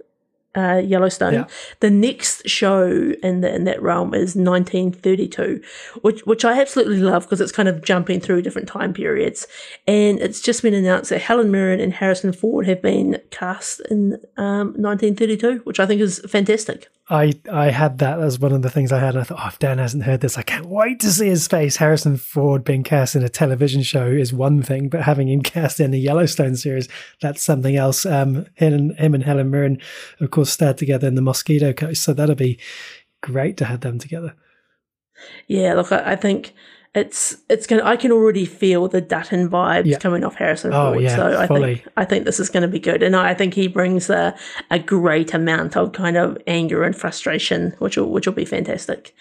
[0.56, 1.32] uh, Yellowstone.
[1.32, 1.46] Yeah.
[1.80, 5.62] The next show in the, in that realm is 1932,
[6.02, 9.46] which which I absolutely love because it's kind of jumping through different time periods.
[9.86, 14.14] And it's just been announced that Helen Mirren and Harrison Ford have been cast in
[14.36, 16.88] um, 1932, which I think is fantastic.
[17.10, 19.16] I I had that as one of the things I had.
[19.16, 21.76] I thought, oh, if Dan hasn't heard this, I can't wait to see his face.
[21.76, 25.80] Harrison Ford being cast in a television show is one thing, but having him cast
[25.80, 26.88] in the Yellowstone series,
[27.20, 28.06] that's something else.
[28.06, 29.80] Um, him and, him and Helen Mirren,
[30.20, 32.60] of course, starred together in the Mosquito Coast, so that'll be
[33.20, 34.34] great to have them together.
[35.48, 36.54] Yeah, look, I, I think
[36.94, 37.84] it's it's gonna.
[37.84, 39.98] I can already feel the Dutton vibes Yeah.
[39.98, 41.02] coming off Harrison Oh, Ford.
[41.02, 41.74] yeah, so I fully.
[41.76, 44.34] think I think this is going to be good, and I think he brings a
[44.70, 49.14] a great amount of kind of anger and frustration, which will which will be fantastic.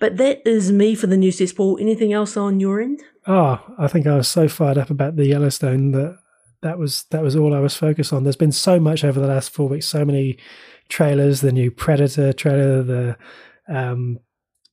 [0.00, 1.78] But that is me for the news desk, Paul.
[1.80, 3.00] Anything else on your end?
[3.28, 6.16] Oh, I think I was so fired up about the Yellowstone that
[6.62, 8.24] that was that was all I was focused on.
[8.24, 10.36] There's been so much over the last four weeks, so many
[10.88, 13.16] trailers, the new Predator trailer, the
[13.68, 14.18] um,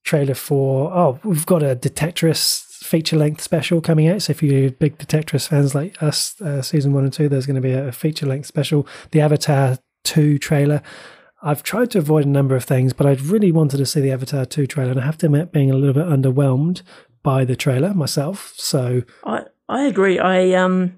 [0.04, 4.24] trailer for oh, we've got a Detectorists feature length special coming out.
[4.24, 7.56] So if you're big Detectorists fans like us, uh, season one and two, there's going
[7.56, 8.88] to be a, feature length special.
[9.12, 10.82] The Avatar two trailer.
[11.44, 14.12] I've tried to avoid a number of things, but I really wanted to see the
[14.12, 16.84] Avatar 2 trailer, and I have to admit being a little bit underwhelmed
[17.24, 18.54] by the trailer myself.
[18.58, 20.20] So I I agree.
[20.20, 20.98] I um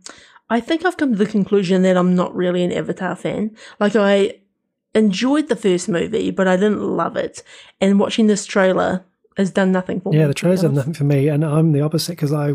[0.49, 3.55] I think I've come to the conclusion that I'm not really an Avatar fan.
[3.79, 4.35] Like I
[4.95, 7.43] enjoyed the first movie, but I didn't love it.
[7.81, 9.05] And watching this trailer
[9.37, 10.19] has done nothing for me.
[10.19, 10.75] yeah, the trailers honest.
[10.75, 12.53] nothing for me, and I'm the opposite because I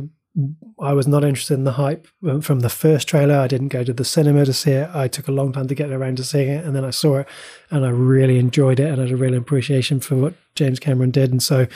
[0.81, 3.37] I was not interested in the hype um, from the first trailer.
[3.37, 4.89] I didn't go to the cinema to see it.
[4.95, 7.19] I took a long time to get around to seeing it, and then I saw
[7.19, 7.29] it,
[7.71, 11.33] and I really enjoyed it, and had a real appreciation for what James Cameron did.
[11.33, 11.67] And so,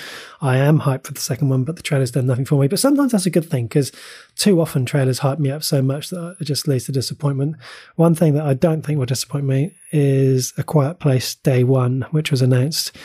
[0.41, 2.69] I am hyped for the second one, but the trailers done nothing for me.
[2.69, 3.91] But sometimes that's a good thing because
[4.37, 7.57] too often trailers hype me up so much that it just leads to disappointment.
[7.97, 12.03] One thing that I don't think will disappoint me is A Quiet Place Day One,
[12.13, 12.97] which was announced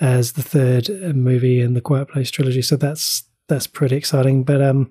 [0.00, 2.60] as the third uh, movie in the Quiet Place trilogy.
[2.60, 4.44] So that's that's pretty exciting.
[4.44, 4.90] But um,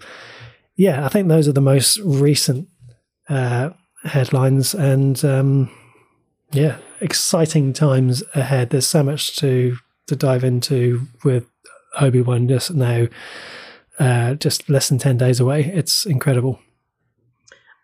[0.75, 2.67] yeah, I think those are the most recent
[3.29, 3.71] uh,
[4.03, 5.71] headlines, and um,
[6.51, 8.69] yeah, exciting times ahead.
[8.69, 9.77] There's so much to
[10.07, 11.49] to dive into with
[11.99, 13.07] Obi Wan just now,
[13.99, 15.65] uh, just less than ten days away.
[15.65, 16.59] It's incredible.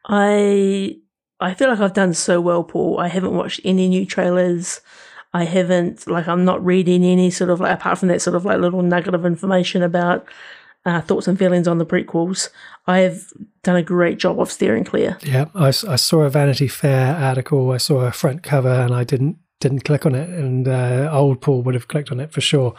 [0.06, 0.98] I
[1.40, 3.00] I feel like I've done so well, Paul.
[3.00, 4.82] I haven't watched any new trailers.
[5.34, 8.46] I haven't like I'm not reading any sort of like apart from that sort of
[8.46, 10.26] like little nugget of information about
[10.86, 12.50] uh, thoughts and feelings on the prequels.
[12.88, 13.22] I have
[13.64, 15.18] done a great job of steering clear.
[15.22, 17.72] Yeah, I, I saw a Vanity Fair article.
[17.72, 20.30] I saw a front cover, and I didn't didn't click on it.
[20.30, 22.74] And uh, old Paul would have clicked on it for sure.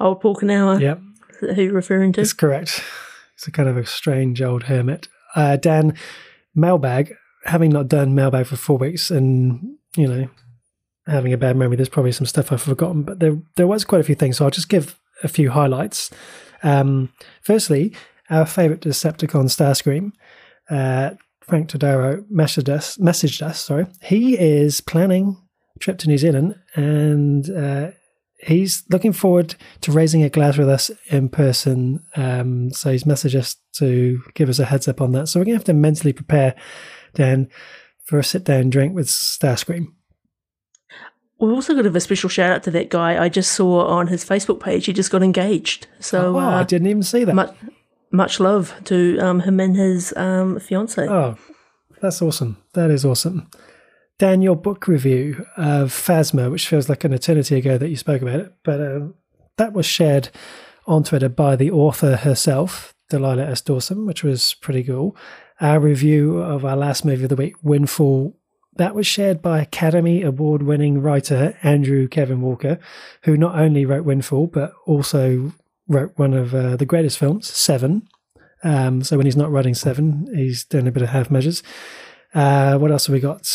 [0.00, 0.80] Old Paul Kanawa.
[0.80, 1.00] Yep,
[1.40, 2.20] who you're referring to?
[2.20, 2.82] That's correct.
[3.34, 5.08] It's a kind of a strange old hermit.
[5.34, 5.96] Uh, Dan,
[6.54, 7.14] mailbag.
[7.44, 10.28] Having not done mailbag for four weeks, and you know,
[11.06, 13.04] having a bad memory, there's probably some stuff I've forgotten.
[13.04, 16.10] But there there was quite a few things, so I'll just give a few highlights.
[16.66, 17.12] Um,
[17.42, 17.94] firstly,
[18.28, 20.12] our favourite Decepticon Starscream,
[20.68, 23.60] uh, Frank Todaro, messaged us, messaged us.
[23.60, 25.36] Sorry, he is planning
[25.76, 27.90] a trip to New Zealand, and uh,
[28.40, 32.02] he's looking forward to raising a glass with us in person.
[32.16, 35.28] Um, so he's messaged us to give us a heads up on that.
[35.28, 36.56] So we're gonna have to mentally prepare,
[37.14, 37.48] Dan,
[38.04, 39.92] for a sit down drink with Starscream.
[41.38, 43.86] We've also got to give a special shout out to that guy I just saw
[43.86, 44.86] on his Facebook page.
[44.86, 45.86] He just got engaged.
[46.00, 47.34] So oh, uh, I didn't even see that.
[47.34, 47.54] Much,
[48.10, 51.06] much love to um, him and his um, fiance.
[51.06, 51.36] Oh,
[52.00, 52.62] that's awesome.
[52.72, 53.50] That is awesome.
[54.18, 58.22] Dan, your book review of Phasma, which feels like an eternity ago that you spoke
[58.22, 59.14] about it, but um,
[59.58, 60.30] that was shared
[60.86, 63.60] on Twitter by the author herself, Delilah S.
[63.60, 65.14] Dawson, which was pretty cool.
[65.60, 68.38] Our review of our last movie of the week, Windfall,
[68.76, 72.78] that was shared by Academy Award winning writer Andrew Kevin Walker,
[73.22, 75.52] who not only wrote Windfall, but also
[75.88, 78.08] wrote one of uh, the greatest films, Seven.
[78.64, 81.62] Um, so when he's not writing Seven, he's doing a bit of half measures.
[82.34, 83.46] Uh, what else have we got?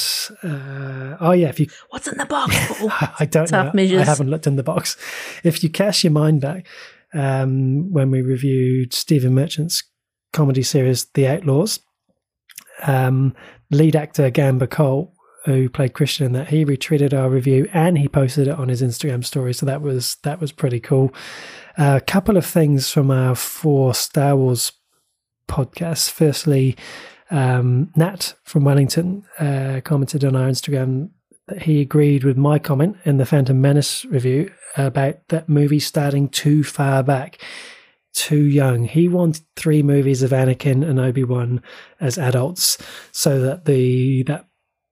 [0.43, 2.55] Uh, oh yeah, if you what's in the box?
[3.19, 3.71] I don't know.
[3.73, 4.01] Measures.
[4.01, 4.97] I haven't looked in the box.
[5.43, 6.65] If you cast your mind back,
[7.13, 9.83] um, when we reviewed Stephen Merchant's
[10.33, 11.79] comedy series The Outlaws,
[12.87, 13.35] um,
[13.69, 15.13] lead actor Gamba Cole,
[15.45, 18.81] who played Christian in that, he retweeted our review and he posted it on his
[18.81, 19.53] Instagram story.
[19.53, 21.13] So that was that was pretty cool.
[21.77, 24.71] A couple of things from our four Star Wars
[25.47, 26.09] podcasts.
[26.09, 26.77] Firstly,
[27.31, 31.09] um, Nat from Wellington uh, commented on our Instagram
[31.47, 36.29] that he agreed with my comment in the Phantom Menace review about that movie starting
[36.29, 37.41] too far back,
[38.13, 38.83] too young.
[38.83, 41.61] He wanted three movies of Anakin and Obi Wan
[41.99, 42.77] as adults,
[43.11, 44.45] so that the that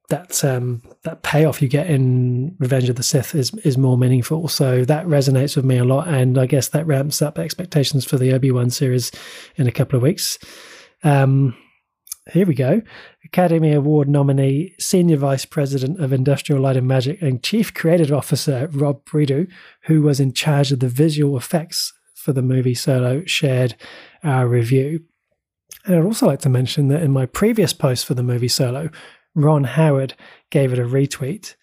[0.09, 4.47] that um, that payoff you get in Revenge of the Sith is is more meaningful.
[4.47, 8.17] So that resonates with me a lot, and I guess that ramps up expectations for
[8.17, 9.11] the Obi Wan series
[9.55, 10.37] in a couple of weeks.
[11.03, 11.55] Um,
[12.31, 12.81] here we go.
[13.25, 18.69] Academy Award nominee, Senior Vice President of Industrial Light and Magic, and Chief Creative Officer
[18.71, 19.47] Rob Bredow,
[19.83, 23.75] who was in charge of the visual effects for the movie Solo, shared
[24.23, 25.03] our review.
[25.85, 28.89] And I'd also like to mention that in my previous post for the movie Solo,
[29.35, 30.15] Ron Howard
[30.49, 31.55] gave it a retweet,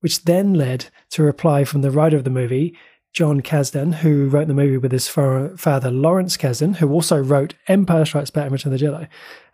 [0.00, 2.76] which then led to a reply from the writer of the movie,
[3.12, 8.06] Jon Kasdan, who wrote the movie with his father, Lawrence Kasdan, who also wrote Empire
[8.06, 9.08] Strikes Back and Return of the Jedi.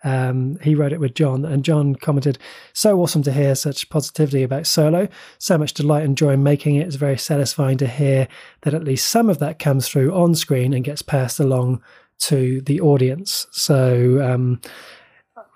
[0.04, 2.38] Um, he wrote it with John, and John commented,
[2.72, 5.08] So awesome to hear such positivity about Solo.
[5.38, 6.86] So much delight and joy in making it.
[6.86, 8.28] It's very satisfying to hear
[8.62, 11.82] that at least some of that comes through on screen and gets passed along
[12.20, 13.48] to the audience.
[13.50, 14.60] So um,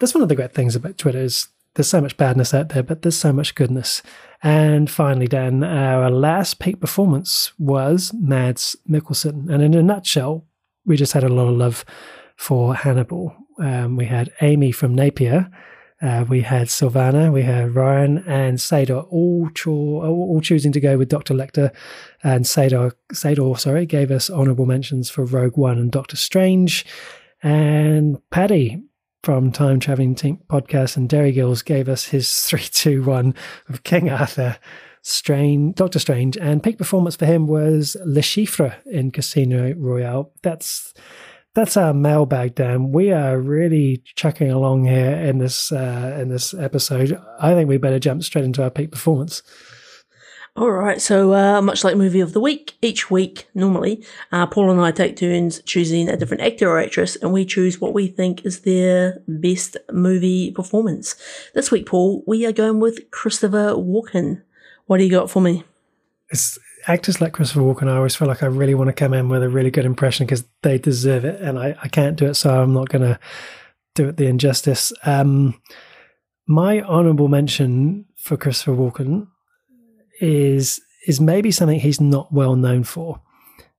[0.00, 2.82] that's one of the great things about Twitter is there's so much badness out there,
[2.82, 4.02] but there's so much goodness.
[4.42, 9.48] And finally, Dan, our last peak performance was Mads Mikkelsen.
[9.48, 10.44] And in a nutshell,
[10.84, 11.84] we just had a lot of love
[12.36, 13.36] for Hannibal.
[13.60, 15.48] Um, we had Amy from Napier,
[16.00, 20.98] uh, we had Sylvana, we had Ryan and Sador, all, cho- all choosing to go
[20.98, 21.32] with Dr.
[21.32, 21.72] Lecter.
[22.24, 26.84] And Sador, Sador, sorry, gave us honourable mentions for Rogue One and Doctor Strange.
[27.40, 28.82] And Paddy
[29.22, 33.34] from Time Traveling Team podcast and Derry Girls gave us his 321
[33.68, 34.58] of King Arthur,
[35.00, 40.32] Strange, Doctor Strange, and peak performance for him was Le Chiffre in Casino Royale.
[40.42, 40.92] That's
[41.54, 42.92] that's our mailbag, Dan.
[42.92, 47.16] We are really chucking along here in this uh, in this episode.
[47.38, 49.42] I think we better jump straight into our peak performance.
[50.54, 54.70] All right, so uh, much like movie of the week, each week normally, uh, Paul
[54.70, 58.06] and I take turns choosing a different actor or actress, and we choose what we
[58.06, 61.16] think is their best movie performance.
[61.54, 64.42] This week, Paul, we are going with Christopher Walken.
[64.84, 65.64] What do you got for me?
[66.28, 67.88] It's actors like Christopher Walken.
[67.88, 70.26] I always feel like I really want to come in with a really good impression
[70.26, 73.18] because they deserve it, and I, I can't do it, so I'm not going to
[73.94, 74.92] do it the injustice.
[75.06, 75.62] Um,
[76.46, 79.28] my honourable mention for Christopher Walken
[80.22, 83.20] is is maybe something he's not well known for,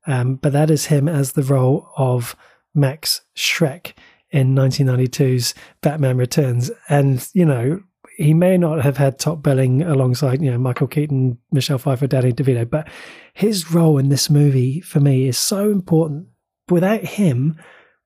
[0.05, 2.35] um, but that is him as the role of
[2.75, 3.93] Max Shreck
[4.29, 7.81] in 1992's Batman Returns, and you know
[8.17, 12.33] he may not have had top billing alongside you know Michael Keaton, Michelle Pfeiffer, Danny
[12.33, 12.87] DeVito, but
[13.33, 16.27] his role in this movie for me is so important.
[16.69, 17.57] Without him,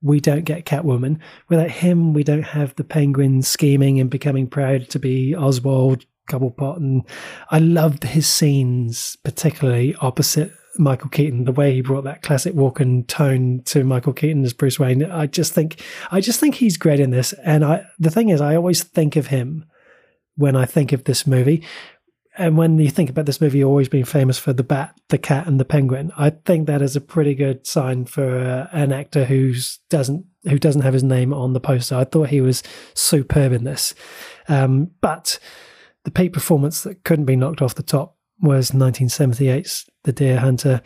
[0.01, 1.19] we don't get Catwoman.
[1.49, 6.77] Without him, we don't have the Penguin scheming and becoming proud to be Oswald Cobblepot.
[6.77, 7.03] And
[7.49, 13.07] I loved his scenes, particularly opposite Michael Keaton, the way he brought that classic Walken
[13.07, 15.03] tone to Michael Keaton as Bruce Wayne.
[15.03, 15.81] I just think,
[16.11, 17.33] I just think he's great in this.
[17.43, 19.65] And I, the thing is, I always think of him
[20.35, 21.63] when I think of this movie.
[22.37, 25.47] And when you think about this movie always being famous for the bat, the cat,
[25.47, 29.25] and the penguin, I think that is a pretty good sign for uh, an actor
[29.25, 31.95] who's doesn't who doesn't have his name on the poster.
[31.95, 32.61] I thought he was
[32.93, 33.95] superb in this,
[34.47, 35.39] um, but
[36.07, 40.81] the peak performance that couldn't be knocked off the top was 1978's The Deer Hunter.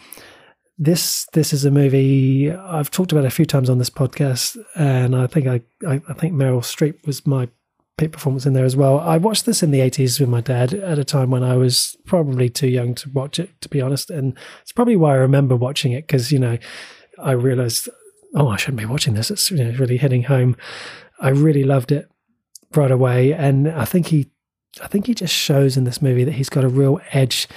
[0.80, 5.15] This this is a movie I've talked about a few times on this podcast, and
[5.15, 7.48] I think I, I, I think Meryl Streep was my
[7.99, 8.99] peak performance in there as well.
[8.99, 11.95] I watched this in the 80s with my dad at a time when I was
[12.07, 14.10] probably too young to watch it, to be honest.
[14.10, 16.57] And it's probably why I remember watching it because, you know,
[17.19, 17.89] I realized,
[18.34, 19.30] oh, I shouldn't be watching this.
[19.30, 20.57] It's you know, really hitting home.
[21.19, 22.10] I really loved it
[22.73, 23.34] right away.
[23.34, 24.31] And I think he,
[24.81, 27.48] I think he just shows in this movie that he's got a real edge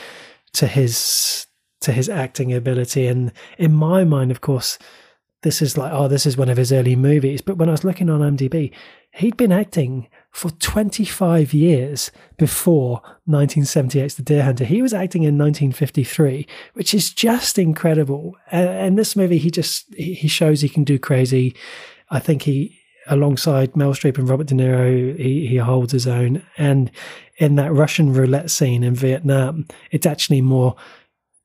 [0.54, 1.46] to his
[1.82, 3.06] to his acting ability.
[3.06, 4.78] And in my mind, of course,
[5.42, 7.42] this is like, oh, this is one of his early movies.
[7.42, 8.72] But when I was looking on IMDb,
[9.12, 14.64] he'd been acting for 25 years before 1978's The Deer Hunter.
[14.64, 18.34] He was acting in 1953, which is just incredible.
[18.50, 21.54] And, this movie, he just he shows he can do crazy.
[22.10, 26.43] I think he, alongside Mel Streep and Robert De Niro, he, he holds his own.
[26.56, 26.90] And
[27.39, 30.76] in that Russian roulette scene in Vietnam, it's actually more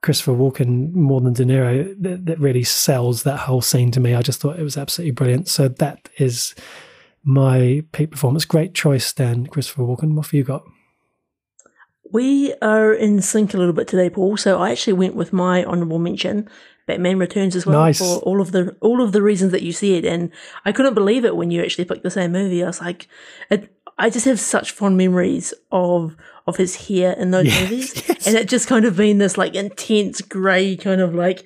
[0.01, 4.15] Christopher Walken more than De Niro that, that really sells that whole scene to me.
[4.15, 5.47] I just thought it was absolutely brilliant.
[5.47, 6.55] So that is
[7.23, 8.45] my peak performance.
[8.45, 9.47] Great choice, Dan.
[9.47, 10.13] Christopher Walken.
[10.15, 10.63] What have you got?
[12.11, 14.37] We are in sync a little bit today, Paul.
[14.37, 16.49] So I actually went with my honourable mention,
[16.89, 17.99] Batman Returns, as well nice.
[17.99, 20.31] for all of the all of the reasons that you said, and
[20.65, 22.63] I couldn't believe it when you actually picked the same movie.
[22.63, 23.07] I was like,
[23.51, 26.17] it, I just have such fond memories of
[26.47, 28.25] of his hair in those yes, movies, yes.
[28.25, 31.45] and it just kind of been this like intense grey kind of like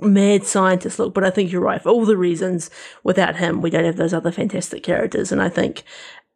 [0.00, 1.82] mad scientist look, but I think you're right.
[1.82, 2.70] For all the reasons,
[3.02, 5.32] without him, we don't have those other fantastic characters.
[5.32, 5.84] And I think,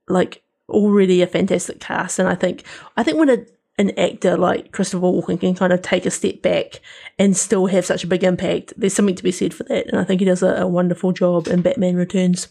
[0.09, 2.19] like, already a fantastic cast.
[2.19, 2.65] And I think,
[2.97, 3.39] I think when a,
[3.79, 6.81] an actor like Christopher Walken can kind of take a step back
[7.19, 9.87] and still have such a big impact, there's something to be said for that.
[9.89, 12.49] And I think he does a, a wonderful job in Batman Returns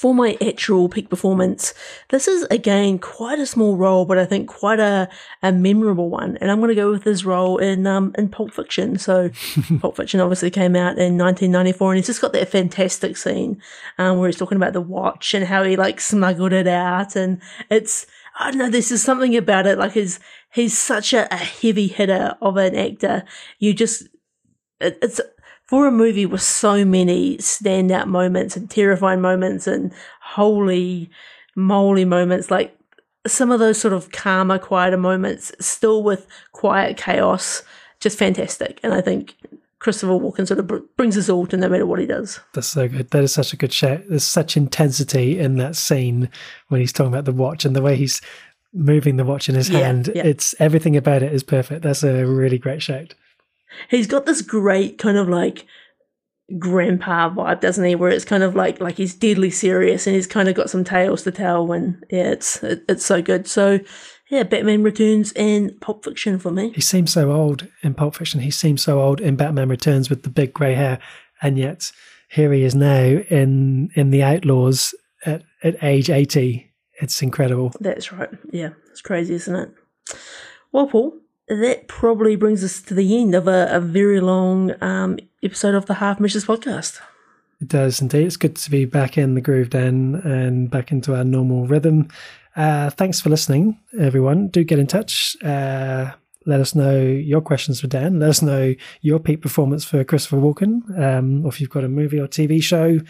[0.00, 1.74] for my actual peak performance,
[2.08, 5.10] this is again quite a small role, but I think quite a,
[5.42, 6.38] a memorable one.
[6.40, 8.98] And I'm going to go with his role in um, in Pulp Fiction.
[8.98, 9.28] So,
[9.80, 13.60] Pulp Fiction obviously came out in 1994, and he's just got that fantastic scene
[13.98, 17.42] um, where he's talking about the watch and how he like smuggled it out, and
[17.70, 18.06] it's
[18.40, 18.70] I don't know.
[18.70, 19.78] This is something about it.
[19.78, 20.18] Like he's
[20.52, 23.24] he's such a, a heavy hitter of an actor.
[23.58, 24.08] You just
[24.80, 25.20] it, it's
[25.66, 29.92] for a movie with so many standout moments and terrifying moments and
[30.22, 31.10] holy
[31.54, 32.76] moly moments, like
[33.26, 37.62] some of those sort of calmer, quieter moments, still with quiet chaos,
[38.00, 38.80] just fantastic.
[38.82, 39.36] And I think
[39.80, 42.38] Christopher Walken sort of brings us all to no matter what he does.
[42.54, 43.10] That's so good.
[43.10, 44.02] That is such a good shout.
[44.08, 46.28] There's such intensity in that scene
[46.68, 48.20] when he's talking about the watch and the way he's
[48.72, 50.12] moving the watch in his yeah, hand.
[50.14, 50.24] Yeah.
[50.24, 51.82] It's everything about it is perfect.
[51.82, 53.14] That's a really great shout
[53.88, 55.66] he's got this great kind of like
[56.58, 57.94] grandpa vibe, doesn't he?
[57.94, 60.84] Where it's kind of like like he's deadly serious and he's kind of got some
[60.84, 61.66] tales to tell.
[61.66, 63.46] When yeah, it's it, it's so good.
[63.46, 63.80] So
[64.30, 66.70] yeah, Batman Returns and Pulp Fiction for me.
[66.70, 68.40] He seems so old in Pulp Fiction.
[68.40, 71.00] He seems so old in Batman Returns with the big grey hair,
[71.42, 71.92] and yet
[72.28, 74.94] here he is now in in the Outlaws
[75.26, 76.72] at at age eighty.
[77.00, 77.72] It's incredible.
[77.80, 78.30] That's right.
[78.52, 79.70] Yeah, it's crazy, isn't it?
[80.70, 85.18] Well, Paul, that probably brings us to the end of a, a very long um,
[85.42, 87.00] episode of the Half Measures podcast.
[87.60, 88.26] It does indeed.
[88.26, 92.08] It's good to be back in the groove, Dan, and back into our normal rhythm.
[92.56, 94.48] Uh, thanks for listening, everyone.
[94.48, 95.36] Do get in touch.
[95.42, 96.12] Uh,
[96.46, 98.18] let us know your questions for Dan.
[98.18, 101.88] Let us know your peak performance for Christopher Walken, um, or if you've got a
[101.88, 103.00] movie or TV show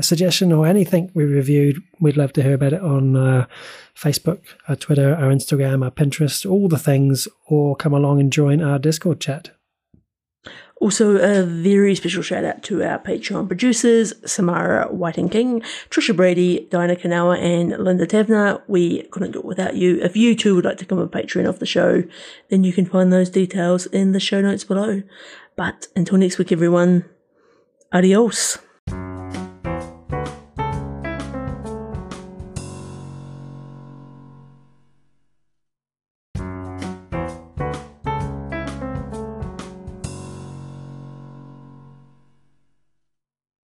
[0.00, 3.46] suggestion or anything we reviewed, we'd love to hear about it on uh,
[3.96, 8.60] Facebook, our Twitter, our Instagram, our Pinterest, all the things, or come along and join
[8.60, 9.50] our Discord chat.
[10.80, 15.60] Also, a very special shout out to our Patreon producers, Samara Whiting King,
[15.90, 18.62] Trisha Brady, Dinah Kanawa, and Linda Tavner.
[18.68, 20.00] We couldn't do it without you.
[20.00, 22.04] If you too would like to become a patron of the show,
[22.48, 25.02] then you can find those details in the show notes below.
[25.56, 27.04] But until next week, everyone,
[27.92, 28.58] adios.